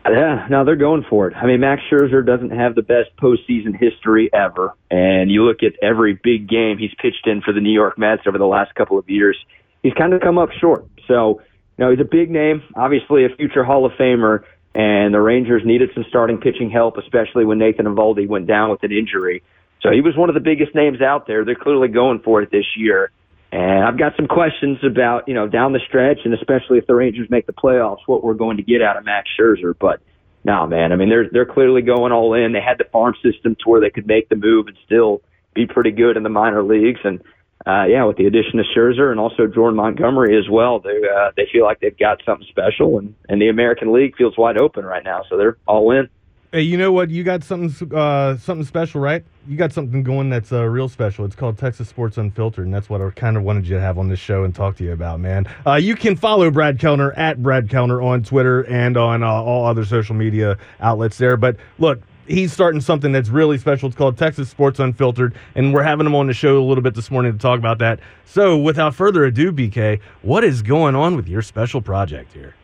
Yeah, 0.08 0.46
no, 0.48 0.64
they're 0.64 0.76
going 0.76 1.04
for 1.08 1.26
it. 1.28 1.36
I 1.36 1.46
mean, 1.46 1.60
Max 1.60 1.82
Scherzer 1.90 2.24
doesn't 2.24 2.50
have 2.50 2.74
the 2.74 2.82
best 2.82 3.10
postseason 3.20 3.76
history 3.78 4.30
ever, 4.32 4.74
and 4.90 5.30
you 5.30 5.42
look 5.42 5.62
at 5.62 5.72
every 5.82 6.14
big 6.22 6.48
game 6.48 6.78
he's 6.78 6.94
pitched 7.00 7.26
in 7.26 7.42
for 7.42 7.52
the 7.52 7.60
New 7.60 7.72
York 7.72 7.98
Mets 7.98 8.22
over 8.26 8.38
the 8.38 8.46
last 8.46 8.74
couple 8.74 8.98
of 8.98 9.08
years. 9.08 9.36
He's 9.82 9.94
kind 9.94 10.12
of 10.14 10.20
come 10.20 10.38
up 10.38 10.50
short. 10.60 10.86
So, 11.08 11.40
you 11.76 11.84
know, 11.84 11.90
he's 11.90 12.00
a 12.00 12.08
big 12.08 12.30
name, 12.30 12.62
obviously 12.76 13.24
a 13.24 13.28
future 13.36 13.64
Hall 13.64 13.84
of 13.84 13.92
Famer, 13.92 14.44
and 14.74 15.12
the 15.12 15.20
Rangers 15.20 15.62
needed 15.64 15.90
some 15.94 16.04
starting 16.08 16.38
pitching 16.38 16.70
help, 16.70 16.98
especially 16.98 17.44
when 17.44 17.58
Nathan 17.58 17.86
Eovaldi 17.86 18.28
went 18.28 18.46
down 18.46 18.70
with 18.70 18.82
an 18.82 18.92
injury. 18.92 19.42
So 19.82 19.90
he 19.90 20.00
was 20.00 20.16
one 20.16 20.28
of 20.28 20.34
the 20.34 20.40
biggest 20.40 20.74
names 20.74 21.00
out 21.00 21.26
there. 21.26 21.44
They're 21.44 21.54
clearly 21.54 21.88
going 21.88 22.20
for 22.20 22.42
it 22.42 22.50
this 22.50 22.66
year. 22.76 23.10
And 23.56 23.84
I've 23.84 23.98
got 23.98 24.12
some 24.16 24.26
questions 24.26 24.76
about, 24.84 25.26
you 25.28 25.32
know, 25.32 25.48
down 25.48 25.72
the 25.72 25.80
stretch 25.88 26.18
and 26.26 26.34
especially 26.34 26.76
if 26.76 26.86
the 26.86 26.94
Rangers 26.94 27.30
make 27.30 27.46
the 27.46 27.54
playoffs, 27.54 28.00
what 28.04 28.22
we're 28.22 28.34
going 28.34 28.58
to 28.58 28.62
get 28.62 28.82
out 28.82 28.98
of 28.98 29.06
Max 29.06 29.30
Scherzer. 29.40 29.74
But 29.80 30.02
no, 30.44 30.66
man, 30.66 30.92
I 30.92 30.96
mean, 30.96 31.08
they're, 31.08 31.30
they're 31.32 31.46
clearly 31.46 31.80
going 31.80 32.12
all 32.12 32.34
in. 32.34 32.52
They 32.52 32.60
had 32.60 32.76
the 32.76 32.84
farm 32.92 33.14
system 33.22 33.54
to 33.54 33.62
where 33.64 33.80
they 33.80 33.88
could 33.88 34.06
make 34.06 34.28
the 34.28 34.36
move 34.36 34.66
and 34.66 34.76
still 34.84 35.22
be 35.54 35.66
pretty 35.66 35.90
good 35.90 36.18
in 36.18 36.22
the 36.22 36.28
minor 36.28 36.62
leagues. 36.62 37.00
And, 37.02 37.22
uh, 37.66 37.86
yeah, 37.88 38.04
with 38.04 38.18
the 38.18 38.26
addition 38.26 38.58
of 38.58 38.66
Scherzer 38.76 39.10
and 39.10 39.18
also 39.18 39.46
Jordan 39.46 39.76
Montgomery 39.76 40.36
as 40.36 40.50
well, 40.50 40.78
they, 40.80 40.90
uh, 40.90 41.30
they 41.34 41.48
feel 41.50 41.64
like 41.64 41.80
they've 41.80 41.96
got 41.96 42.20
something 42.26 42.46
special 42.50 42.98
and, 42.98 43.14
and 43.30 43.40
the 43.40 43.48
American 43.48 43.90
League 43.90 44.16
feels 44.18 44.36
wide 44.36 44.60
open 44.60 44.84
right 44.84 45.02
now. 45.02 45.22
So 45.30 45.38
they're 45.38 45.56
all 45.66 45.92
in. 45.92 46.10
Hey, 46.56 46.62
you 46.62 46.78
know 46.78 46.90
what? 46.90 47.10
You 47.10 47.22
got 47.22 47.44
something 47.44 47.94
uh, 47.94 48.38
something 48.38 48.64
special, 48.64 48.98
right? 48.98 49.22
You 49.46 49.58
got 49.58 49.74
something 49.74 50.02
going 50.02 50.30
that's 50.30 50.52
uh, 50.52 50.64
real 50.64 50.88
special. 50.88 51.26
It's 51.26 51.36
called 51.36 51.58
Texas 51.58 51.86
Sports 51.86 52.16
Unfiltered, 52.16 52.64
and 52.64 52.72
that's 52.72 52.88
what 52.88 53.02
I 53.02 53.10
kind 53.10 53.36
of 53.36 53.42
wanted 53.42 53.68
you 53.68 53.74
to 53.74 53.80
have 53.82 53.98
on 53.98 54.08
this 54.08 54.18
show 54.18 54.42
and 54.42 54.54
talk 54.54 54.74
to 54.76 54.84
you 54.84 54.94
about, 54.94 55.20
man. 55.20 55.46
Uh, 55.66 55.74
you 55.74 55.94
can 55.94 56.16
follow 56.16 56.50
Brad 56.50 56.78
Kellner 56.78 57.12
at 57.12 57.42
Brad 57.42 57.68
Kellner 57.68 58.00
on 58.00 58.22
Twitter 58.22 58.62
and 58.68 58.96
on 58.96 59.22
uh, 59.22 59.30
all 59.30 59.66
other 59.66 59.84
social 59.84 60.14
media 60.14 60.56
outlets 60.80 61.18
there. 61.18 61.36
But 61.36 61.58
look, 61.78 62.00
he's 62.26 62.54
starting 62.54 62.80
something 62.80 63.12
that's 63.12 63.28
really 63.28 63.58
special. 63.58 63.88
It's 63.88 63.96
called 63.98 64.16
Texas 64.16 64.48
Sports 64.48 64.80
Unfiltered, 64.80 65.34
and 65.56 65.74
we're 65.74 65.82
having 65.82 66.06
him 66.06 66.14
on 66.14 66.26
the 66.26 66.32
show 66.32 66.58
a 66.58 66.64
little 66.64 66.82
bit 66.82 66.94
this 66.94 67.10
morning 67.10 67.32
to 67.32 67.38
talk 67.38 67.58
about 67.58 67.76
that. 67.80 68.00
So, 68.24 68.56
without 68.56 68.94
further 68.94 69.26
ado, 69.26 69.52
BK, 69.52 70.00
what 70.22 70.42
is 70.42 70.62
going 70.62 70.94
on 70.94 71.16
with 71.16 71.28
your 71.28 71.42
special 71.42 71.82
project 71.82 72.32
here? 72.32 72.54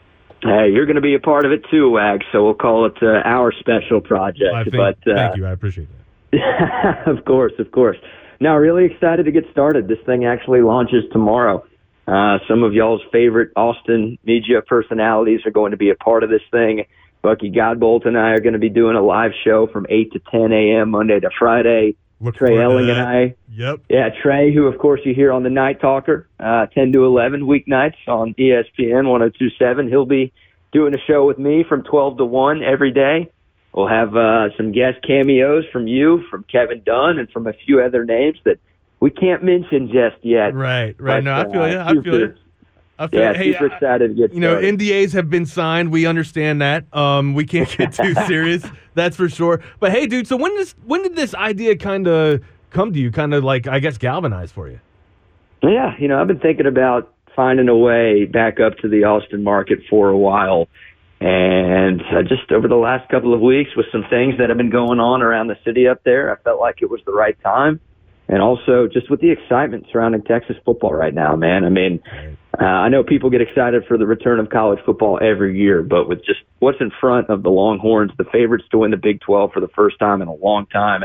Hey, 0.43 0.71
you're 0.73 0.87
going 0.87 0.97
to 0.97 1.03
be 1.03 1.15
a 1.15 1.21
part 1.21 1.45
of 1.45 1.53
it 1.53 1.65
too, 1.71 1.91
Wag. 1.91 2.23
So 2.33 2.45
we'll 2.45 2.55
call 2.55 2.87
it 2.87 2.97
uh, 3.01 3.23
our 3.25 3.53
special 3.53 4.01
project. 4.01 4.53
I 4.55 4.65
think, 4.65 4.77
but 4.77 4.99
uh, 5.11 5.15
thank 5.15 5.37
you, 5.37 5.47
I 5.47 5.53
appreciate 5.53 5.89
that. 6.33 7.07
of 7.07 7.25
course, 7.25 7.53
of 7.59 7.71
course. 7.71 7.99
Now, 8.41 8.57
really 8.57 8.87
excited 8.87 9.25
to 9.27 9.31
get 9.31 9.45
started. 9.53 9.87
This 9.87 10.01
thing 10.05 10.25
actually 10.25 10.63
launches 10.63 11.05
tomorrow. 11.13 11.65
Uh, 12.09 12.39
some 12.49 12.65
of 12.65 12.75
y'all's 12.75 13.03
favorite 13.13 13.53
Austin 13.55 14.19
media 14.25 14.61
personalities 14.63 15.41
are 15.47 15.53
going 15.53 15.71
to 15.71 15.77
be 15.77 15.91
a 15.91 15.95
part 15.95 16.25
of 16.25 16.31
this 16.31 16.43
thing. 16.51 16.85
Bucky 17.23 17.53
Godbolt 17.53 18.05
and 18.05 18.19
I 18.19 18.31
are 18.31 18.41
going 18.41 18.55
to 18.55 18.59
be 18.59 18.69
doing 18.69 18.97
a 18.97 19.03
live 19.03 19.31
show 19.45 19.69
from 19.69 19.87
8 19.89 20.13
to 20.13 20.21
10 20.33 20.53
a.m. 20.53 20.91
Monday 20.91 21.21
to 21.21 21.31
Friday. 21.39 21.95
Look 22.23 22.37
Trey 22.37 22.63
Elling 22.63 22.89
and. 22.89 23.01
I 23.01 23.35
Yep. 23.55 23.81
yeah, 23.91 24.09
Trey, 24.23 24.55
who 24.55 24.67
of 24.67 24.79
course 24.79 25.01
you 25.05 25.15
hear 25.15 25.31
on 25.33 25.43
the 25.43 25.51
Night 25.51 25.81
Talker, 25.81 26.27
uh, 26.41 26.67
10 26.67 26.93
to 26.93 27.05
11 27.05 27.43
weeknights 27.43 27.97
on 28.09 28.35
ESPN 28.35 29.09
1027. 29.09 29.89
He'll 29.89 30.07
be 30.07 30.33
doing 30.73 30.95
a 30.95 30.99
show 31.07 31.27
with 31.27 31.39
me 31.39 31.65
from 31.69 31.83
12 31.83 32.19
to 32.19 32.25
1 32.25 32.63
every 32.63 32.93
day. 32.93 33.31
We'll 33.75 33.89
have 33.89 34.17
uh, 34.17 34.57
some 34.57 34.73
guest 34.73 35.03
cameos 35.07 35.65
from 35.73 35.87
you, 35.87 36.25
from 36.31 36.45
Kevin 36.45 36.83
Dunn, 36.85 37.19
and 37.19 37.31
from 37.31 37.47
a 37.47 37.53
few 37.53 37.81
other 37.83 38.05
names 38.05 38.39
that 38.45 38.59
we 39.01 39.11
can't 39.11 39.43
mention 39.43 39.89
just 39.89 40.23
yet. 40.23 40.55
Right, 40.55 40.95
right. 40.99 41.23
But, 41.23 41.25
no, 41.25 41.35
I 41.35 41.45
feel 41.53 41.63
uh, 41.63 41.67
you. 41.67 41.79
I 41.79 42.03
feel 42.03 42.21
you. 42.21 42.35
I 43.03 43.09
feel 43.09 43.21
Yeah, 43.21 43.35
hey, 43.35 43.53
super 43.53 43.67
excited 43.67 44.09
to 44.09 44.15
get 44.15 44.33
you 44.33 44.41
know, 44.41 44.53
started. 44.53 44.79
NDAs 44.79 45.13
have 45.13 45.29
been 45.29 45.45
signed. 45.45 45.91
We 45.91 46.07
understand 46.07 46.63
that. 46.63 46.85
Um, 46.95 47.35
we 47.35 47.45
can't 47.45 47.69
get 47.77 47.93
too 47.93 48.15
serious. 48.27 48.65
That's 48.95 49.17
for 49.17 49.29
sure. 49.29 49.61
But 49.81 49.91
hey, 49.91 50.07
dude. 50.07 50.29
So 50.29 50.37
when 50.37 50.55
this 50.57 50.75
when 50.85 51.03
did 51.03 51.17
this 51.17 51.35
idea 51.35 51.77
kind 51.77 52.07
of 52.07 52.43
come 52.71 52.93
to 52.93 53.01
you? 53.01 53.11
Kind 53.11 53.35
of 53.35 53.43
like 53.43 53.67
I 53.67 53.81
guess 53.81 53.99
galvanize 53.99 54.53
for 54.53 54.69
you. 54.69 54.79
Yeah, 55.63 55.97
you 55.99 56.07
know, 56.07 56.21
I've 56.21 56.29
been 56.29 56.41
thinking 56.41 56.67
about 56.67 57.13
finding 57.35 57.69
a 57.69 57.77
way 57.77 58.25
back 58.25 58.61
up 58.61 58.79
to 58.79 58.89
the 58.89 59.05
Austin 59.05 59.43
market 59.43 59.81
for 59.91 60.09
a 60.09 60.17
while. 60.17 60.69
And 61.21 62.03
uh, 62.03 62.23
just 62.23 62.51
over 62.51 62.67
the 62.67 62.75
last 62.77 63.09
couple 63.09 63.33
of 63.33 63.41
weeks, 63.41 63.71
with 63.77 63.87
some 63.93 64.05
things 64.11 64.39
that 64.39 64.49
have 64.49 64.59
been 64.59 64.71
going 64.71 64.99
on 64.99 65.23
around 65.23 65.47
the 65.47 65.57
city 65.65 65.87
up 65.87 66.03
there, 66.05 66.33
I 66.33 66.43
felt 66.43 66.61
like 66.61 66.83
it 66.83 66.91
was 66.91 67.01
the 67.07 67.13
right 67.13 67.41
time. 67.43 67.81
And 68.33 68.41
also, 68.41 68.89
just 68.91 69.11
with 69.11 69.21
the 69.21 69.31
excitement 69.31 69.85
surrounding 69.93 70.23
Texas 70.23 70.57
football 70.65 70.95
right 70.95 71.13
now, 71.13 71.37
man. 71.37 71.67
I 71.67 71.69
mean, 71.69 72.01
uh, 72.59 72.65
I 72.65 72.89
know 72.89 73.05
people 73.05 73.29
get 73.29 73.43
excited 73.43 73.85
for 73.87 73.99
the 73.99 74.07
return 74.07 74.41
of 74.41 74.49
college 74.49 74.79
football 74.87 75.21
every 75.23 75.59
year, 75.59 75.83
but 75.83 76.09
with 76.09 76.25
just 76.25 76.41
what's 76.59 76.81
in 76.81 76.91
front 76.99 77.29
of 77.29 77.43
the 77.43 77.51
Longhorns, 77.51 78.11
the 78.17 78.25
favorites 78.25 78.65
to 78.71 78.79
win 78.79 78.91
the 78.91 78.97
Big 78.97 79.21
12 79.21 79.53
for 79.53 79.61
the 79.61 79.69
first 79.77 79.99
time 79.99 80.23
in 80.23 80.29
a 80.29 80.35
long 80.35 80.65
time, 80.65 81.03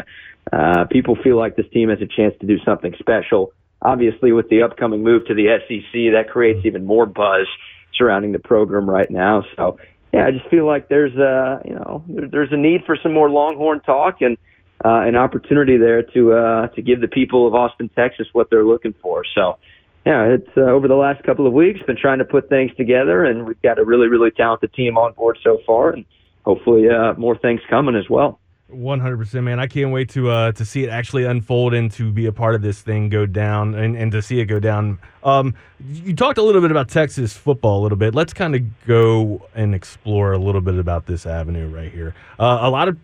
uh, 0.53 0.85
people 0.89 1.17
feel 1.21 1.35
like 1.35 1.57
this 1.57 1.65
team 1.73 1.89
has 1.89 1.99
a 1.99 2.07
chance 2.07 2.33
to 2.39 2.47
do 2.47 2.59
something 2.63 2.95
special. 2.97 3.51
Obviously, 3.81 4.31
with 4.31 4.47
the 4.47 4.63
upcoming 4.63 5.03
move 5.03 5.25
to 5.25 5.33
the 5.33 5.47
SEC, 5.67 6.13
that 6.13 6.31
creates 6.31 6.65
even 6.65 6.85
more 6.85 7.05
buzz 7.05 7.45
surrounding 7.93 8.31
the 8.31 8.39
program 8.39 8.89
right 8.89 9.11
now. 9.11 9.43
So, 9.57 9.79
yeah, 10.13 10.27
I 10.27 10.31
just 10.31 10.47
feel 10.47 10.65
like 10.65 10.87
there's 10.87 11.15
a 11.17 11.61
you 11.65 11.75
know 11.75 12.05
there's 12.07 12.53
a 12.53 12.57
need 12.57 12.85
for 12.85 12.97
some 13.03 13.13
more 13.13 13.29
Longhorn 13.29 13.81
talk 13.81 14.21
and 14.21 14.37
uh, 14.83 15.01
an 15.01 15.15
opportunity 15.15 15.77
there 15.77 16.03
to 16.03 16.33
uh, 16.33 16.67
to 16.67 16.81
give 16.81 17.01
the 17.01 17.07
people 17.07 17.47
of 17.47 17.55
Austin, 17.55 17.89
Texas, 17.95 18.27
what 18.33 18.49
they're 18.49 18.65
looking 18.65 18.93
for. 19.01 19.23
So, 19.35 19.57
yeah, 20.05 20.25
it's 20.25 20.49
uh, 20.55 20.61
over 20.61 20.87
the 20.87 20.95
last 20.95 21.23
couple 21.23 21.47
of 21.47 21.53
weeks 21.53 21.79
been 21.85 21.97
trying 21.97 22.19
to 22.19 22.25
put 22.25 22.49
things 22.49 22.71
together, 22.75 23.25
and 23.25 23.45
we've 23.45 23.61
got 23.61 23.79
a 23.79 23.85
really 23.85 24.07
really 24.07 24.31
talented 24.31 24.73
team 24.73 24.97
on 24.97 25.13
board 25.13 25.37
so 25.43 25.59
far, 25.65 25.91
and 25.91 26.05
hopefully 26.45 26.89
uh, 26.89 27.13
more 27.17 27.37
things 27.37 27.61
coming 27.69 27.95
as 27.95 28.09
well. 28.09 28.39
One 28.69 28.99
hundred 28.99 29.19
percent, 29.19 29.45
man. 29.45 29.61
I 29.61 29.67
can't 29.67 29.91
wait 29.91 30.09
to 30.09 30.29
uh, 30.29 30.51
to 30.51 30.65
see 30.65 30.83
it 30.83 30.89
actually 30.89 31.23
unfold 31.23 31.73
and 31.73 31.89
to 31.93 32.11
be 32.11 32.25
a 32.25 32.33
part 32.33 32.53
of 32.53 32.61
this 32.61 32.81
thing 32.81 33.07
go 33.07 33.25
down 33.25 33.73
and, 33.75 33.95
and 33.95 34.11
to 34.11 34.21
see 34.21 34.41
it 34.41 34.45
go 34.45 34.59
down. 34.59 34.99
Um, 35.23 35.55
you 35.89 36.13
talked 36.13 36.37
a 36.37 36.43
little 36.43 36.59
bit 36.59 36.69
about 36.69 36.89
Texas 36.89 37.31
football 37.31 37.79
a 37.79 37.83
little 37.83 37.97
bit. 37.97 38.13
Let's 38.13 38.33
kind 38.33 38.55
of 38.55 38.85
go 38.85 39.47
and 39.55 39.73
explore 39.73 40.33
a 40.33 40.37
little 40.37 40.59
bit 40.59 40.75
about 40.75 41.05
this 41.05 41.25
avenue 41.25 41.69
right 41.69 41.89
here. 41.89 42.13
Uh, 42.37 42.57
a 42.59 42.69
lot 42.69 42.89
of 42.89 42.97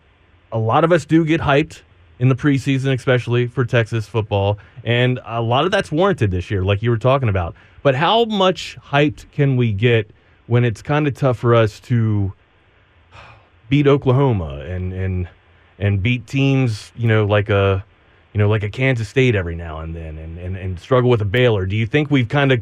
a 0.53 0.59
lot 0.59 0.83
of 0.83 0.91
us 0.91 1.03
do 1.05 1.25
get 1.25 1.41
hyped 1.41 1.81
in 2.19 2.29
the 2.29 2.35
preseason, 2.35 2.93
especially 2.93 3.47
for 3.47 3.65
Texas 3.65 4.07
football, 4.07 4.57
and 4.85 5.19
a 5.25 5.41
lot 5.41 5.65
of 5.65 5.71
that's 5.71 5.91
warranted 5.91 6.31
this 6.31 6.49
year, 6.49 6.63
like 6.63 6.81
you 6.81 6.89
were 6.89 6.97
talking 6.97 7.27
about. 7.27 7.55
But 7.81 7.95
how 7.95 8.25
much 8.25 8.77
hyped 8.81 9.29
can 9.31 9.57
we 9.57 9.73
get 9.73 10.11
when 10.47 10.63
it's 10.63 10.81
kind 10.81 11.07
of 11.07 11.15
tough 11.15 11.39
for 11.39 11.55
us 11.55 11.79
to 11.81 12.31
beat 13.67 13.87
Oklahoma 13.87 14.59
and 14.59 14.93
and 14.93 15.27
and 15.79 16.01
beat 16.01 16.27
teams, 16.27 16.93
you 16.95 17.07
know, 17.07 17.25
like 17.25 17.49
a 17.49 17.83
you 18.31 18.37
know, 18.37 18.47
like 18.47 18.63
a 18.63 18.69
Kansas 18.69 19.09
State 19.09 19.35
every 19.35 19.55
now 19.55 19.79
and 19.79 19.95
then 19.95 20.17
and, 20.17 20.37
and, 20.37 20.55
and 20.55 20.79
struggle 20.79 21.09
with 21.09 21.21
a 21.21 21.25
Baylor. 21.25 21.65
Do 21.65 21.75
you 21.75 21.85
think 21.85 22.09
we've 22.09 22.29
kind 22.29 22.51
of 22.51 22.61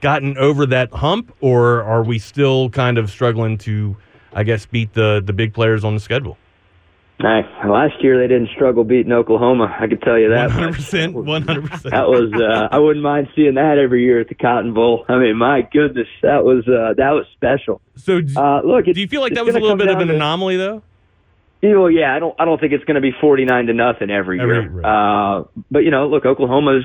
gotten 0.00 0.36
over 0.38 0.66
that 0.66 0.92
hump 0.92 1.34
or 1.40 1.82
are 1.82 2.02
we 2.02 2.18
still 2.18 2.70
kind 2.70 2.96
of 2.96 3.10
struggling 3.10 3.58
to 3.58 3.96
I 4.32 4.44
guess 4.44 4.66
beat 4.66 4.92
the 4.92 5.22
the 5.24 5.32
big 5.32 5.54
players 5.54 5.84
on 5.84 5.94
the 5.94 6.00
schedule? 6.00 6.36
Hey, 7.20 7.42
last 7.68 8.02
year 8.02 8.18
they 8.18 8.26
didn't 8.32 8.48
struggle 8.54 8.82
beating 8.84 9.12
Oklahoma. 9.12 9.76
I 9.78 9.86
can 9.88 10.00
tell 10.00 10.18
you 10.18 10.30
that. 10.30 10.48
100%, 10.50 11.12
100%. 11.14 11.90
That 11.90 12.08
was 12.08 12.32
uh, 12.32 12.68
I 12.74 12.78
wouldn't 12.78 13.02
mind 13.02 13.28
seeing 13.36 13.54
that 13.54 13.76
every 13.78 14.04
year 14.04 14.20
at 14.20 14.28
the 14.28 14.34
Cotton 14.34 14.72
Bowl. 14.72 15.04
I 15.08 15.18
mean, 15.18 15.36
my 15.36 15.60
goodness, 15.70 16.08
that 16.22 16.44
was 16.44 16.66
uh, 16.66 16.94
that 16.96 17.10
was 17.10 17.26
special. 17.34 17.80
So 17.96 18.20
uh, 18.36 18.62
look, 18.64 18.86
do 18.86 18.98
you 19.00 19.06
feel 19.08 19.20
like 19.20 19.34
that 19.34 19.44
was 19.44 19.54
a 19.54 19.58
little 19.60 19.76
bit 19.76 19.88
of 19.88 19.98
an 19.98 20.10
anomaly 20.10 20.56
though? 20.56 20.82
You 21.60 21.72
know, 21.74 21.86
yeah, 21.88 22.14
I 22.16 22.18
don't 22.20 22.34
I 22.40 22.46
don't 22.46 22.58
think 22.58 22.72
it's 22.72 22.84
going 22.84 22.94
to 22.94 23.02
be 23.02 23.12
49 23.20 23.66
to 23.66 23.74
nothing 23.74 24.10
every 24.10 24.40
Every- 24.40 24.62
year. 24.62 24.80
Uh, 24.82 25.44
but 25.70 25.80
you 25.80 25.90
know, 25.90 26.08
look, 26.08 26.24
Oklahoma's 26.24 26.84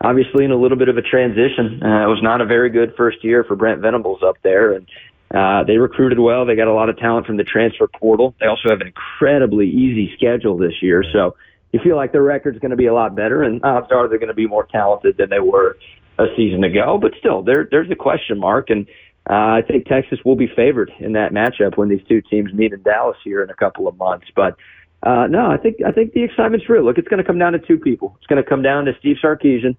obviously 0.00 0.44
in 0.44 0.52
a 0.52 0.56
little 0.56 0.78
bit 0.78 0.88
of 0.88 0.96
a 0.96 1.02
transition. 1.02 1.82
Uh, 1.82 2.04
it 2.04 2.08
was 2.08 2.20
not 2.22 2.40
a 2.40 2.46
very 2.46 2.70
good 2.70 2.94
first 2.96 3.22
year 3.22 3.44
for 3.44 3.56
Brent 3.56 3.80
Venables 3.82 4.22
up 4.22 4.36
there, 4.42 4.72
and 4.72 4.86
uh, 5.34 5.64
they 5.64 5.76
recruited 5.76 6.18
well. 6.18 6.46
They 6.46 6.54
got 6.54 6.68
a 6.68 6.72
lot 6.72 6.88
of 6.88 6.98
talent 6.98 7.26
from 7.26 7.36
the 7.36 7.44
transfer 7.44 7.88
portal. 7.88 8.34
They 8.40 8.46
also 8.46 8.68
have 8.70 8.80
an 8.80 8.86
incredibly 8.86 9.68
easy 9.68 10.12
schedule 10.16 10.56
this 10.56 10.74
year, 10.80 11.04
so 11.12 11.36
you 11.72 11.80
feel 11.82 11.96
like 11.96 12.12
their 12.12 12.22
record's 12.22 12.58
going 12.58 12.70
to 12.70 12.76
be 12.76 12.86
a 12.86 12.94
lot 12.94 13.14
better, 13.14 13.42
and 13.42 13.62
odds 13.64 13.88
are 13.90 14.08
they're 14.08 14.18
going 14.18 14.28
to 14.28 14.34
be 14.34 14.46
more 14.46 14.66
talented 14.70 15.16
than 15.16 15.30
they 15.30 15.40
were 15.40 15.76
a 16.18 16.26
season 16.36 16.64
ago. 16.64 16.98
But 17.00 17.12
still, 17.18 17.42
there 17.42 17.68
there's 17.70 17.90
a 17.90 17.96
question 17.96 18.38
mark, 18.38 18.70
and 18.70 18.86
uh, 19.28 19.58
I 19.58 19.62
think 19.66 19.86
Texas 19.86 20.20
will 20.24 20.36
be 20.36 20.48
favored 20.54 20.92
in 21.00 21.12
that 21.12 21.32
matchup 21.32 21.76
when 21.76 21.88
these 21.88 22.02
two 22.08 22.22
teams 22.22 22.52
meet 22.52 22.72
in 22.72 22.82
Dallas 22.82 23.16
here 23.24 23.42
in 23.42 23.50
a 23.50 23.54
couple 23.54 23.88
of 23.88 23.96
months. 23.96 24.28
But 24.34 24.56
uh, 25.02 25.26
no, 25.26 25.50
I 25.50 25.56
think 25.56 25.76
I 25.86 25.92
think 25.92 26.12
the 26.12 26.22
excitement's 26.22 26.68
real. 26.68 26.84
Look, 26.84 26.98
it's 26.98 27.08
going 27.08 27.22
to 27.22 27.26
come 27.26 27.38
down 27.38 27.52
to 27.52 27.58
two 27.58 27.78
people. 27.78 28.16
It's 28.18 28.26
going 28.26 28.42
to 28.42 28.48
come 28.48 28.62
down 28.62 28.84
to 28.84 28.92
Steve 29.00 29.16
Sarkisian, 29.22 29.76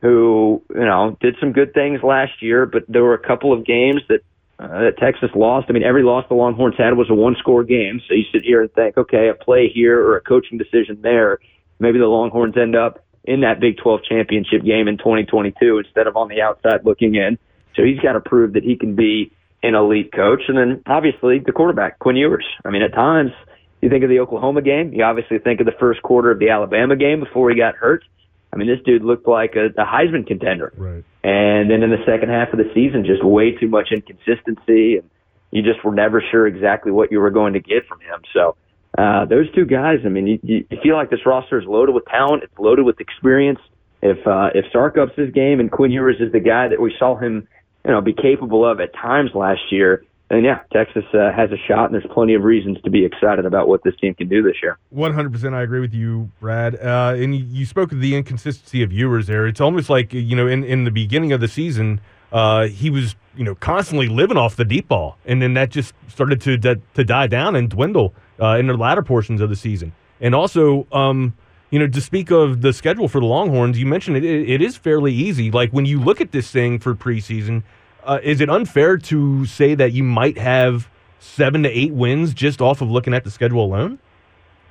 who 0.00 0.62
you 0.70 0.84
know 0.84 1.16
did 1.20 1.36
some 1.40 1.52
good 1.52 1.74
things 1.74 2.02
last 2.02 2.40
year, 2.40 2.64
but 2.66 2.84
there 2.88 3.02
were 3.02 3.14
a 3.14 3.26
couple 3.26 3.52
of 3.52 3.66
games 3.66 4.00
that 4.08 4.20
uh, 4.58 4.68
that 4.68 4.98
Texas 4.98 5.30
lost. 5.34 5.66
I 5.68 5.72
mean, 5.72 5.82
every 5.82 6.02
loss 6.02 6.24
the 6.28 6.34
Longhorns 6.34 6.76
had 6.78 6.96
was 6.96 7.10
a 7.10 7.14
one-score 7.14 7.64
game. 7.64 8.00
So 8.08 8.14
you 8.14 8.24
sit 8.32 8.42
here 8.42 8.62
and 8.62 8.72
think, 8.72 8.96
okay, 8.96 9.28
a 9.28 9.34
play 9.34 9.68
here 9.72 10.00
or 10.00 10.16
a 10.16 10.20
coaching 10.20 10.58
decision 10.58 11.00
there, 11.02 11.38
maybe 11.78 11.98
the 11.98 12.06
Longhorns 12.06 12.56
end 12.56 12.76
up 12.76 13.04
in 13.24 13.40
that 13.40 13.60
Big 13.60 13.78
12 13.78 14.00
championship 14.08 14.62
game 14.62 14.86
in 14.86 14.98
2022 14.98 15.78
instead 15.78 16.06
of 16.06 16.16
on 16.16 16.28
the 16.28 16.40
outside 16.40 16.84
looking 16.84 17.14
in. 17.14 17.38
So 17.74 17.82
he's 17.82 17.98
got 17.98 18.12
to 18.12 18.20
prove 18.20 18.52
that 18.52 18.62
he 18.62 18.76
can 18.76 18.94
be 18.94 19.32
an 19.62 19.74
elite 19.74 20.12
coach. 20.12 20.42
And 20.48 20.56
then 20.56 20.82
obviously 20.86 21.40
the 21.40 21.52
quarterback, 21.52 21.98
Quinn 21.98 22.16
Ewers. 22.16 22.46
I 22.64 22.70
mean, 22.70 22.82
at 22.82 22.92
times 22.92 23.32
you 23.80 23.88
think 23.88 24.04
of 24.04 24.10
the 24.10 24.20
Oklahoma 24.20 24.62
game, 24.62 24.92
you 24.92 25.02
obviously 25.02 25.38
think 25.38 25.60
of 25.60 25.66
the 25.66 25.74
first 25.80 26.02
quarter 26.02 26.30
of 26.30 26.38
the 26.38 26.50
Alabama 26.50 26.96
game 26.96 27.20
before 27.20 27.50
he 27.50 27.56
got 27.56 27.74
hurt. 27.74 28.04
I 28.52 28.56
mean, 28.56 28.68
this 28.68 28.78
dude 28.84 29.02
looked 29.02 29.26
like 29.26 29.56
a, 29.56 29.66
a 29.80 29.84
Heisman 29.84 30.26
contender. 30.26 30.72
Right. 30.76 31.04
And 31.24 31.70
then 31.70 31.82
in 31.82 31.88
the 31.88 32.04
second 32.04 32.28
half 32.28 32.52
of 32.52 32.58
the 32.58 32.70
season, 32.74 33.06
just 33.06 33.24
way 33.24 33.52
too 33.52 33.66
much 33.66 33.88
inconsistency, 33.90 34.98
and 34.98 35.08
you 35.50 35.62
just 35.62 35.82
were 35.82 35.94
never 35.94 36.22
sure 36.30 36.46
exactly 36.46 36.92
what 36.92 37.10
you 37.10 37.18
were 37.18 37.30
going 37.30 37.54
to 37.54 37.60
get 37.60 37.86
from 37.88 37.98
him. 38.00 38.20
So 38.34 38.56
uh, 38.98 39.24
those 39.24 39.50
two 39.54 39.64
guys, 39.64 40.00
I 40.04 40.10
mean, 40.10 40.26
you, 40.26 40.66
you 40.68 40.78
feel 40.82 40.96
like 40.96 41.08
this 41.08 41.24
roster 41.24 41.58
is 41.58 41.66
loaded 41.66 41.94
with 41.94 42.04
talent. 42.04 42.42
It's 42.42 42.58
loaded 42.58 42.84
with 42.84 43.00
experience. 43.00 43.58
If 44.02 44.18
uh, 44.26 44.50
if 44.54 44.66
Sark 44.70 44.98
ups 44.98 45.12
his 45.16 45.32
game 45.32 45.60
and 45.60 45.72
Quinn 45.72 45.90
Ewers 45.90 46.16
is 46.20 46.30
the 46.30 46.40
guy 46.40 46.68
that 46.68 46.78
we 46.78 46.94
saw 46.98 47.16
him, 47.16 47.48
you 47.86 47.90
know, 47.90 48.02
be 48.02 48.12
capable 48.12 48.70
of 48.70 48.80
at 48.80 48.92
times 48.92 49.30
last 49.34 49.62
year, 49.72 50.04
and 50.30 50.44
yeah, 50.44 50.60
Texas 50.72 51.04
uh, 51.12 51.30
has 51.32 51.50
a 51.52 51.58
shot, 51.68 51.86
and 51.86 51.94
there's 51.94 52.10
plenty 52.12 52.34
of 52.34 52.42
reasons 52.42 52.78
to 52.82 52.90
be 52.90 53.04
excited 53.04 53.44
about 53.44 53.68
what 53.68 53.82
this 53.84 53.94
team 54.00 54.14
can 54.14 54.28
do 54.28 54.42
this 54.42 54.56
year. 54.62 54.78
100%. 54.94 55.52
I 55.52 55.62
agree 55.62 55.80
with 55.80 55.92
you, 55.92 56.30
Brad. 56.40 56.76
Uh, 56.76 57.14
and 57.16 57.34
you 57.34 57.66
spoke 57.66 57.92
of 57.92 58.00
the 58.00 58.16
inconsistency 58.16 58.82
of 58.82 58.90
Ewers 58.90 59.26
there. 59.26 59.46
It's 59.46 59.60
almost 59.60 59.90
like, 59.90 60.12
you 60.14 60.34
know, 60.34 60.46
in, 60.46 60.64
in 60.64 60.84
the 60.84 60.90
beginning 60.90 61.32
of 61.32 61.40
the 61.40 61.48
season, 61.48 62.00
uh, 62.32 62.68
he 62.68 62.88
was, 62.88 63.16
you 63.36 63.44
know, 63.44 63.54
constantly 63.54 64.08
living 64.08 64.38
off 64.38 64.56
the 64.56 64.64
deep 64.64 64.88
ball. 64.88 65.18
And 65.26 65.42
then 65.42 65.54
that 65.54 65.70
just 65.70 65.92
started 66.08 66.40
to, 66.42 66.56
to, 66.58 66.80
to 66.94 67.04
die 67.04 67.26
down 67.26 67.54
and 67.54 67.68
dwindle 67.68 68.14
uh, 68.40 68.56
in 68.58 68.66
the 68.66 68.76
latter 68.76 69.02
portions 69.02 69.42
of 69.42 69.50
the 69.50 69.56
season. 69.56 69.92
And 70.22 70.34
also, 70.34 70.86
um, 70.90 71.34
you 71.70 71.78
know, 71.78 71.86
to 71.86 72.00
speak 72.00 72.30
of 72.30 72.62
the 72.62 72.72
schedule 72.72 73.08
for 73.08 73.20
the 73.20 73.26
Longhorns, 73.26 73.78
you 73.78 73.84
mentioned 73.84 74.16
it, 74.16 74.24
it, 74.24 74.48
it 74.48 74.62
is 74.62 74.76
fairly 74.76 75.12
easy. 75.12 75.50
Like 75.50 75.70
when 75.72 75.84
you 75.84 76.00
look 76.00 76.20
at 76.20 76.32
this 76.32 76.50
thing 76.50 76.78
for 76.78 76.94
preseason, 76.94 77.62
uh, 78.04 78.20
is 78.22 78.40
it 78.40 78.50
unfair 78.50 78.96
to 78.98 79.44
say 79.46 79.74
that 79.74 79.92
you 79.92 80.04
might 80.04 80.38
have 80.38 80.88
seven 81.20 81.62
to 81.62 81.68
eight 81.68 81.92
wins 81.92 82.34
just 82.34 82.60
off 82.60 82.80
of 82.80 82.90
looking 82.90 83.14
at 83.14 83.24
the 83.24 83.30
schedule 83.30 83.64
alone? 83.64 83.98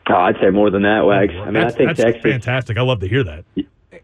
Oh, 0.09 0.15
I'd 0.15 0.35
say 0.41 0.49
more 0.49 0.69
than 0.69 0.83
that, 0.83 1.05
Wags. 1.05 1.33
I 1.33 1.45
mean, 1.45 1.53
that's, 1.53 1.75
I 1.75 1.77
think 1.77 1.89
that's 1.89 2.01
Texas. 2.01 2.21
fantastic. 2.21 2.77
I 2.77 2.81
love 2.81 2.99
to 2.99 3.07
hear 3.07 3.23
that. 3.23 3.45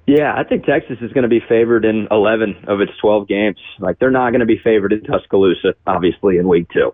Yeah, 0.07 0.33
I 0.35 0.43
think 0.43 0.65
Texas 0.65 0.97
is 1.01 1.11
going 1.11 1.23
to 1.23 1.29
be 1.29 1.41
favored 1.47 1.85
in 1.85 2.07
11 2.09 2.65
of 2.67 2.81
its 2.81 2.91
12 3.01 3.27
games. 3.27 3.57
Like 3.79 3.99
they're 3.99 4.09
not 4.09 4.31
going 4.31 4.39
to 4.39 4.45
be 4.45 4.57
favored 4.63 4.93
in 4.93 5.03
Tuscaloosa, 5.03 5.75
obviously 5.85 6.37
in 6.37 6.47
week 6.47 6.67
two. 6.73 6.93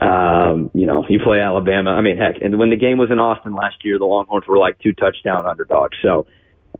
Um, 0.00 0.70
you 0.74 0.86
know, 0.86 1.04
you 1.08 1.20
play 1.20 1.40
Alabama. 1.40 1.90
I 1.90 2.00
mean, 2.00 2.16
heck, 2.16 2.42
and 2.42 2.58
when 2.58 2.70
the 2.70 2.76
game 2.76 2.98
was 2.98 3.10
in 3.10 3.18
Austin 3.18 3.54
last 3.54 3.84
year, 3.84 3.98
the 3.98 4.04
Longhorns 4.04 4.46
were 4.46 4.58
like 4.58 4.78
two 4.80 4.92
touchdown 4.92 5.46
underdogs. 5.46 5.96
So 6.02 6.26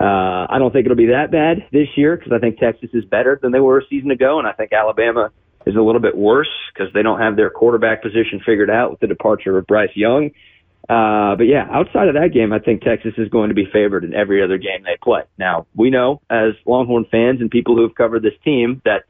uh, 0.01 0.47
I 0.51 0.57
don't 0.59 0.73
think 0.73 0.87
it'll 0.87 0.97
be 0.97 1.07
that 1.07 1.31
bad 1.31 1.67
this 1.71 1.89
year 1.97 2.17
because 2.17 2.33
I 2.33 2.39
think 2.39 2.59
Texas 2.59 2.91
is 2.93 3.05
better 3.05 3.39
than 3.41 3.53
they 3.53 3.61
were 3.61 3.79
a 3.79 3.87
season 3.89 4.11
ago, 4.11 4.39
and 4.39 4.49
I 4.49 4.53
think 4.53 4.73
Alabama 4.73 5.31
is 5.67 5.77
a 5.77 5.81
little 5.81 6.01
bit 6.01 6.17
worse 6.17 6.51
because 6.73 6.93
they 6.93 7.03
don't 7.03 7.21
have 7.21 7.37
their 7.37 7.51
quarterback 7.51 8.03
position 8.03 8.41
figured 8.45 8.71
out 8.71 8.91
with 8.91 9.01
the 9.01 9.07
departure 9.07 9.57
of 9.57 9.67
Bryce 9.67 9.95
Young. 9.95 10.31
Uh, 10.89 11.37
but 11.37 11.45
yeah, 11.45 11.67
outside 11.71 12.09
of 12.09 12.15
that 12.15 12.33
game, 12.35 12.53
I 12.53 12.59
think 12.59 12.83
Texas 12.83 13.15
is 13.17 13.29
going 13.31 13.49
to 13.49 13.55
be 13.55 13.67
favored 13.73 14.05
in 14.05 14.13
every 14.13 14.43
other 14.43 14.59
game 14.59 14.83
they 14.83 14.99
play. 15.03 15.23
Now, 15.39 15.67
we 15.75 15.91
know 15.91 16.21
as 16.29 16.53
Longhorn 16.67 17.07
fans 17.11 17.41
and 17.41 17.51
people 17.51 17.75
who 17.75 17.83
have 17.83 17.95
covered 17.95 18.23
this 18.23 18.35
team 18.45 18.83
that, 18.85 19.05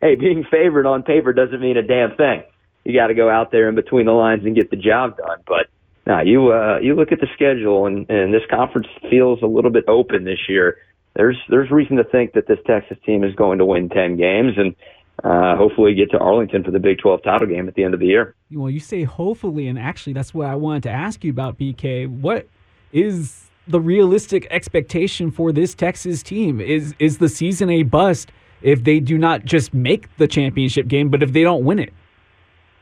hey, 0.00 0.14
being 0.20 0.44
favored 0.50 0.86
on 0.86 1.02
paper 1.02 1.32
doesn't 1.32 1.60
mean 1.60 1.76
a 1.76 1.82
damn 1.82 2.16
thing. 2.16 2.42
You 2.84 2.98
got 2.98 3.08
to 3.08 3.14
go 3.14 3.30
out 3.30 3.52
there 3.52 3.68
in 3.68 3.74
between 3.74 4.06
the 4.06 4.12
lines 4.12 4.44
and 4.44 4.56
get 4.56 4.70
the 4.70 4.76
job 4.76 5.18
done. 5.18 5.38
But 5.46 5.68
now 6.10 6.22
you 6.22 6.52
uh, 6.52 6.78
you 6.80 6.94
look 6.94 7.12
at 7.12 7.20
the 7.20 7.28
schedule, 7.34 7.86
and, 7.86 8.08
and 8.10 8.34
this 8.34 8.42
conference 8.50 8.88
feels 9.08 9.40
a 9.42 9.46
little 9.46 9.70
bit 9.70 9.84
open 9.86 10.24
this 10.24 10.40
year. 10.48 10.76
There's 11.14 11.36
there's 11.48 11.70
reason 11.70 11.96
to 11.98 12.04
think 12.04 12.32
that 12.32 12.48
this 12.48 12.58
Texas 12.66 12.98
team 13.06 13.22
is 13.22 13.32
going 13.36 13.58
to 13.58 13.64
win 13.64 13.88
ten 13.88 14.16
games, 14.16 14.54
and 14.56 14.74
uh, 15.22 15.56
hopefully 15.56 15.94
get 15.94 16.10
to 16.10 16.18
Arlington 16.18 16.64
for 16.64 16.72
the 16.72 16.80
Big 16.80 16.98
12 16.98 17.22
title 17.22 17.46
game 17.46 17.68
at 17.68 17.74
the 17.74 17.84
end 17.84 17.94
of 17.94 18.00
the 18.00 18.06
year. 18.06 18.34
Well, 18.50 18.70
you 18.70 18.80
say 18.80 19.04
hopefully, 19.04 19.68
and 19.68 19.78
actually, 19.78 20.14
that's 20.14 20.34
what 20.34 20.48
I 20.48 20.56
wanted 20.56 20.82
to 20.84 20.90
ask 20.90 21.22
you 21.22 21.30
about, 21.30 21.58
BK. 21.58 22.08
What 22.08 22.48
is 22.92 23.48
the 23.68 23.80
realistic 23.80 24.48
expectation 24.50 25.30
for 25.30 25.52
this 25.52 25.74
Texas 25.74 26.24
team? 26.24 26.60
Is 26.60 26.92
is 26.98 27.18
the 27.18 27.28
season 27.28 27.70
a 27.70 27.84
bust 27.84 28.32
if 28.62 28.82
they 28.82 28.98
do 28.98 29.16
not 29.16 29.44
just 29.44 29.72
make 29.72 30.14
the 30.16 30.26
championship 30.26 30.88
game, 30.88 31.08
but 31.08 31.22
if 31.22 31.32
they 31.32 31.44
don't 31.44 31.64
win 31.64 31.78
it? 31.78 31.92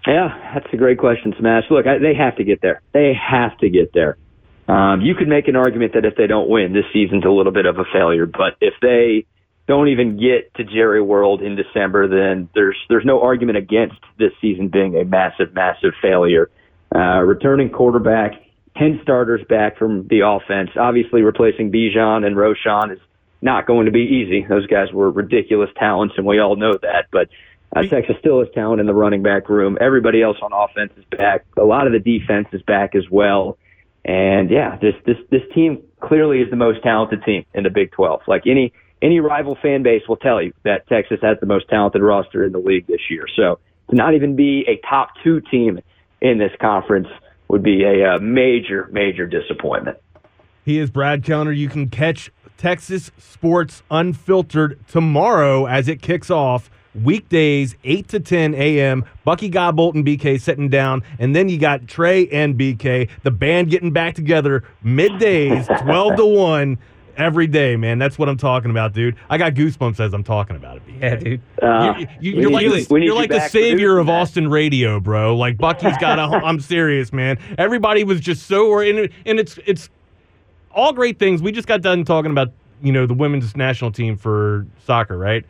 Yeah, 0.08 0.54
that's 0.54 0.72
a 0.72 0.76
great 0.78 0.98
question, 0.98 1.34
Smash. 1.38 1.64
Look, 1.70 1.86
I, 1.86 1.98
they 1.98 2.14
have 2.14 2.36
to 2.36 2.44
get 2.44 2.62
there. 2.62 2.80
They 2.94 3.12
have 3.12 3.58
to 3.58 3.68
get 3.68 3.92
there. 3.92 4.16
Um, 4.66 5.02
you 5.02 5.14
could 5.14 5.28
make 5.28 5.48
an 5.48 5.56
argument 5.56 5.92
that 5.94 6.06
if 6.06 6.16
they 6.16 6.26
don't 6.26 6.48
win, 6.48 6.72
this 6.72 6.86
season's 6.94 7.26
a 7.26 7.30
little 7.30 7.52
bit 7.52 7.66
of 7.66 7.76
a 7.78 7.84
failure. 7.92 8.24
But 8.24 8.56
if 8.62 8.72
they 8.80 9.26
don't 9.66 9.88
even 9.88 10.16
get 10.18 10.54
to 10.54 10.64
Jerry 10.64 11.02
World 11.02 11.42
in 11.42 11.56
December, 11.56 12.08
then 12.08 12.48
there's 12.54 12.76
there's 12.88 13.04
no 13.04 13.20
argument 13.20 13.58
against 13.58 14.00
this 14.18 14.32
season 14.40 14.68
being 14.68 14.96
a 14.96 15.04
massive, 15.04 15.52
massive 15.52 15.92
failure. 16.00 16.50
Uh, 16.94 17.20
returning 17.20 17.68
quarterback, 17.68 18.32
ten 18.78 19.00
starters 19.02 19.42
back 19.46 19.76
from 19.76 20.08
the 20.08 20.20
offense. 20.24 20.70
Obviously, 20.74 21.20
replacing 21.20 21.70
Bijan 21.70 22.24
and 22.24 22.34
Roschon 22.34 22.92
is 22.94 23.00
not 23.42 23.66
going 23.66 23.84
to 23.84 23.92
be 23.92 24.24
easy. 24.24 24.46
Those 24.48 24.66
guys 24.66 24.90
were 24.90 25.10
ridiculous 25.10 25.68
talents, 25.78 26.14
and 26.16 26.26
we 26.26 26.40
all 26.40 26.56
know 26.56 26.78
that. 26.80 27.06
But 27.12 27.28
uh, 27.74 27.82
Texas 27.82 28.16
still 28.18 28.40
has 28.40 28.48
talent 28.54 28.80
in 28.80 28.86
the 28.86 28.94
running 28.94 29.22
back 29.22 29.48
room. 29.48 29.76
Everybody 29.80 30.22
else 30.22 30.38
on 30.40 30.52
offense 30.52 30.92
is 30.96 31.04
back. 31.16 31.44
A 31.58 31.64
lot 31.64 31.86
of 31.86 31.92
the 31.92 31.98
defense 31.98 32.48
is 32.52 32.62
back 32.62 32.94
as 32.94 33.04
well. 33.10 33.58
And 34.04 34.50
yeah, 34.50 34.78
this 34.80 34.94
this 35.04 35.16
this 35.30 35.42
team 35.54 35.82
clearly 36.00 36.40
is 36.40 36.50
the 36.50 36.56
most 36.56 36.82
talented 36.82 37.22
team 37.24 37.44
in 37.52 37.64
the 37.64 37.70
Big 37.70 37.92
12. 37.92 38.22
Like 38.26 38.46
any 38.46 38.72
any 39.02 39.20
rival 39.20 39.56
fan 39.60 39.82
base 39.82 40.02
will 40.08 40.16
tell 40.16 40.42
you 40.42 40.52
that 40.64 40.88
Texas 40.88 41.18
has 41.22 41.38
the 41.40 41.46
most 41.46 41.68
talented 41.68 42.02
roster 42.02 42.44
in 42.44 42.52
the 42.52 42.58
league 42.58 42.86
this 42.86 43.00
year. 43.10 43.26
So 43.36 43.58
to 43.90 43.96
not 43.96 44.14
even 44.14 44.34
be 44.34 44.64
a 44.66 44.80
top 44.88 45.10
two 45.22 45.40
team 45.40 45.80
in 46.20 46.38
this 46.38 46.52
conference 46.60 47.08
would 47.48 47.62
be 47.62 47.84
a, 47.84 48.14
a 48.14 48.20
major 48.20 48.88
major 48.90 49.26
disappointment. 49.26 49.98
He 50.64 50.78
is 50.78 50.90
Brad 50.90 51.22
Kellner. 51.22 51.52
You 51.52 51.68
can 51.68 51.90
catch 51.90 52.30
Texas 52.56 53.10
Sports 53.18 53.82
Unfiltered 53.90 54.78
tomorrow 54.88 55.66
as 55.66 55.86
it 55.86 56.00
kicks 56.00 56.30
off 56.30 56.70
weekdays 56.94 57.76
8 57.84 58.08
to 58.08 58.20
10 58.20 58.54
a.m. 58.54 59.04
Bucky 59.24 59.50
Godbolt 59.50 59.94
and 59.94 60.04
BK 60.04 60.40
sitting 60.40 60.68
down, 60.68 61.02
and 61.18 61.34
then 61.34 61.48
you 61.48 61.58
got 61.58 61.86
Trey 61.86 62.28
and 62.28 62.54
BK, 62.58 63.08
the 63.22 63.30
band 63.30 63.70
getting 63.70 63.92
back 63.92 64.14
together 64.14 64.64
middays, 64.84 65.66
12 65.82 66.16
to 66.16 66.26
1 66.26 66.78
every 67.16 67.46
day, 67.48 67.74
man. 67.76 67.98
That's 67.98 68.16
what 68.18 68.28
I'm 68.28 68.36
talking 68.36 68.70
about, 68.70 68.92
dude. 68.92 69.16
I 69.28 69.38
got 69.38 69.54
goosebumps 69.54 69.98
as 70.00 70.14
I'm 70.14 70.22
talking 70.24 70.56
about 70.56 70.76
it. 70.76 70.86
BK. 70.86 71.00
Yeah, 71.00 71.16
dude. 71.16 71.40
Uh, 71.60 72.04
You, 72.20 72.46
are 72.48 72.50
like, 72.50 72.62
you- 72.64 72.70
the, 72.84 72.86
you're 72.90 72.98
you 73.00 73.14
like 73.14 73.30
the 73.30 73.40
savior 73.48 73.98
of 73.98 74.06
that. 74.06 74.12
Austin 74.12 74.48
radio, 74.48 75.00
bro. 75.00 75.36
Like 75.36 75.58
Bucky's 75.58 75.96
got 75.98 76.18
a. 76.18 76.22
I'm 76.44 76.60
serious, 76.60 77.12
man. 77.12 77.38
Everybody 77.58 78.04
was 78.04 78.20
just 78.20 78.46
so, 78.46 78.78
and, 78.78 79.08
and 79.26 79.38
it's 79.40 79.58
it's 79.66 79.88
all 80.70 80.92
great 80.92 81.18
things. 81.18 81.42
We 81.42 81.50
just 81.52 81.66
got 81.66 81.80
done 81.82 82.04
talking 82.04 82.30
about 82.30 82.52
you 82.82 82.92
know 82.92 83.04
the 83.06 83.14
women's 83.14 83.56
national 83.56 83.90
team 83.90 84.16
for 84.16 84.64
soccer, 84.86 85.18
right? 85.18 85.44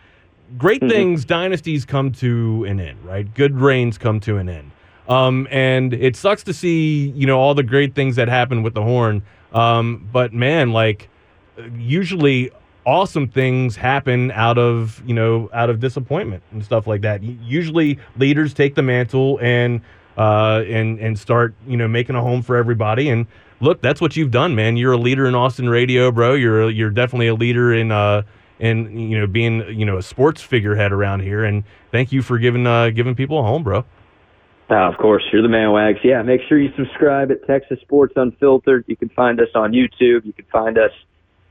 Great 0.56 0.80
Mm-hmm. 0.80 0.90
things, 0.90 1.24
dynasties 1.24 1.84
come 1.84 2.12
to 2.12 2.64
an 2.64 2.80
end, 2.80 3.04
right? 3.04 3.32
Good 3.34 3.58
reigns 3.60 3.98
come 3.98 4.20
to 4.20 4.38
an 4.38 4.48
end. 4.48 4.70
Um, 5.08 5.48
and 5.50 5.92
it 5.94 6.16
sucks 6.16 6.42
to 6.44 6.52
see 6.54 7.08
you 7.10 7.26
know 7.26 7.38
all 7.38 7.54
the 7.54 7.62
great 7.62 7.94
things 7.94 8.16
that 8.16 8.28
happen 8.28 8.62
with 8.62 8.74
the 8.74 8.82
horn. 8.82 9.22
Um, 9.52 10.08
but 10.12 10.32
man, 10.32 10.72
like 10.72 11.08
usually 11.76 12.50
awesome 12.86 13.28
things 13.28 13.76
happen 13.76 14.30
out 14.32 14.56
of 14.58 15.02
you 15.06 15.14
know 15.14 15.50
out 15.52 15.70
of 15.70 15.80
disappointment 15.80 16.42
and 16.52 16.64
stuff 16.64 16.86
like 16.86 17.00
that. 17.02 17.22
Usually 17.22 17.98
leaders 18.16 18.54
take 18.54 18.74
the 18.74 18.82
mantle 18.82 19.38
and 19.42 19.80
uh, 20.16 20.62
and 20.66 20.98
and 20.98 21.18
start 21.18 21.54
you 21.66 21.76
know 21.76 21.88
making 21.88 22.16
a 22.16 22.22
home 22.22 22.42
for 22.42 22.56
everybody. 22.56 23.08
And 23.08 23.26
look, 23.60 23.80
that's 23.80 24.00
what 24.00 24.16
you've 24.16 24.30
done, 24.30 24.54
man. 24.54 24.76
You're 24.76 24.92
a 24.92 24.98
leader 24.98 25.26
in 25.26 25.34
Austin 25.34 25.68
radio, 25.68 26.10
bro. 26.10 26.34
You're 26.34 26.70
you're 26.70 26.90
definitely 26.90 27.28
a 27.28 27.34
leader 27.34 27.72
in 27.74 27.90
uh 27.92 28.22
in 28.58 28.98
you 28.98 29.18
know 29.18 29.26
being 29.26 29.64
you 29.68 29.84
know 29.84 29.98
a 29.98 30.02
sports 30.02 30.42
figurehead 30.42 30.92
around 30.92 31.20
here. 31.20 31.44
And 31.44 31.64
thank 31.90 32.12
you 32.12 32.22
for 32.22 32.38
giving 32.38 32.66
uh, 32.66 32.90
giving 32.90 33.14
people 33.14 33.38
a 33.38 33.42
home, 33.42 33.62
bro. 33.62 33.84
Uh, 34.70 34.88
of 34.88 34.98
course, 34.98 35.22
you're 35.32 35.42
the 35.42 35.48
man, 35.48 35.72
Wags. 35.72 36.00
Yeah, 36.04 36.20
make 36.22 36.42
sure 36.46 36.58
you 36.58 36.70
subscribe 36.76 37.30
at 37.30 37.46
Texas 37.46 37.80
Sports 37.80 38.12
Unfiltered. 38.16 38.84
You 38.86 38.96
can 38.96 39.08
find 39.10 39.40
us 39.40 39.48
on 39.54 39.72
YouTube. 39.72 40.26
You 40.26 40.32
can 40.34 40.44
find 40.52 40.76
us 40.76 40.92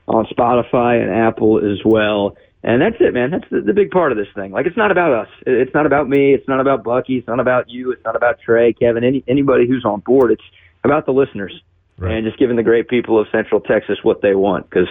on 0.06 0.26
Spotify 0.26 1.02
and 1.02 1.10
Apple 1.10 1.58
as 1.58 1.78
well. 1.84 2.36
And 2.62 2.80
that's 2.80 2.96
it, 3.00 3.14
man. 3.14 3.30
That's 3.30 3.48
the, 3.50 3.60
the 3.60 3.72
big 3.72 3.90
part 3.90 4.12
of 4.12 4.18
this 4.18 4.28
thing. 4.34 4.52
Like, 4.52 4.66
it's 4.66 4.76
not 4.76 4.90
about 4.90 5.12
us. 5.12 5.28
It's 5.46 5.72
not 5.74 5.86
about 5.86 6.08
me. 6.08 6.32
It's 6.32 6.46
not 6.48 6.60
about 6.60 6.84
Bucky. 6.84 7.18
It's 7.18 7.26
not 7.26 7.40
about 7.40 7.68
you. 7.68 7.92
It's 7.92 8.04
not 8.04 8.16
about 8.16 8.40
Trey, 8.40 8.72
Kevin, 8.72 9.04
any 9.04 9.24
anybody 9.26 9.66
who's 9.66 9.84
on 9.84 10.00
board. 10.00 10.30
It's 10.30 10.42
about 10.84 11.06
the 11.06 11.12
listeners 11.12 11.60
and 12.06 12.24
just 12.24 12.38
giving 12.38 12.56
the 12.56 12.62
great 12.62 12.88
people 12.88 13.20
of 13.20 13.26
Central 13.32 13.60
Texas 13.60 13.98
what 14.02 14.22
they 14.22 14.34
want. 14.34 14.68
Because, 14.68 14.88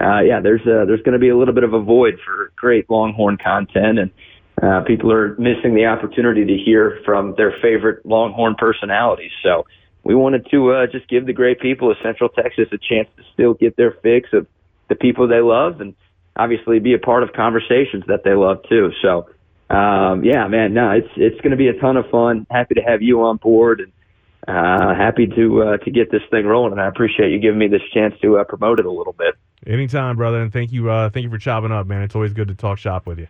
uh, 0.00 0.20
yeah, 0.20 0.40
there's 0.40 0.62
uh, 0.62 0.84
there's 0.86 1.02
going 1.02 1.12
to 1.12 1.18
be 1.18 1.28
a 1.28 1.36
little 1.36 1.54
bit 1.54 1.64
of 1.64 1.72
a 1.72 1.80
void 1.80 2.18
for 2.24 2.52
great 2.56 2.90
Longhorn 2.90 3.38
content, 3.38 3.98
and 3.98 4.10
uh, 4.62 4.82
people 4.82 5.12
are 5.12 5.36
missing 5.38 5.74
the 5.74 5.86
opportunity 5.86 6.44
to 6.44 6.56
hear 6.56 7.00
from 7.04 7.34
their 7.36 7.54
favorite 7.62 8.04
Longhorn 8.04 8.56
personalities. 8.56 9.30
So 9.42 9.66
we 10.02 10.14
wanted 10.14 10.46
to 10.50 10.72
uh, 10.72 10.86
just 10.86 11.08
give 11.08 11.26
the 11.26 11.32
great 11.32 11.60
people 11.60 11.90
of 11.90 11.96
Central 12.02 12.28
Texas 12.28 12.68
a 12.72 12.78
chance 12.78 13.08
to 13.16 13.22
still 13.34 13.54
get 13.54 13.76
their 13.76 13.92
fix 14.02 14.30
of 14.32 14.46
the 14.88 14.94
people 14.94 15.28
they 15.28 15.40
love, 15.40 15.80
and 15.80 15.94
obviously 16.36 16.78
be 16.80 16.94
a 16.94 16.98
part 16.98 17.22
of 17.22 17.32
conversations 17.32 18.04
that 18.08 18.24
they 18.24 18.34
love 18.34 18.62
too. 18.68 18.90
So. 19.02 19.28
Um, 19.70 20.24
yeah, 20.24 20.48
man, 20.48 20.72
no, 20.72 20.92
it's 20.92 21.10
it's 21.16 21.38
going 21.42 21.50
to 21.50 21.58
be 21.58 21.68
a 21.68 21.74
ton 21.74 21.98
of 21.98 22.08
fun. 22.08 22.46
Happy 22.50 22.76
to 22.76 22.80
have 22.80 23.02
you 23.02 23.20
on 23.24 23.36
board, 23.36 23.80
and 23.80 23.92
uh, 24.48 24.94
happy 24.94 25.26
to 25.26 25.62
uh, 25.62 25.76
to 25.78 25.90
get 25.90 26.10
this 26.10 26.22
thing 26.30 26.46
rolling. 26.46 26.72
And 26.72 26.80
I 26.80 26.88
appreciate 26.88 27.30
you 27.30 27.38
giving 27.38 27.58
me 27.58 27.68
this 27.68 27.82
chance 27.92 28.14
to 28.22 28.38
uh, 28.38 28.44
promote 28.44 28.80
it 28.80 28.86
a 28.86 28.90
little 28.90 29.12
bit. 29.12 29.34
Anytime, 29.66 30.16
brother, 30.16 30.40
and 30.40 30.52
thank 30.52 30.72
you. 30.72 30.90
Uh, 30.90 31.10
thank 31.10 31.24
you 31.24 31.30
for 31.30 31.38
chopping 31.38 31.70
up, 31.70 31.86
man. 31.86 32.02
It's 32.02 32.14
always 32.14 32.32
good 32.32 32.48
to 32.48 32.54
talk 32.54 32.78
shop 32.78 33.06
with 33.06 33.18
you. 33.18 33.28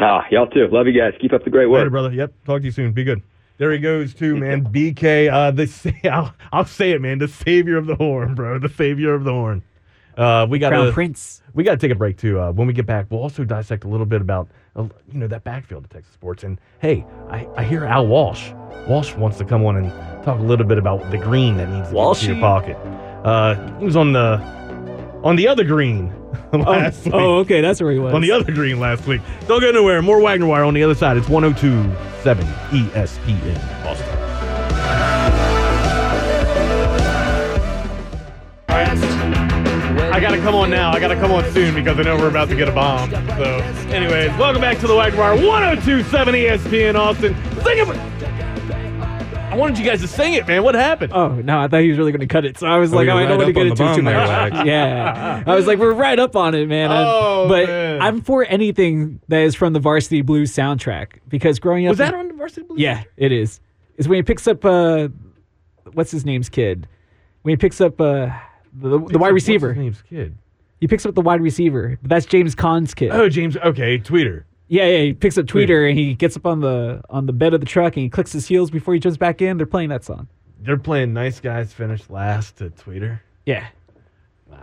Ah, 0.00 0.24
y'all 0.30 0.48
too. 0.48 0.66
Love 0.72 0.88
you 0.88 0.98
guys. 0.98 1.14
Keep 1.20 1.32
up 1.32 1.44
the 1.44 1.50
great 1.50 1.66
work. 1.66 1.78
Later, 1.78 1.90
brother. 1.90 2.12
Yep. 2.12 2.32
Talk 2.46 2.60
to 2.60 2.64
you 2.64 2.72
soon. 2.72 2.92
Be 2.92 3.04
good. 3.04 3.22
There 3.56 3.70
he 3.70 3.78
goes, 3.78 4.14
too, 4.14 4.36
man. 4.36 4.64
BK, 4.64 5.32
uh, 5.32 5.52
the 5.52 5.94
I'll, 6.12 6.34
I'll 6.52 6.64
say 6.64 6.90
it, 6.90 7.00
man. 7.00 7.18
The 7.18 7.28
savior 7.28 7.76
of 7.76 7.86
the 7.86 7.94
horn, 7.94 8.34
bro. 8.34 8.58
The 8.58 8.68
savior 8.68 9.14
of 9.14 9.22
the 9.22 9.30
horn. 9.30 9.62
Uh, 10.16 10.46
we 10.48 10.58
got 10.58 10.70
Crown 10.70 10.86
to 10.86 10.92
Prince. 10.92 11.42
We 11.54 11.64
got 11.64 11.72
to 11.72 11.76
take 11.76 11.90
a 11.90 11.94
break 11.94 12.16
too. 12.18 12.40
Uh, 12.40 12.52
when 12.52 12.66
we 12.66 12.72
get 12.72 12.86
back, 12.86 13.06
we'll 13.10 13.22
also 13.22 13.44
dissect 13.44 13.84
a 13.84 13.88
little 13.88 14.06
bit 14.06 14.20
about 14.20 14.48
uh, 14.76 14.82
you 15.12 15.18
know 15.18 15.26
that 15.26 15.44
backfield 15.44 15.84
of 15.84 15.90
Texas 15.90 16.12
sports. 16.12 16.44
And 16.44 16.58
hey, 16.80 17.04
I, 17.28 17.46
I 17.56 17.64
hear 17.64 17.84
Al 17.84 18.06
Walsh. 18.06 18.52
Walsh 18.88 19.14
wants 19.14 19.38
to 19.38 19.44
come 19.44 19.64
on 19.64 19.76
and 19.76 19.90
talk 20.24 20.38
a 20.38 20.42
little 20.42 20.66
bit 20.66 20.78
about 20.78 21.10
the 21.10 21.18
green 21.18 21.56
that 21.56 21.68
needs 21.68 21.88
to 21.88 21.94
get 21.94 22.08
into 22.08 22.26
your 22.26 22.40
pocket. 22.40 22.76
Uh, 23.24 23.78
he 23.78 23.84
was 23.84 23.96
on 23.96 24.12
the 24.12 24.38
on 25.24 25.36
the 25.36 25.48
other 25.48 25.64
green 25.64 26.12
last 26.52 27.04
week. 27.06 27.14
Oh, 27.14 27.38
okay, 27.38 27.60
that's 27.60 27.80
where 27.80 27.92
he 27.92 27.98
was. 27.98 28.14
On 28.14 28.20
the 28.20 28.30
other 28.30 28.52
green 28.52 28.78
last 28.78 29.06
week. 29.06 29.22
Don't 29.48 29.60
go 29.60 29.70
nowhere. 29.70 30.02
More 30.02 30.20
Wagner 30.20 30.46
Wire 30.46 30.64
on 30.64 30.74
the 30.74 30.82
other 30.82 30.94
side. 30.94 31.16
It's 31.16 31.28
1027 31.28 32.46
ESPN 32.46 33.86
Austin. 33.86 34.13
Gotta 40.24 40.38
come 40.40 40.54
on 40.54 40.70
now. 40.70 40.90
I 40.90 41.00
gotta 41.00 41.16
come 41.16 41.30
on 41.32 41.44
soon 41.52 41.74
because 41.74 41.98
I 41.98 42.02
know 42.02 42.16
we're 42.16 42.28
about 42.28 42.48
to 42.48 42.56
get 42.56 42.68
a 42.68 42.72
bomb. 42.72 43.10
So, 43.10 43.16
anyways, 43.94 44.30
welcome 44.38 44.60
back 44.62 44.78
to 44.78 44.86
the 44.86 44.94
Wagner 44.96 45.18
Wire 45.20 45.34
1027 45.36 46.34
ESPN 46.34 46.94
Austin. 46.98 47.34
Sing 47.62 47.78
it! 47.78 47.88
I 49.52 49.56
wanted 49.56 49.78
you 49.78 49.84
guys 49.84 50.00
to 50.00 50.08
sing 50.08 50.32
it, 50.34 50.48
man. 50.48 50.62
What 50.64 50.74
happened? 50.74 51.12
Oh 51.12 51.28
no, 51.28 51.60
I 51.60 51.68
thought 51.68 51.82
he 51.82 51.88
was 51.90 51.98
really 51.98 52.10
going 52.10 52.20
to 52.20 52.26
cut 52.26 52.44
it. 52.44 52.58
So 52.58 52.66
I 52.66 52.78
was 52.78 52.92
Oh, 52.92 52.96
like, 52.96 53.04
you're 53.06 53.14
oh, 53.14 53.18
I 53.18 53.22
right 53.22 53.28
don't 53.28 53.36
want 53.38 53.48
to 53.48 53.52
get 53.52 53.60
the 53.60 53.66
into 53.84 53.96
too 54.00 54.02
bomb 54.02 54.04
much. 54.52 54.66
Yeah, 54.66 55.44
I 55.46 55.54
was 55.54 55.66
like, 55.66 55.78
we're 55.78 55.92
right 55.92 56.18
up 56.18 56.34
on 56.36 56.54
it, 56.54 56.66
man. 56.68 56.90
I- 56.90 57.04
Oh, 57.04 57.46
but 57.48 57.66
man. 57.68 58.00
I'm 58.02 58.22
for 58.22 58.44
anything 58.44 59.20
that 59.28 59.42
is 59.42 59.54
from 59.54 59.72
the 59.74 59.78
Varsity 59.80 60.22
Blues 60.22 60.52
soundtrack 60.52 61.18
because 61.28 61.58
growing 61.58 61.86
up, 61.86 61.90
Was 61.90 61.98
that 61.98 62.14
on 62.14 62.28
the 62.28 62.34
Varsity 62.34 62.62
Blues? 62.66 62.80
Yeah, 62.80 63.02
it 63.18 63.30
is. 63.30 63.60
Is 63.98 64.08
when 64.08 64.16
he 64.16 64.22
picks 64.22 64.48
up 64.48 64.64
uh, 64.64 65.08
what's 65.92 66.10
his 66.10 66.24
name's 66.24 66.48
kid? 66.48 66.88
When 67.42 67.52
he 67.52 67.56
picks 67.56 67.80
up 67.80 68.00
uh, 68.00 68.30
the, 68.74 68.88
the 68.90 68.98
Picks 69.00 69.14
up- 69.14 69.20
wide 69.20 69.32
what's 69.32 69.32
receiver. 69.34 69.72
his 69.72 69.82
name's 69.82 70.02
kid. 70.02 70.34
He 70.80 70.88
picks 70.88 71.06
up 71.06 71.14
the 71.14 71.20
wide 71.22 71.40
receiver. 71.40 71.98
But 72.02 72.08
that's 72.10 72.26
James 72.26 72.54
Caan's 72.54 72.92
kid. 72.94 73.10
Oh, 73.12 73.28
James. 73.28 73.56
Okay, 73.56 73.98
Tweeter. 73.98 74.44
Yeah, 74.68 74.86
yeah. 74.86 74.98
He 75.04 75.12
picks 75.14 75.38
up 75.38 75.46
Tweeter 75.46 75.88
and 75.88 75.98
he 75.98 76.14
gets 76.14 76.36
up 76.36 76.46
on 76.46 76.60
the 76.60 77.00
on 77.08 77.26
the 77.26 77.32
bed 77.32 77.54
of 77.54 77.60
the 77.60 77.66
truck 77.66 77.96
and 77.96 78.02
he 78.02 78.08
clicks 78.10 78.32
his 78.32 78.46
heels 78.46 78.70
before 78.70 78.92
he 78.94 79.00
jumps 79.00 79.16
back 79.16 79.40
in. 79.40 79.56
They're 79.56 79.66
playing 79.66 79.90
that 79.90 80.04
song. 80.04 80.28
They're 80.60 80.76
playing 80.78 81.12
Nice 81.12 81.40
Guys 81.40 81.72
Finish 81.72 82.08
Last 82.10 82.56
to 82.58 82.70
Tweeter. 82.70 83.20
Yeah. 83.46 83.66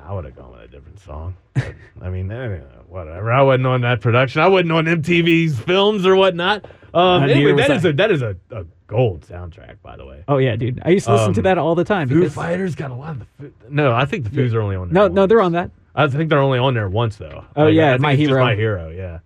I 0.05 0.13
would 0.13 0.25
have 0.25 0.35
gone 0.35 0.51
with 0.51 0.61
a 0.61 0.67
different 0.67 0.99
song. 0.99 1.35
But, 1.53 1.73
I 2.01 2.09
mean, 2.09 2.31
eh, 2.31 2.59
whatever. 2.87 3.31
I 3.31 3.41
wasn't 3.41 3.67
on 3.67 3.81
that 3.81 4.01
production. 4.01 4.41
I 4.41 4.47
wasn't 4.47 4.71
on 4.71 4.85
MTV's 4.85 5.59
films 5.59 6.05
or 6.05 6.15
whatnot. 6.15 6.65
Um, 6.93 7.23
anyway, 7.23 7.53
that 7.53 7.71
is 7.71 7.85
I. 7.85 7.89
a 7.89 7.93
that 7.93 8.11
is 8.11 8.21
a, 8.21 8.35
a 8.51 8.65
gold 8.87 9.21
soundtrack, 9.21 9.75
by 9.81 9.95
the 9.95 10.05
way. 10.05 10.23
Oh 10.27 10.37
yeah, 10.37 10.55
dude. 10.55 10.81
I 10.85 10.89
used 10.89 11.05
to 11.05 11.13
listen 11.13 11.33
to 11.33 11.39
Um, 11.39 11.43
that 11.43 11.57
all 11.57 11.75
the 11.75 11.83
time. 11.85 12.09
Foo 12.09 12.19
because- 12.19 12.33
Fighters 12.33 12.75
got 12.75 12.91
a 12.91 12.95
lot 12.95 13.11
of 13.17 13.27
the. 13.39 13.51
No, 13.69 13.93
I 13.93 14.05
think 14.05 14.25
the 14.25 14.29
Foos 14.29 14.53
are 14.53 14.61
only 14.61 14.75
on 14.75 14.87
there. 14.89 14.93
No, 14.93 15.01
once. 15.03 15.13
no, 15.15 15.27
they're 15.27 15.41
on 15.41 15.53
that. 15.53 15.71
I 15.95 16.07
think 16.07 16.29
they're 16.29 16.39
only 16.39 16.59
on 16.59 16.73
there 16.73 16.89
once 16.89 17.15
though. 17.17 17.45
Oh, 17.55 17.65
Like, 17.65 17.73
yeah, 17.73 17.93
I 17.93 17.97
My 17.97 18.15
Hero. 18.15 18.43
my 18.43 18.55
hero. 18.55 18.89
Yeah, 18.89 19.19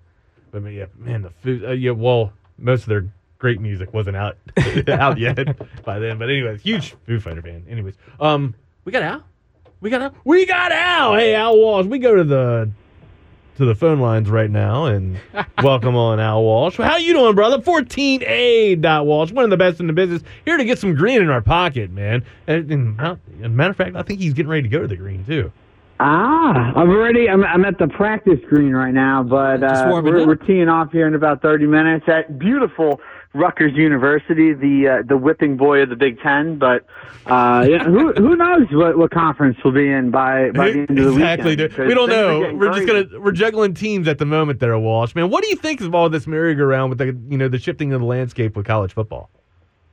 but 0.52 0.64
man, 0.64 0.74
yeah, 0.74 0.86
man, 0.98 1.22
the 1.24 1.30
Foos. 1.44 1.68
Uh, 1.68 1.72
yeah, 1.72 1.92
well, 1.92 2.32
most 2.58 2.84
of 2.84 2.90
their 2.90 3.06
great 3.40 3.60
music 3.62 3.94
wasn't 3.94 4.16
out 4.18 4.38
out 4.88 5.18
yet 5.20 5.36
by 5.86 6.00
then. 6.00 6.18
But 6.18 6.30
anyways, 6.30 6.62
huge 6.62 6.96
Foo 7.06 7.20
Fighter 7.20 7.42
fan. 7.42 7.66
Anyways, 7.70 7.96
um, 8.20 8.54
we 8.84 8.92
got 8.92 9.02
Al. 9.04 9.24
We 9.82 9.90
got 9.90 10.02
Al. 10.02 10.16
We 10.24 10.46
got 10.46 10.72
Al. 10.72 11.16
Hey, 11.16 11.36
Al 11.36 11.58
Walsh. 11.58 11.86
We 11.88 12.00
go 12.00 12.16
to 12.16 12.24
the 12.24 12.70
to 13.58 13.66
the 13.66 13.76
phone 13.76 14.00
lines 14.00 14.30
right 14.30 14.50
now 14.50 14.86
and 14.86 15.18
welcome 15.64 15.96
on 15.96 16.20
Al 16.20 16.44
Walsh. 16.44 16.78
How 16.78 16.98
you 16.98 17.14
doing, 17.14 17.36
brother? 17.36 17.60
14A 17.60 18.82
dot 18.82 19.06
Walsh, 19.06 19.32
one 19.32 19.46
of 19.46 19.50
the 19.50 19.58
best 19.58 19.80
in 19.80 19.88
the 19.88 19.94
business. 19.94 20.24
Here 20.44 20.58
to 20.58 20.66
get 20.66 20.80
some 20.80 20.94
green 20.94 21.22
in 21.22 21.30
our 21.30 21.42
pocket, 21.42 21.92
man. 21.92 22.26
And, 22.48 22.72
and, 22.72 23.02
uh, 23.02 23.16
as 23.40 23.46
a 23.46 23.50
matter 23.50 23.72
of 23.72 23.78
fact, 23.78 23.96
I 23.96 24.02
think 24.04 24.20
he's 24.20 24.34
getting 24.34 24.50
ready 24.50 24.64
to 24.64 24.70
go 24.70 24.82
to 24.82 24.88
the 24.88 24.98
green 24.98 25.26
too. 25.26 25.52
Ah, 25.98 26.74
I'm 26.76 26.90
already. 26.90 27.30
I'm, 27.30 27.46
I'm 27.46 27.64
at 27.64 27.78
the 27.78 27.88
practice 27.88 28.40
green 28.50 28.74
right 28.74 28.94
now, 28.94 29.24
but 29.24 29.64
uh, 29.64 29.90
we're, 30.04 30.28
we're 30.28 30.36
teeing 30.36 30.68
off 30.68 30.92
here 30.92 31.08
in 31.08 31.16
about 31.16 31.42
30 31.42 31.68
minutes 31.68 32.06
at 32.10 32.38
beautiful 32.38 33.00
Rutgers 33.36 33.74
University, 33.76 34.54
the 34.54 34.88
uh, 34.88 35.04
the 35.08 35.18
whipping 35.18 35.58
boy 35.58 35.82
of 35.82 35.90
the 35.90 35.96
Big 35.96 36.20
Ten. 36.22 36.58
But 36.58 36.86
uh, 37.26 37.66
yeah, 37.70 37.84
who 37.84 38.14
who 38.14 38.36
knows 38.36 38.68
what, 38.72 38.98
what 38.98 39.12
conference 39.12 39.58
we'll 39.64 39.74
be 39.74 39.90
in 39.90 40.10
by 40.10 40.52
by 40.52 40.72
the 40.72 40.80
end 40.80 40.90
of 40.92 40.96
the 40.96 41.12
week. 41.12 41.14
exactly. 41.20 41.52
weekend? 41.52 41.76
'cause 41.76 41.88
We 41.88 41.94
don't 41.94 42.10
know. 42.10 42.54
We're 42.56 42.74
just 42.74 42.88
gonna 42.88 43.20
we're 43.20 43.32
juggling 43.34 43.74
teams 43.74 44.08
at 44.08 44.18
the 44.18 44.26
moment 44.26 44.60
there, 44.60 44.78
Walsh. 44.80 45.14
Man, 45.16 45.30
what 45.30 45.44
do 45.44 45.50
you 45.50 45.56
think 45.58 45.82
of 45.82 45.94
all 45.94 46.10
this 46.10 46.26
merry-go-round 46.26 46.90
with 46.90 46.98
the 46.98 47.08
you 47.30 47.38
know 47.38 47.48
the 47.48 47.60
shifting 47.60 47.94
of 47.94 48.00
the 48.02 48.08
landscape 48.08 48.56
with 48.56 48.66
college 48.66 48.94
football? 48.94 49.30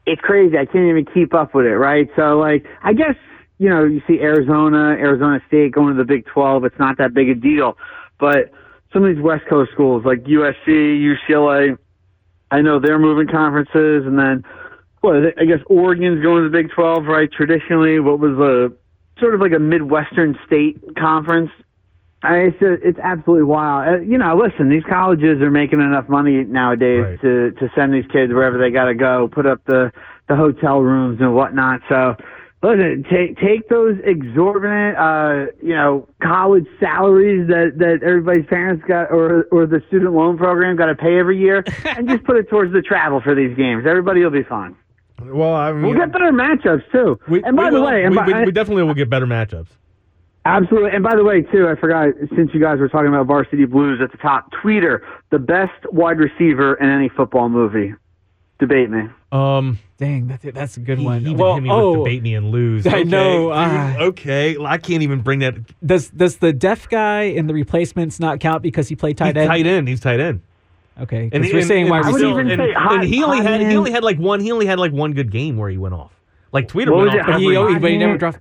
it's 0.05 0.21
crazy. 0.21 0.59
I 0.59 0.65
can't 0.65 0.87
even 0.89 1.05
keep 1.15 1.33
up 1.33 1.55
with 1.55 1.65
it, 1.65 1.77
right? 1.77 2.11
So, 2.17 2.37
like, 2.37 2.67
I 2.83 2.93
guess, 2.93 3.15
you 3.59 3.69
know, 3.71 3.85
you 3.85 4.03
see 4.09 4.19
Arizona, 4.19 4.97
Arizona 4.99 5.41
State 5.47 5.71
going 5.71 5.95
to 5.95 5.99
the 5.99 6.05
Big 6.05 6.27
12. 6.27 6.65
It's 6.65 6.79
not 6.81 6.99
that 6.99 7.15
big 7.15 7.29
a 7.29 7.37
deal. 7.37 7.79
But 8.19 8.51
some 8.93 9.05
of 9.05 9.15
these 9.15 9.23
West 9.23 9.45
Coast 9.49 9.71
schools 9.71 10.05
like 10.05 10.25
USC, 10.25 10.67
UCLA, 11.29 11.79
I 12.53 12.61
know 12.61 12.79
they're 12.79 12.99
moving 12.99 13.27
conferences. 13.27 14.05
And 14.07 14.19
then, 14.19 14.45
well, 15.03 15.23
I 15.39 15.45
guess 15.45 15.59
Oregon's 15.67 16.23
going 16.23 16.45
to 16.45 16.49
the 16.49 16.57
Big 16.57 16.71
12, 16.71 17.07
right? 17.07 17.29
Traditionally, 17.33 17.99
what 17.99 18.21
was 18.21 18.39
a 18.39 18.73
sort 19.21 19.35
of 19.35 19.41
like 19.41 19.53
a 19.53 19.59
Midwestern 19.59 20.39
state 20.47 20.79
conference. 20.97 21.51
I, 22.23 22.37
it's 22.37 22.57
it's 22.61 22.99
absolutely 23.03 23.45
wild. 23.45 23.89
Uh, 23.89 24.01
you 24.03 24.17
know, 24.17 24.37
listen, 24.37 24.69
these 24.69 24.85
colleges 24.89 25.41
are 25.43 25.51
making 25.51 25.81
enough 25.81 26.09
money 26.09 26.45
nowadays 26.45 27.19
to 27.21 27.51
to 27.51 27.69
send 27.75 27.93
these 27.93 28.07
kids 28.13 28.33
wherever 28.33 28.59
they 28.59 28.71
got 28.71 28.85
to 28.85 28.95
go, 28.95 29.29
put 29.33 29.45
up 29.45 29.65
the 29.67 29.91
the 30.29 30.37
hotel 30.37 30.79
rooms 30.79 31.21
and 31.21 31.35
whatnot. 31.35 31.81
So, 31.89 32.15
listen, 32.63 33.05
take 33.11 33.39
take 33.39 33.69
those 33.69 33.97
exorbitant, 34.05 34.97
uh, 34.97 35.47
you 35.63 35.75
know, 35.75 36.09
college 36.23 36.67
salaries 36.81 37.49
that 37.49 37.73
that 37.79 38.03
everybody's 38.03 38.47
parents 38.47 38.85
got, 38.87 39.11
or 39.11 39.45
or 39.51 39.67
the 39.67 39.83
student 39.89 40.13
loan 40.15 40.39
program 40.39 40.77
got 40.77 40.87
to 40.87 40.95
pay 40.95 41.19
every 41.19 41.39
year, 41.39 41.65
and 41.85 42.09
just 42.09 42.25
put 42.25 42.37
it 42.37 42.49
towards 42.49 42.73
the 42.73 42.83
travel 42.83 43.21
for 43.21 43.35
these 43.35 43.57
games. 43.57 43.85
Everybody 43.87 44.23
will 44.23 44.31
be 44.31 44.43
fine. 44.45 44.77
Well, 45.25 45.55
I 45.55 45.73
mean, 45.73 45.83
We'll 45.83 45.95
get 45.99 46.11
better 46.13 46.33
matchups 46.33 46.91
too. 46.91 47.19
and 47.45 47.57
by 47.57 47.65
we 47.65 47.71
the 47.71 47.81
will. 47.81 47.87
way, 47.87 48.05
and 48.05 48.11
we, 48.11 48.17
by, 48.17 48.27
we, 48.27 48.45
we 48.47 48.53
definitely 48.53 48.83
will 48.83 48.95
get 48.95 49.09
better 49.09 49.27
matchups. 49.27 49.69
Absolutely. 50.45 50.91
And 50.91 51.05
by 51.05 51.15
the 51.15 51.23
way, 51.23 51.43
too, 51.43 51.69
I 51.69 51.77
forgot, 51.77 52.09
since 52.35 52.51
you 52.53 52.59
guys 52.61 52.81
were 52.81 52.89
talking 52.89 53.07
about 53.07 53.27
Varsity 53.29 53.65
Blues 53.65 54.01
at 54.03 54.11
the 54.11 54.19
top, 54.19 54.51
Tweeter, 54.51 54.99
the 55.31 55.39
best 55.39 55.71
wide 55.93 56.19
receiver 56.19 56.75
in 56.75 56.89
any 56.91 57.09
football 57.09 57.49
movie. 57.49 57.95
Debate 58.59 58.91
me. 58.91 59.03
Um, 59.33 59.79
Dang, 59.97 60.27
that, 60.27 60.43
that's 60.55 60.77
a 60.77 60.81
good 60.81 61.01
one. 61.01 61.21
He 61.21 61.27
even 61.29 61.39
well, 61.39 61.55
hit 61.55 61.63
me 61.63 61.71
oh, 61.71 61.93
with 61.93 61.99
debate 62.01 62.23
me 62.23 62.35
and 62.35 62.51
lose. 62.51 62.87
I 62.89 63.03
know. 63.03 63.45
dude, 63.49 63.53
ah. 63.55 63.97
okay, 63.99 64.57
I 64.59 64.77
can't 64.77 65.03
even 65.03 65.21
bring 65.21 65.39
that. 65.39 65.55
Does 65.85 66.11
does 66.11 66.37
the 66.37 66.53
deaf 66.53 66.89
guy 66.89 67.23
in 67.23 67.47
the 67.47 67.55
replacements 67.55 68.21
not 68.21 68.41
count 68.41 68.63
because 68.63 68.89
he 68.89 68.97
played 68.97 69.17
tight 69.17 69.37
He's 69.37 69.43
end? 69.43 69.49
tight 69.49 69.67
end. 69.67 69.89
He's 69.89 70.01
tight 70.01 70.21
end. 70.21 70.43
Okay, 71.01 71.31
And, 71.33 71.43
we're 71.43 71.63
saying 71.63 71.89
wide 71.89 72.05
and, 72.05 72.15
receiver. 72.15 72.41
and, 72.41 72.51
and, 72.51 72.61
and 72.61 73.03
he 73.05 73.25
only 73.25 73.41
had 73.41 73.63
he 73.63 73.75
only 73.75 73.91
had 73.91 74.05
like 74.05 74.19
one 74.19 74.41
he 74.41 74.53
only 74.53 74.67
had 74.67 74.79
like 74.79 74.93
one 74.93 75.15
good 75.15 75.31
game 75.33 75.57
where 75.57 75.71
he 75.71 75.79
went 75.79 75.95
off. 75.95 76.13
Like 76.53 76.69
Tweeter 76.69 76.91
What 76.95 77.07
went 77.07 77.21
off. 77.21 77.29
it? 77.29 77.33
every- 77.33 77.75
he, 77.75 77.79
but 77.79 77.91
he 77.91 77.97
never 77.97 78.19
dropped. 78.19 78.39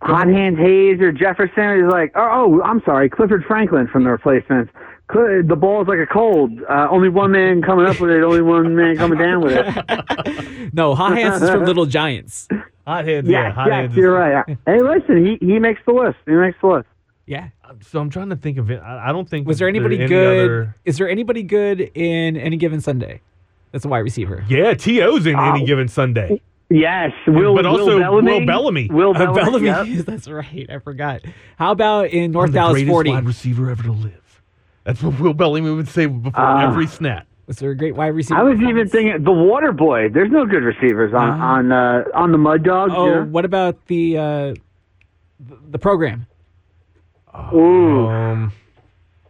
Hot 0.00 0.28
Hand 0.28 0.58
Hayes 0.58 1.00
or 1.00 1.12
Jefferson. 1.12 1.84
is 1.86 1.90
like, 1.90 2.12
oh, 2.14 2.60
oh, 2.60 2.62
I'm 2.62 2.80
sorry, 2.84 3.08
Clifford 3.10 3.44
Franklin 3.46 3.88
from 3.88 4.04
the 4.04 4.10
replacements. 4.10 4.72
Cl- 5.12 5.42
The 5.46 5.56
ball's 5.56 5.88
like 5.88 5.98
a 5.98 6.06
cold. 6.06 6.52
Uh, 6.68 6.86
only 6.90 7.08
one 7.08 7.32
man 7.32 7.62
coming 7.62 7.86
up 7.86 7.98
with 8.00 8.10
it. 8.10 8.22
Only 8.22 8.42
one 8.42 8.76
man 8.76 8.96
coming 8.96 9.18
down 9.18 9.40
with 9.40 9.54
it. 9.56 10.70
No, 10.74 10.94
Hot 10.94 11.16
Hands 11.16 11.40
is 11.42 11.48
from 11.50 11.64
Little 11.64 11.86
Giants. 11.86 12.46
Hot 12.86 13.04
hands, 13.04 13.26
Yes, 13.28 13.42
yeah, 13.48 13.52
hot 13.52 13.66
yes, 13.68 13.74
hands. 13.74 13.96
you're 13.96 14.12
right. 14.12 14.44
Hey, 14.66 14.78
listen, 14.80 15.24
he 15.24 15.36
he 15.44 15.58
makes 15.58 15.80
the 15.86 15.92
list. 15.92 16.16
He 16.26 16.32
makes 16.32 16.58
the 16.60 16.66
list. 16.68 16.86
Yeah. 17.26 17.48
So 17.82 18.00
I'm 18.00 18.08
trying 18.10 18.30
to 18.30 18.36
think 18.36 18.56
of 18.58 18.70
it. 18.70 18.80
I, 18.80 19.08
I 19.10 19.12
don't 19.12 19.28
think. 19.28 19.46
Was 19.46 19.58
there 19.58 19.68
anybody 19.68 19.98
any 19.98 20.08
good? 20.08 20.44
other- 20.44 20.76
Is 20.86 20.96
there 20.98 21.08
anybody 21.08 21.42
good 21.42 21.80
in 21.94 22.36
any 22.38 22.56
given 22.56 22.80
Sunday? 22.80 23.20
That's 23.72 23.84
a 23.84 23.88
wide 23.88 23.98
receiver. 23.98 24.44
Yeah, 24.48 24.72
To's 24.74 25.26
in 25.26 25.38
any 25.38 25.62
Oh. 25.62 25.66
given 25.66 25.88
Sunday. 25.88 26.40
Yes, 26.70 27.12
Will, 27.26 27.54
but 27.54 27.64
also 27.64 27.86
Will 27.86 27.98
Bellamy. 27.98 28.32
Will 28.40 28.46
Bellamy. 28.46 28.88
Will 28.90 29.10
Uh, 29.16 29.32
Bellamy. 29.34 29.66
Bellamy. 29.70 29.90
yep. 29.96 30.04
That's 30.06 30.28
right. 30.28 30.66
I 30.68 30.78
forgot. 30.78 31.22
How 31.56 31.72
about 31.72 32.08
in 32.10 32.32
North 32.32 32.48
I'm 32.48 32.52
the 32.52 32.58
Dallas 32.58 32.72
greatest 32.74 32.90
40? 32.90 33.10
wide 33.10 33.24
receiver 33.26 33.70
ever 33.70 33.82
to 33.84 33.92
live. 33.92 34.42
That's 34.84 35.02
what 35.02 35.18
Will 35.18 35.34
Bellamy 35.34 35.70
would 35.70 35.88
say 35.88 36.06
before 36.06 36.32
Ah. 36.36 36.68
every 36.70 36.86
snap. 36.86 37.26
Was 37.46 37.56
there 37.58 37.70
a 37.70 37.74
great 37.76 37.96
wide 37.96 38.08
receiver? 38.08 38.38
I 38.38 38.42
was 38.42 38.56
even 38.56 38.66
performance? 38.66 38.92
thinking 38.92 39.24
the 39.24 39.32
Water 39.32 39.72
Boy. 39.72 40.10
There's 40.10 40.30
no 40.30 40.44
good 40.44 40.62
receivers 40.62 41.14
on 41.14 41.30
Ah. 41.30 41.54
on 41.54 41.72
uh, 41.72 42.04
on 42.14 42.32
the 42.32 42.38
Mud 42.38 42.62
Dogs. 42.64 42.92
Oh, 42.94 43.06
you 43.06 43.22
what 43.24 43.46
about 43.46 43.86
the 43.86 44.18
uh, 44.18 44.54
the 45.70 45.78
program? 45.78 46.26
Ooh. 47.54 48.06
Um, 48.06 48.52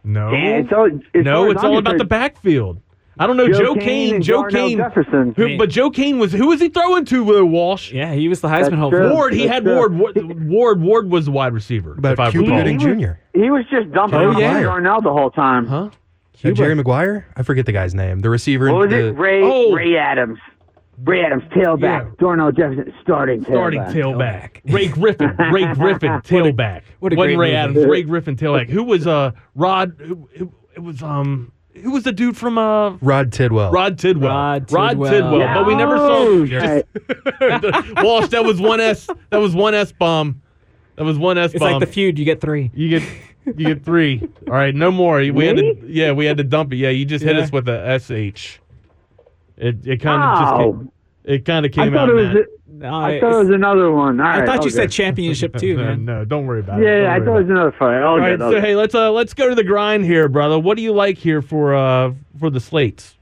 no, 0.03 0.31
Yeah, 0.31 0.57
it's 0.57 0.71
all, 0.73 0.87
as 0.87 1.23
no, 1.25 1.43
far 1.43 1.51
it's 1.51 1.63
all 1.63 1.77
about 1.77 1.97
the 1.97 2.05
backfield. 2.05 2.81
I 3.19 3.27
don't 3.27 3.35
know, 3.37 3.47
Joe 3.49 3.59
Joe, 3.59 3.73
Kane 3.75 4.11
Kane. 4.13 4.21
Joe 4.21 4.43
Kane. 4.45 4.77
Jefferson. 4.77 5.33
Who, 5.35 5.57
but 5.57 5.69
Joe 5.69 5.89
Kane 5.91 6.19
was 6.19 6.31
who 6.31 6.47
was 6.47 6.61
he 6.61 6.69
throwing 6.69 7.03
to? 7.05 7.39
Uh, 7.39 7.43
Walsh. 7.43 7.91
Yeah, 7.91 8.13
he 8.13 8.29
was 8.29 8.39
the 8.41 8.47
Heisman 8.47 8.69
That's 8.71 8.75
hopeful. 8.75 9.09
Ward. 9.13 9.33
He 9.33 9.39
That's 9.45 9.53
had 9.55 9.63
true. 9.65 9.75
Ward. 9.75 9.97
Ward. 9.99 10.47
Ward. 10.49 10.81
Ward 10.81 11.09
was 11.11 11.25
the 11.25 11.31
wide 11.31 11.53
receiver. 11.53 11.93
About 11.97 12.17
if 12.19 12.31
Cuba. 12.31 12.47
Gooding 12.47 12.79
He 12.79 12.87
was- 12.87 12.97
Jr. 12.97 13.11
He 13.37 13.49
was 13.51 13.65
just 13.69 13.91
dumping 13.91 14.19
Oh, 14.19 14.29
on 14.31 14.39
yeah. 14.39 14.61
Darnell 14.61 15.01
the 15.01 15.11
whole 15.11 15.29
time. 15.31 15.65
Huh? 15.67 15.89
Uh, 16.43 16.51
Jerry 16.51 16.73
Maguire? 16.75 17.27
I 17.35 17.43
forget 17.43 17.65
the 17.65 17.73
guy's 17.73 17.93
name. 17.93 18.19
The 18.19 18.29
receiver. 18.29 18.71
What 18.71 18.87
was 18.87 18.89
the, 18.91 19.07
it? 19.07 19.11
Ray 19.17 19.41
Oh. 19.43 19.73
Ray 19.73 19.97
Adams. 19.97 20.39
Ray 21.03 21.23
Adams, 21.25 21.43
tailback. 21.55 21.81
Yeah. 21.81 22.11
Darnell 22.19 22.51
Jefferson, 22.53 22.93
starting 23.01 23.41
tailback. 23.43 23.45
Starting 23.45 23.81
tailback. 23.93 24.49
Ray 24.73 24.87
Griffin. 24.87 25.35
Ray 25.51 25.65
Griffin 25.73 26.11
tailback. 26.21 26.81
what 26.99 27.11
a 27.13 27.15
Wasn't 27.17 27.35
great 27.35 27.37
Ray 27.37 27.47
movie. 27.51 27.55
Adams. 27.55 27.85
Ray 27.85 28.03
Griffin 28.03 28.35
tailback. 28.37 28.69
Who 28.69 28.83
was 28.83 29.05
uh 29.07 29.31
Rod? 29.55 29.95
Who, 29.99 30.29
who- 30.37 30.53
it 30.75 30.79
was 30.81 31.01
um. 31.03 31.51
Who 31.75 31.91
was 31.91 32.03
the 32.03 32.11
dude 32.11 32.35
from 32.35 32.57
uh 32.57 32.91
Rod 32.97 33.31
Tidwell. 33.31 33.71
Rod 33.71 33.97
Tidwell? 33.97 34.31
Rod 34.31 34.67
Tidwell. 34.67 35.11
Tidwell. 35.11 35.53
But 35.53 35.65
we 35.67 35.75
never 35.75 35.97
saw. 35.97 36.57
right. 36.57 36.85
Walsh. 38.03 38.29
That 38.29 38.43
was 38.43 38.59
one 38.59 38.79
S. 38.81 39.07
That 39.29 39.37
was 39.37 39.55
one 39.55 39.73
S 39.73 39.91
bomb. 39.91 40.41
That 40.95 41.05
was 41.05 41.17
one 41.17 41.37
S 41.37 41.53
It's 41.53 41.61
like 41.61 41.79
the 41.79 41.85
feud. 41.85 42.19
You 42.19 42.25
get 42.25 42.41
three. 42.41 42.71
You 42.73 42.89
get 42.99 43.03
you 43.45 43.67
get 43.67 43.85
three. 43.85 44.21
All 44.47 44.53
right, 44.53 44.75
no 44.75 44.91
more. 44.91 45.17
We 45.19 45.45
had 45.45 45.57
to 45.57 45.77
yeah, 45.87 46.11
we 46.11 46.25
had 46.25 46.37
to 46.37 46.43
dump 46.43 46.73
it. 46.73 46.77
Yeah, 46.77 46.89
you 46.89 47.05
just 47.05 47.23
hit 47.23 47.35
Yeah. 47.37 47.43
us 47.43 47.51
with 47.51 47.69
a 47.69 47.97
SH. 47.99 48.59
It 49.57 49.85
it 49.87 49.97
kind 50.01 50.21
of 50.21 50.39
just 50.39 50.55
came, 50.57 50.91
it 51.23 51.45
kind 51.45 51.65
of 51.65 51.71
came 51.71 51.93
thought 51.93 52.09
out. 52.09 52.17
it 52.17 52.35
was. 52.35 52.45
Matt. 52.79 52.91
No, 52.91 52.97
I 52.97 53.19
thought 53.19 53.33
it 53.33 53.45
was 53.45 53.49
another 53.53 53.91
one. 53.91 54.19
All 54.19 54.25
I 54.25 54.39
right, 54.39 54.45
thought 54.45 54.63
you 54.63 54.69
okay. 54.69 54.69
said 54.69 54.91
championship 54.91 55.55
too, 55.57 55.77
no, 55.77 55.83
man. 55.83 56.05
no, 56.05 56.25
don't 56.25 56.45
worry 56.45 56.61
about 56.61 56.81
it. 56.81 56.85
Yeah, 56.85 56.95
Don't 56.95 57.03
yeah, 57.03 57.13
I 57.13 57.19
thought 57.19 57.35
it 57.37 57.41
was 57.43 57.49
another 57.49 57.75
fight. 57.77 58.01
All 58.01 58.19
right, 58.19 58.41
Okay, 58.41 58.55
so 58.55 58.61
hey, 58.61 58.75
let's 58.75 58.95
uh 58.95 59.11
let's 59.11 59.33
go 59.33 59.49
to 59.49 59.55
the 59.55 59.63
grind 59.63 60.05
here, 60.05 60.27
brother. 60.29 60.57
What 60.57 60.77
do 60.77 60.83
you 60.83 60.93
like 60.93 61.17
here 61.17 61.41
for 61.41 61.75
uh 61.75 62.13
for 62.39 62.49
the 62.49 62.59
slates? 62.59 63.15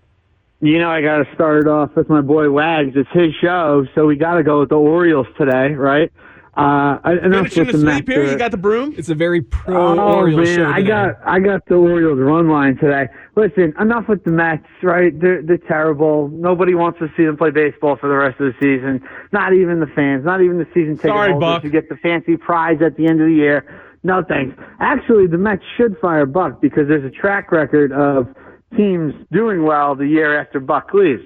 You 0.60 0.80
know, 0.80 0.89
I 0.89 1.01
got 1.01 1.18
to 1.18 1.26
start 1.36 1.62
it 1.62 1.68
off 1.68 1.95
with 1.95 2.10
my 2.10 2.22
boy 2.22 2.49
Wags. 2.49 2.93
It's 2.95 3.10
his 3.12 3.32
show, 3.41 3.86
so 3.93 4.08
we 4.08 4.16
got 4.16 4.36
to 4.36 4.43
go 4.43 4.62
with 4.62 4.70
the 4.70 4.76
Orioles 4.76 5.28
today, 5.38 5.74
right? 5.74 6.12
Uh, 6.58 6.97
I- 7.03 7.12
enough 7.24 7.49
Finishing 7.49 7.66
with 7.68 7.68
the 7.68 7.72
the 7.74 7.78
sleep 7.93 8.08
Mets, 8.08 8.18
here. 8.18 8.32
You 8.32 8.38
got 8.38 8.49
the 8.49 8.58
broom. 8.58 8.95
It's 8.97 9.10
a 9.10 9.16
very 9.16 9.41
pro 9.41 9.99
Oh 9.99 10.16
Orioles 10.16 10.47
man, 10.47 10.55
show. 10.58 10.66
I 10.66 10.82
got 10.82 11.16
I 11.24 11.39
got 11.39 11.64
the 11.68 11.76
Orioles 11.76 12.18
run 12.20 12.49
line 12.49 12.78
today. 12.78 13.05
Listen, 13.36 13.74
enough 13.80 14.05
with 14.10 14.24
the 14.24 14.32
Mets, 14.32 14.64
right? 14.82 15.14
They're 15.20 15.43
they're 15.43 15.60
terrible. 15.60 16.30
Nobody 16.34 16.74
wants 16.74 16.97
to 16.97 17.10
see 17.16 17.26
them 17.26 17.38
play 17.38 17.51
baseball 17.51 17.95
for 17.95 18.10
the 18.10 18.16
rest 18.16 18.39
of 18.39 18.51
the 18.51 18.53
season. 18.60 19.08
Not 19.32 19.53
even 19.53 19.80
the 19.80 19.86
fans. 19.95 20.26
Not 20.26 20.41
even 20.41 20.58
the 20.58 20.66
season 20.74 20.95
ticket 20.95 21.12
Sorry, 21.12 21.32
holders 21.32 21.47
Buck. 21.47 21.62
who 21.64 21.70
get 21.70 21.89
the 21.89 21.97
fancy 21.97 22.38
prize 22.38 22.82
at 22.84 22.95
the 22.97 23.05
end 23.05 23.22
of 23.22 23.28
the 23.28 23.36
year. 23.36 23.64
No 24.03 24.24
thanks. 24.28 24.58
Actually, 24.80 25.28
the 25.28 25.38
Mets 25.38 25.62
should 25.78 25.95
fire 25.99 26.26
Buck 26.26 26.60
because 26.60 26.88
there's 26.88 27.05
a 27.05 27.12
track 27.12 27.51
record 27.51 27.91
of 27.91 28.28
teams 28.76 29.14
doing 29.32 29.64
well 29.64 29.95
the 29.95 30.08
year 30.08 30.39
after 30.39 30.60
Buck 30.60 30.91
leaves. 30.93 31.22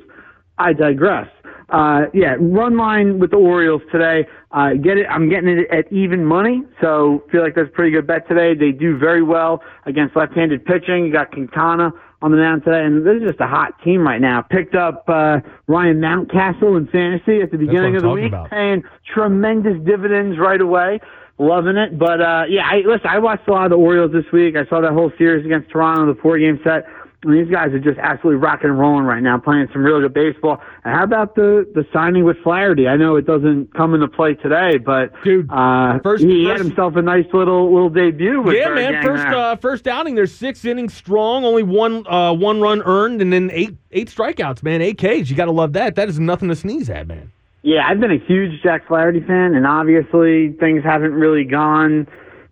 I 0.58 0.74
digress. 0.74 1.28
Uh, 1.72 2.02
yeah, 2.14 2.36
run 2.40 2.78
line 2.78 3.18
with 3.20 3.32
the 3.32 3.38
Orioles 3.38 3.82
today. 3.92 4.28
Uh, 4.52 4.74
get 4.74 4.98
it. 4.98 5.06
I'm 5.10 5.30
getting 5.30 5.58
it 5.58 5.68
at 5.72 5.92
even 5.92 6.26
money, 6.26 6.64
so 6.82 7.24
feel 7.32 7.42
like 7.42 7.56
that's 7.56 7.70
a 7.70 7.72
pretty 7.72 7.92
good 7.92 8.06
bet 8.06 8.28
today. 8.28 8.54
They 8.54 8.72
do 8.72 8.98
very 8.98 9.24
well 9.24 9.64
against 9.86 10.16
left-handed 10.18 10.66
pitching. 10.66 11.06
You 11.06 11.14
got 11.14 11.32
Quintana 11.32 11.92
on 12.22 12.32
the 12.32 12.38
mound 12.38 12.66
today, 12.66 12.84
and 12.84 13.06
this 13.06 13.22
is 13.24 13.30
just 13.30 13.40
a 13.40 13.48
hot 13.48 13.82
team 13.84 14.02
right 14.02 14.20
now. 14.20 14.42
Picked 14.42 14.76
up 14.76 15.06
uh, 15.08 15.40
Ryan 15.68 16.02
Mountcastle 16.02 16.78
in 16.78 16.88
fantasy 16.88 17.42
at 17.42 17.52
the 17.52 17.58
beginning 17.58 17.96
of 17.96 18.02
the 18.02 18.10
week, 18.10 18.28
about. 18.28 18.50
paying 18.50 18.84
tremendous 19.14 19.78
dividends 19.86 20.38
right 20.38 20.60
away. 20.60 21.00
Loving 21.40 21.78
it, 21.78 21.98
but 21.98 22.22
uh, 22.22 22.44
yeah, 22.50 22.68
I, 22.70 22.84
listen. 22.86 23.08
I 23.10 23.18
watched 23.18 23.48
a 23.48 23.52
lot 23.52 23.66
of 23.66 23.72
the 23.72 23.78
Orioles 23.78 24.12
this 24.12 24.30
week. 24.32 24.56
I 24.56 24.68
saw 24.70 24.82
that 24.82 24.92
whole 24.92 25.12
series 25.18 25.44
against 25.44 25.72
Toronto, 25.72 26.14
the 26.14 26.22
four-game 26.22 26.60
set. 26.64 26.86
These 27.24 27.50
guys 27.52 27.72
are 27.72 27.80
just 27.80 28.00
absolutely 28.00 28.40
rocking 28.42 28.72
and 28.72 28.80
rolling 28.80 29.04
right 29.06 29.22
now, 29.22 29.38
playing 29.38 29.68
some 29.72 29.84
really 29.84 30.02
good 30.02 30.14
baseball. 30.14 30.60
And 30.84 30.96
how 30.96 31.04
about 31.04 31.36
the 31.36 31.70
the 31.76 31.86
signing 31.94 32.24
with 32.24 32.38
Flaherty? 32.44 32.88
I 32.88 32.96
know 32.98 33.16
it 33.16 33.28
doesn't 33.28 33.76
come 33.76 33.94
into 33.94 34.08
play 34.08 34.34
today, 34.34 34.80
but 34.80 35.12
Dude, 35.24 35.48
uh, 35.52 36.00
first- 36.00 36.24
he 36.24 36.46
had 36.46 36.58
himself 36.58 36.96
a 36.96 37.02
nice 37.04 37.28
little 37.32 37.72
little 37.72 37.90
debut. 37.92 38.42
With 38.42 38.56
Yeah, 38.56 38.70
man. 38.74 39.04
First 39.04 39.24
there. 39.24 39.36
uh, 39.36 39.56
first 39.58 39.88
outing. 39.88 40.16
There's 40.16 40.34
six 40.34 40.66
innings 40.66 40.96
strong, 40.96 41.46
only 41.46 41.62
one 41.62 42.08
uh, 42.08 42.34
one 42.34 42.60
run 42.60 42.82
earned, 42.86 43.22
and 43.22 43.32
then 43.32 43.52
eight 43.54 43.76
eight 43.92 44.08
strikeouts. 44.10 44.64
Man, 44.64 44.82
eight 44.82 44.98
Ks. 44.98 45.30
You 45.30 45.36
got 45.36 45.46
to 45.46 45.52
love 45.52 45.74
that. 45.74 45.94
That 45.96 46.10
is 46.10 46.20
nothing 46.20 46.50
to 46.50 46.56
sneeze 46.56 46.90
at, 46.90 47.06
man. 47.08 47.32
Yeah, 47.62 47.88
I've 47.88 48.00
been 48.00 48.12
a 48.12 48.18
huge 48.18 48.64
Jack 48.64 48.88
Flaherty 48.88 49.20
fan, 49.20 49.54
and 49.54 49.68
obviously 49.68 50.54
things 50.54 50.84
haven't 50.84 51.14
really 51.14 51.44
gone 51.44 52.08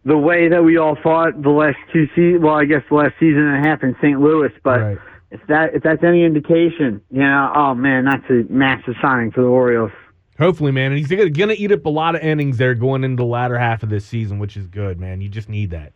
the 0.05 0.17
way 0.17 0.49
that 0.49 0.63
we 0.63 0.77
all 0.77 0.95
thought 1.01 1.41
the 1.41 1.49
last 1.49 1.77
two 1.91 2.07
seasons. 2.15 2.43
Well, 2.43 2.55
I 2.55 2.65
guess 2.65 2.81
the 2.89 2.95
last 2.95 3.13
season 3.19 3.47
and 3.47 3.65
a 3.65 3.67
half 3.67 3.83
in 3.83 3.95
St. 4.01 4.19
Louis, 4.19 4.51
but. 4.63 4.79
Right. 4.79 4.97
If 5.31 5.41
that 5.47 5.75
if 5.75 5.83
that's 5.83 6.03
any 6.03 6.23
indication, 6.23 7.03
you 7.11 7.19
know, 7.19 7.53
oh 7.55 7.75
man, 7.75 8.05
that's 8.05 8.27
a 8.31 8.51
massive 8.51 8.95
signing 8.99 9.29
for 9.29 9.41
the 9.41 9.47
Orioles. 9.47 9.91
Hopefully, 10.39 10.71
man. 10.71 10.91
And 10.91 10.97
he's 10.97 11.07
gonna, 11.07 11.29
gonna 11.29 11.53
eat 11.53 11.71
up 11.71 11.85
a 11.85 11.89
lot 11.89 12.15
of 12.15 12.21
innings 12.21 12.57
there 12.57 12.73
going 12.73 13.03
into 13.03 13.17
the 13.17 13.27
latter 13.27 13.59
half 13.59 13.83
of 13.83 13.89
this 13.89 14.05
season, 14.05 14.39
which 14.39 14.55
is 14.55 14.65
good, 14.65 14.99
man. 14.99 15.21
You 15.21 15.27
just 15.27 15.49
need 15.49 15.71
that. 15.71 15.91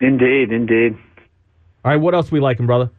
Indeed, 0.00 0.52
indeed. 0.52 0.96
All 1.84 1.92
right, 1.92 1.96
what 1.96 2.14
else 2.14 2.32
we 2.32 2.40
liking, 2.40 2.66
brother? 2.66 2.90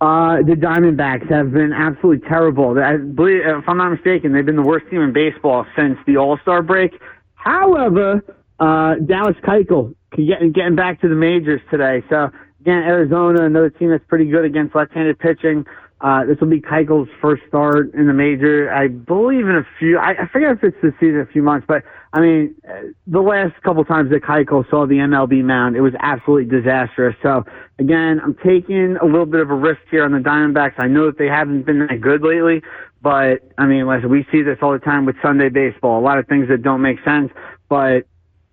Uh, 0.00 0.42
the 0.42 0.52
Diamondbacks 0.52 1.30
have 1.30 1.52
been 1.52 1.72
absolutely 1.72 2.28
terrible. 2.28 2.78
I 2.78 2.98
believe, 2.98 3.40
if 3.44 3.66
I'm 3.66 3.78
not 3.78 3.90
mistaken, 3.90 4.32
they've 4.32 4.44
been 4.44 4.56
the 4.56 4.62
worst 4.62 4.86
team 4.90 5.00
in 5.00 5.14
baseball 5.14 5.64
since 5.74 5.98
the 6.06 6.18
All 6.18 6.38
Star 6.42 6.62
break. 6.62 7.00
However, 7.34 8.22
uh, 8.58 8.94
Dallas 9.04 9.36
Keuchel 9.42 9.94
get, 10.16 10.52
getting 10.52 10.76
back 10.76 11.00
to 11.02 11.08
the 11.08 11.14
majors 11.14 11.60
today. 11.70 12.02
So 12.08 12.30
again, 12.60 12.82
Arizona, 12.82 13.44
another 13.44 13.70
team 13.70 13.90
that's 13.90 14.04
pretty 14.08 14.26
good 14.26 14.44
against 14.44 14.74
left-handed 14.74 15.18
pitching. 15.18 15.66
Uh, 16.00 16.26
this 16.26 16.38
will 16.40 16.48
be 16.48 16.60
Keuchel's 16.60 17.08
first 17.22 17.42
start 17.48 17.94
in 17.94 18.06
the 18.06 18.12
major, 18.12 18.70
I 18.70 18.88
believe, 18.88 19.48
in 19.48 19.56
a 19.56 19.66
few. 19.78 19.98
I, 19.98 20.10
I 20.10 20.28
forget 20.30 20.50
if 20.52 20.62
it's 20.62 20.76
this 20.82 20.92
season, 21.00 21.20
a 21.20 21.26
few 21.26 21.42
months, 21.42 21.64
but 21.66 21.84
I 22.12 22.20
mean, 22.20 22.54
uh, 22.68 22.92
the 23.06 23.20
last 23.20 23.60
couple 23.62 23.82
times 23.84 24.10
that 24.10 24.22
Keuchel 24.22 24.68
saw 24.68 24.86
the 24.86 24.96
MLB 24.96 25.42
mound, 25.42 25.74
it 25.74 25.80
was 25.80 25.94
absolutely 26.00 26.54
disastrous. 26.54 27.16
So 27.22 27.44
again, 27.78 28.20
I'm 28.22 28.34
taking 28.44 28.96
a 29.00 29.06
little 29.06 29.26
bit 29.26 29.40
of 29.40 29.50
a 29.50 29.54
risk 29.54 29.80
here 29.90 30.04
on 30.04 30.12
the 30.12 30.18
Diamondbacks. 30.18 30.74
I 30.78 30.86
know 30.86 31.06
that 31.06 31.18
they 31.18 31.28
haven't 31.28 31.64
been 31.64 31.86
that 31.86 32.00
good 32.02 32.22
lately, 32.22 32.62
but 33.00 33.40
I 33.56 33.64
mean, 33.64 33.86
listen, 33.86 34.10
we 34.10 34.26
see 34.30 34.42
this 34.42 34.58
all 34.60 34.72
the 34.72 34.78
time 34.78 35.06
with 35.06 35.16
Sunday 35.22 35.48
baseball. 35.48 35.98
A 35.98 36.04
lot 36.04 36.18
of 36.18 36.26
things 36.26 36.48
that 36.48 36.62
don't 36.62 36.82
make 36.82 37.02
sense, 37.04 37.32
but 37.70 38.06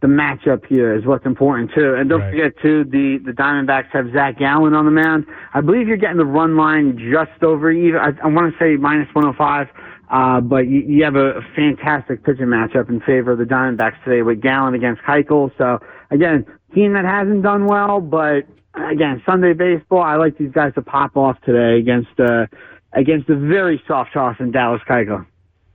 the 0.04 0.10
matchup 0.10 0.66
here 0.68 0.94
is 0.94 1.06
what's 1.06 1.26
important 1.26 1.72
too. 1.74 1.96
And 1.96 2.10
don't 2.10 2.20
Right. 2.20 2.32
forget 2.32 2.58
too, 2.62 2.84
the 2.84 3.20
the 3.26 3.32
Diamondbacks 3.32 3.88
have 3.94 4.12
Zach 4.12 4.38
Gallen 4.38 4.74
on 4.74 4.84
the 4.84 4.92
mound. 4.92 5.26
I 5.54 5.62
believe 5.62 5.88
you're 5.88 5.96
getting 5.98 6.18
the 6.18 6.26
run 6.26 6.58
line 6.58 6.98
just 6.98 7.42
over 7.42 7.72
even. 7.72 8.00
I, 8.02 8.12
I 8.22 8.28
want 8.28 8.52
to 8.54 8.60
say 8.60 8.76
minus 8.76 9.08
105. 9.16 9.70
Uh, 10.12 10.42
but 10.42 10.68
you, 10.68 10.82
you 10.82 11.04
have 11.06 11.16
a 11.16 11.40
fantastic 11.56 12.24
pitching 12.26 12.48
matchup 12.48 12.90
in 12.90 13.00
favor 13.00 13.32
of 13.32 13.38
the 13.40 13.46
Diamondbacks 13.46 13.96
today 14.04 14.22
with 14.22 14.42
Gallen 14.42 14.74
against 14.76 15.02
Keuchel. 15.04 15.50
So 15.58 15.80
again, 16.12 16.46
team 16.76 16.94
that 16.94 17.06
hasn't 17.06 17.42
done 17.42 17.66
well, 17.66 18.02
but 18.02 18.44
again, 18.76 19.24
Sunday 19.26 19.54
baseball. 19.54 20.02
I 20.02 20.18
like 20.18 20.38
these 20.38 20.52
guys 20.52 20.74
to 20.76 20.82
pop 20.82 21.16
off 21.16 21.38
today 21.46 21.80
against 21.80 22.20
uh, 22.20 22.46
against 22.92 23.30
a 23.30 23.36
very 23.38 23.82
soft 23.88 24.12
toss 24.14 24.36
in 24.42 24.52
Dallas 24.52 24.82
Keuchel. 24.88 25.26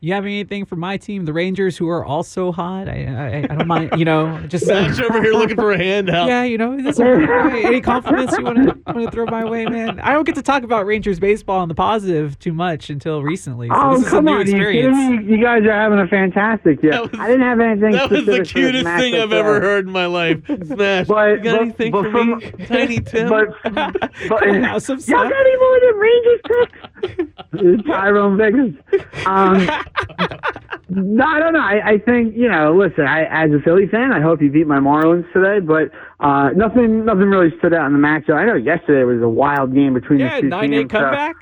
You 0.01 0.12
have 0.12 0.24
anything 0.24 0.64
for 0.64 0.76
my 0.76 0.96
team, 0.96 1.24
the 1.24 1.32
Rangers, 1.32 1.76
who 1.76 1.88
are 1.88 2.05
also 2.05 2.53
hot? 2.53 2.88
I 2.88 3.05
I, 3.05 3.36
I 3.38 3.57
don't 3.57 3.66
mind. 3.66 3.90
You 3.99 4.05
know, 4.05 4.38
just 4.46 4.70
uh, 4.70 4.74
Matt's 4.74 5.01
over 5.01 5.20
here 5.20 5.32
looking 5.32 5.57
for 5.57 5.72
a 5.72 5.76
handout. 5.76 6.28
Yeah, 6.28 6.44
you 6.44 6.57
know, 6.57 6.80
this, 6.80 7.01
any 7.01 7.80
compliments 7.80 8.38
you 8.38 8.44
want 8.44 8.59
to 8.59 8.92
want 8.92 9.07
to 9.07 9.11
throw 9.11 9.26
my 9.26 9.44
way, 9.44 9.66
man? 9.66 9.99
I 9.99 10.12
don't 10.12 10.22
get 10.22 10.36
to 10.36 10.42
talk 10.42 10.62
about 10.62 10.86
Rangers 10.86 11.18
baseball 11.18 11.64
in 11.64 11.68
the 11.68 11.74
positive 11.74 12.38
too 12.38 12.53
much 12.53 12.90
until 12.90 13.24
recently. 13.24 13.70
So 13.70 13.74
oh, 13.74 13.96
this 13.96 14.07
is 14.07 14.11
come 14.11 14.28
a 14.28 14.30
new 14.30 14.36
on. 14.36 14.46
You, 14.46 14.53
experience. 14.53 14.96
kidding 14.96 15.28
you 15.28 15.42
guys 15.42 15.62
are 15.62 15.72
having 15.72 15.99
a 15.99 16.07
fantastic 16.07 16.80
year. 16.80 16.92
I 17.18 17.26
didn't 17.26 17.40
have 17.40 17.59
anything 17.59 17.92
That 17.92 18.09
was 18.09 18.24
the 18.24 18.44
specific 18.44 18.53
for 18.53 18.61
this 18.61 18.72
cutest 18.82 18.84
thing 18.84 19.14
I've 19.16 19.30
there. 19.30 19.40
ever 19.40 19.61
heard 19.61 19.86
in 19.86 19.92
my 19.92 20.07
life. 20.07 20.38
Smash. 20.46 21.07
But, 21.18 21.30
you 21.30 21.36
got 21.38 21.42
but, 21.42 21.61
anything 21.62 21.92
but 21.92 22.03
for 22.05 22.11
from, 22.12 22.38
me, 22.38 22.66
Tiny 22.66 23.01
Tim? 23.01 23.28
But, 23.28 23.49
but 23.64 24.62
House 24.62 24.88
of 24.90 24.99
y'all 25.09 25.18
Sun. 25.18 25.28
got 25.28 25.40
any 25.40 25.57
more 25.57 25.80
than 25.80 25.94
Rangers 25.96 26.40
picks? 26.46 26.97
Tyrone 27.86 28.36
Biggins. 28.38 28.76
Um, 29.26 29.66
no, 30.90 31.24
I 31.24 31.38
don't 31.38 31.53
know. 31.53 31.61
I, 31.61 31.80
I 31.92 31.99
think 31.99 32.34
you 32.36 32.49
know. 32.49 32.74
Listen, 32.76 33.07
I, 33.07 33.24
as 33.24 33.51
a 33.53 33.61
Philly 33.62 33.86
fan, 33.88 34.12
I 34.12 34.20
hope 34.20 34.40
you 34.40 34.51
beat 34.51 34.66
my 34.66 34.78
Marlins 34.78 35.30
today. 35.32 35.61
But 35.64 35.90
uh, 36.24 36.51
nothing, 36.57 37.05
nothing 37.05 37.28
really 37.30 37.57
stood 37.59 37.74
out 37.74 37.86
in 37.86 37.92
the 37.92 37.99
matchup. 37.99 38.34
I 38.36 38.44
know 38.46 38.55
yesterday 38.55 39.05
was 39.05 39.22
a 39.22 39.28
wild 39.28 39.74
game 39.74 39.94
between 39.94 40.20
Yeah, 40.20 40.36
the 40.36 40.42
two 40.42 40.49
nine 40.49 40.70
teams. 40.70 40.84
eight 40.84 40.92
so- 40.92 40.99
comeback. 40.99 41.36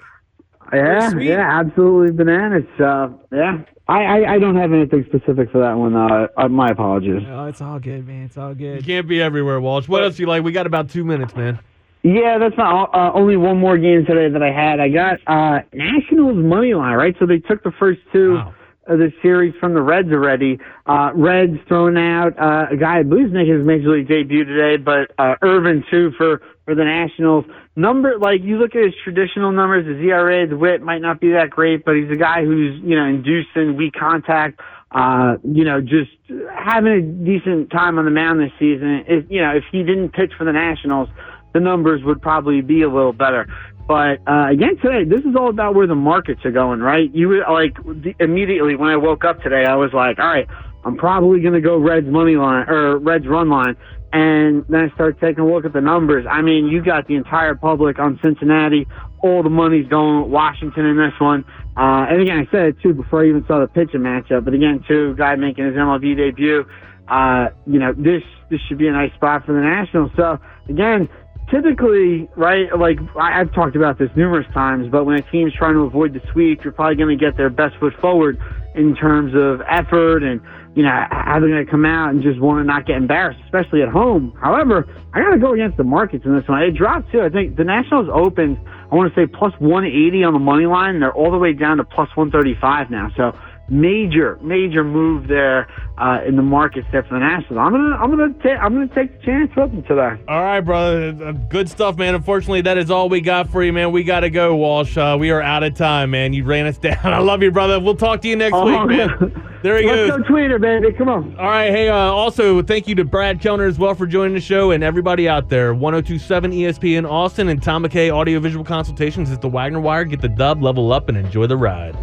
yeah, 0.73 1.11
yeah, 1.19 1.61
absolutely 1.61 2.13
bananas. 2.13 2.65
Uh, 2.81 3.09
yeah, 3.33 3.59
I, 3.87 4.03
I, 4.03 4.35
I 4.35 4.39
don't 4.41 4.57
have 4.57 4.73
anything 4.73 5.05
specific 5.09 5.53
for 5.53 5.61
that 5.61 5.75
one. 5.75 5.95
Uh, 5.95 6.27
uh, 6.37 6.49
my 6.49 6.71
apologies. 6.71 7.23
Oh, 7.29 7.45
it's 7.47 7.61
all 7.61 7.79
good, 7.79 8.05
man. 8.07 8.25
It's 8.25 8.37
all 8.37 8.53
good. 8.55 8.79
you 8.79 8.83
can't 8.83 9.07
be 9.07 9.23
everywhere, 9.23 9.61
Walsh. 9.61 9.87
What 9.87 10.03
else 10.03 10.17
do 10.17 10.23
you 10.25 10.29
like? 10.29 10.43
We 10.43 10.51
got 10.51 10.67
about 10.67 10.91
two 10.91 11.05
minutes, 11.05 11.37
man. 11.37 11.61
Yeah, 12.07 12.39
that's 12.39 12.57
not 12.57 12.95
uh, 12.95 13.11
only 13.15 13.37
one 13.37 13.59
more 13.59 13.77
game 13.77 14.07
today 14.07 14.29
that 14.33 14.41
I 14.41 14.53
had. 14.53 14.79
I 14.79 14.89
got 14.91 15.19
uh, 15.27 15.63
Nationals 15.73 16.37
money 16.37 16.73
line, 16.73 16.95
right? 16.95 17.17
So 17.19 17.27
they 17.27 17.41
took 17.41 17.65
the 17.65 17.73
first 17.81 17.99
two 18.13 18.35
Wow. 18.35 18.55
of 18.87 19.01
the 19.01 19.13
series 19.23 19.55
from 19.59 19.75
the 19.75 19.83
Reds 19.83 20.13
already. 20.13 20.61
Uh, 20.87 21.11
Reds 21.17 21.59
throwing 21.67 21.97
out 21.97 22.39
uh, 22.39 22.67
a 22.71 22.77
guy 22.77 23.01
I 23.01 23.03
believe 23.03 23.33
making 23.33 23.55
his 23.59 23.67
major 23.67 23.91
league 23.91 24.07
debut 24.07 24.45
today, 24.45 24.77
but 24.77 25.11
uh, 25.19 25.35
Irvin 25.43 25.83
too 25.91 26.13
for 26.17 26.41
for 26.65 26.77
the 26.77 26.85
Nationals. 26.85 27.45
Number 27.75 28.17
like 28.19 28.41
you 28.45 28.57
look 28.59 28.77
at 28.77 28.85
his 28.85 28.95
traditional 29.03 29.51
numbers, 29.51 29.85
his 29.85 29.97
ERA, 30.07 30.47
the 30.47 30.57
WHIP 30.57 30.83
might 30.83 31.03
not 31.03 31.21
be 31.21 31.33
that 31.33 31.51
great, 31.51 31.85
but 31.85 31.97
he's 31.97 32.11
a 32.11 32.17
guy 32.17 32.45
who's 32.45 32.81
you 32.85 32.95
know 32.95 33.05
inducing 33.05 33.77
weak 33.77 33.95
contact. 33.99 34.61
Uh, 34.93 35.39
you 35.43 35.65
know, 35.65 35.81
just 35.81 36.13
having 36.55 36.93
a 36.93 37.03
decent 37.03 37.71
time 37.73 37.99
on 37.99 38.05
the 38.05 38.11
mound 38.13 38.39
this 38.39 38.53
season. 38.61 39.05
If 39.09 39.25
you 39.29 39.43
know, 39.43 39.51
if 39.57 39.65
he 39.73 39.83
didn't 39.83 40.11
pitch 40.11 40.31
for 40.39 40.45
the 40.45 40.53
Nationals, 40.53 41.09
the 41.57 41.61
numbers 41.61 42.03
would 42.05 42.21
probably 42.21 42.61
be 42.61 42.83
a 42.83 42.89
little 42.89 43.15
better. 43.15 43.47
But 43.89 44.19
uh, 44.29 44.49
again 44.51 44.77
today, 44.83 45.05
this 45.09 45.21
is 45.25 45.35
all 45.39 45.49
about 45.49 45.75
where 45.75 45.87
the 45.87 45.95
markets 45.95 46.45
are 46.45 46.51
going, 46.51 46.81
right? 46.81 47.09
You 47.15 47.29
would- 47.31 47.45
like 47.49 47.77
immediately 48.21 48.77
when 48.77 48.91
I 48.91 48.97
woke 48.97 49.25
up 49.25 49.43
today, 49.43 49.65
I 49.65 49.77
was 49.77 49.93
like, 49.95 50.19
all 50.19 50.27
right, 50.27 50.47
I'm 50.85 50.97
probably 50.97 51.41
going 51.41 51.55
to 51.55 51.61
go 51.61 51.79
Reds 51.79 52.07
money 52.07 52.37
line 52.37 52.69
or 52.69 52.99
Reds 52.99 53.27
run 53.27 53.49
line. 53.49 53.77
And 54.13 54.65
then 54.69 54.89
I 54.91 54.95
started 54.95 55.21
taking 55.21 55.45
a 55.45 55.47
look 55.47 55.65
at 55.65 55.73
the 55.73 55.81
numbers. 55.81 56.27
I 56.31 56.41
mean, 56.43 56.67
you 56.67 56.83
got 56.83 57.07
the 57.07 57.17
entire 57.17 57.55
public 57.55 57.99
on 57.99 58.19
Cincinnati. 58.23 58.87
All 59.23 59.43
the 59.43 59.51
money's 59.51 59.89
going 59.89 60.31
Washington 60.31 60.87
in 60.87 60.97
this 60.97 61.13
one. 61.21 61.45
Uh, 61.77 62.07
and 62.09 62.23
again, 62.23 62.39
I 62.39 62.51
said 62.51 62.63
it 62.67 62.77
too 62.83 62.95
before 62.95 63.25
I 63.25 63.29
even 63.29 63.45
saw 63.47 63.61
the 63.61 63.67
pitching 63.67 64.01
matchup. 64.01 64.45
But 64.45 64.55
again, 64.55 64.85
too, 64.87 65.15
guy 65.17 65.35
making 65.37 65.67
his 65.67 65.75
MLB 65.75 66.17
debut. 66.17 66.65
Uh, 67.09 67.49
you 67.67 67.79
know, 67.79 67.93
this 67.93 68.23
this 68.51 68.61
should 68.69 68.79
be 68.79 68.89
a 68.89 68.93
nice 68.93 69.13
spot 69.15 69.45
for 69.45 69.53
the 69.53 69.61
Nationals. 69.61 70.11
So 70.17 70.39
again, 70.69 71.09
typically, 71.51 72.29
right? 72.37 72.67
Like 72.79 72.99
I've 73.19 73.53
talked 73.53 73.77
about 73.77 73.99
this 73.99 74.11
numerous 74.17 74.47
times, 74.53 74.89
but 74.91 75.05
when 75.05 75.19
a 75.19 75.23
team's 75.31 75.53
trying 75.55 75.75
to 75.75 75.81
avoid 75.81 76.15
the 76.15 76.21
sweep, 76.33 76.65
you're 76.65 76.73
probably 76.73 76.97
going 76.97 77.17
to 77.17 77.23
get 77.23 77.37
their 77.37 77.51
best 77.51 77.77
foot 77.79 77.95
forward 78.01 78.39
in 78.75 78.95
terms 78.95 79.33
of 79.35 79.63
effort 79.69 80.23
and 80.23 80.41
you 80.77 80.83
know 80.83 80.91
how 81.11 81.41
they're 81.41 81.49
going 81.49 81.65
to 81.65 81.71
come 81.71 81.87
out 81.87 82.11
and 82.11 82.23
just 82.23 82.39
want 82.39 82.61
to 82.61 82.65
not 82.65 82.87
get 82.87 82.97
embarrassed, 82.97 83.41
especially 83.47 83.81
at 83.83 83.89
home. 83.89 84.37
However, 84.43 84.87
I 85.15 85.21
got 85.21 85.31
to 85.31 85.39
go 85.39 85.55
against 85.55 85.79
the 85.79 85.85
markets 85.85 86.27
in 86.27 86.37
this 86.37 86.47
one. 86.47 86.63
It 86.63 86.73
dropped 86.73 87.11
too. 87.11 87.23
I 87.23 87.31
think 87.31 87.57
the 87.57 87.65
Nationals 87.65 88.09
opened. 88.13 88.59
I 88.91 88.95
want 88.95 89.13
to 89.13 89.19
say 89.19 89.27
plus 89.27 89.55
180 89.59 90.23
on 90.25 90.35
the 90.35 90.39
money 90.39 90.67
line. 90.67 91.01
They're 91.01 91.15
all 91.15 91.31
the 91.31 91.39
way 91.39 91.55
down 91.55 91.79
to 91.79 91.85
plus 91.85 92.15
135 92.15 92.91
now. 92.91 93.09
So 93.17 93.33
major, 93.69 94.39
major 94.43 94.85
move 94.85 95.29
there 95.29 95.69
uh, 95.99 96.21
in 96.27 96.37
the 96.37 96.43
market 96.43 96.85
there 96.93 97.03
for 97.03 97.15
the 97.15 97.21
Nationals. 97.21 97.59
I'm 97.59 97.73
gonna, 97.73 97.97
I'm 97.97 98.11
gonna, 98.11 98.33
ta- 98.43 98.63
I'm 98.65 98.75
gonna 98.75 98.89
take 98.95 99.19
the 99.21 99.25
chance 99.27 99.51
with 99.57 99.71
them 99.73 99.83
today. 99.83 100.23
All 100.29 100.43
right, 100.43 100.61
brother. 100.61 101.33
Good 101.49 101.69
stuff, 101.69 101.97
man. 101.97 102.15
Unfortunately, 102.15 102.61
that 102.63 102.79
is 102.79 102.91
all 102.91 103.09
we 103.09 103.21
got 103.21 103.49
for 103.51 103.63
you, 103.63 103.73
man. 103.73 103.93
We 103.93 104.05
got 104.05 104.21
to 104.21 104.31
go, 104.31 104.55
Walsh. 104.57 104.97
Uh, 104.97 105.17
we 105.19 105.31
are 105.31 105.43
out 105.43 105.63
of 105.63 105.75
time, 105.75 106.11
man. 106.11 106.33
You 106.33 106.45
ran 106.45 106.67
us 106.67 106.79
down. 106.87 106.99
I 107.05 107.19
love 107.19 107.43
you, 107.43 107.51
brother. 107.51 107.81
We'll 107.81 107.97
talk 107.97 108.21
to 108.23 108.29
you 108.29 108.37
next 108.37 108.55
Oh, 108.57 108.65
week, 108.87 108.97
man. 108.97 109.43
There 109.63 109.79
he 109.81 109.87
Let's 109.87 110.11
goes. 110.11 110.21
go 110.23 110.29
Twitter, 110.29 110.59
baby. 110.61 110.93
Come 110.93 111.09
on. 111.09 111.37
All 111.41 111.47
right. 111.47 111.71
Hey, 111.73 111.89
uh, 111.89 111.97
also, 111.97 112.63
thank 112.63 112.87
you 112.87 112.95
to 112.97 113.05
Brad 113.05 113.41
Kellner 113.41 113.65
as 113.65 113.81
well 113.81 113.97
for 113.97 114.07
joining 114.07 114.35
the 114.35 114.41
show 114.41 114.71
and 114.71 114.85
everybody 114.85 115.29
out 115.29 115.49
there. 115.49 115.75
1027 115.75 116.53
ESPN 116.53 117.11
Austin 117.11 117.49
and 117.49 117.61
Tom 117.61 117.83
McKay 117.83 118.11
Audiovisual 118.11 118.65
Consultations. 118.65 119.29
It's 119.29 119.41
the 119.41 119.49
Wagner 119.49 119.81
Wire. 119.81 120.05
Get 120.05 120.21
the 120.21 120.29
dub, 120.29 120.63
level 120.63 120.93
up, 120.93 121.09
and 121.09 121.19
enjoy 121.19 121.49
the 121.49 121.57
ride. 121.57 121.97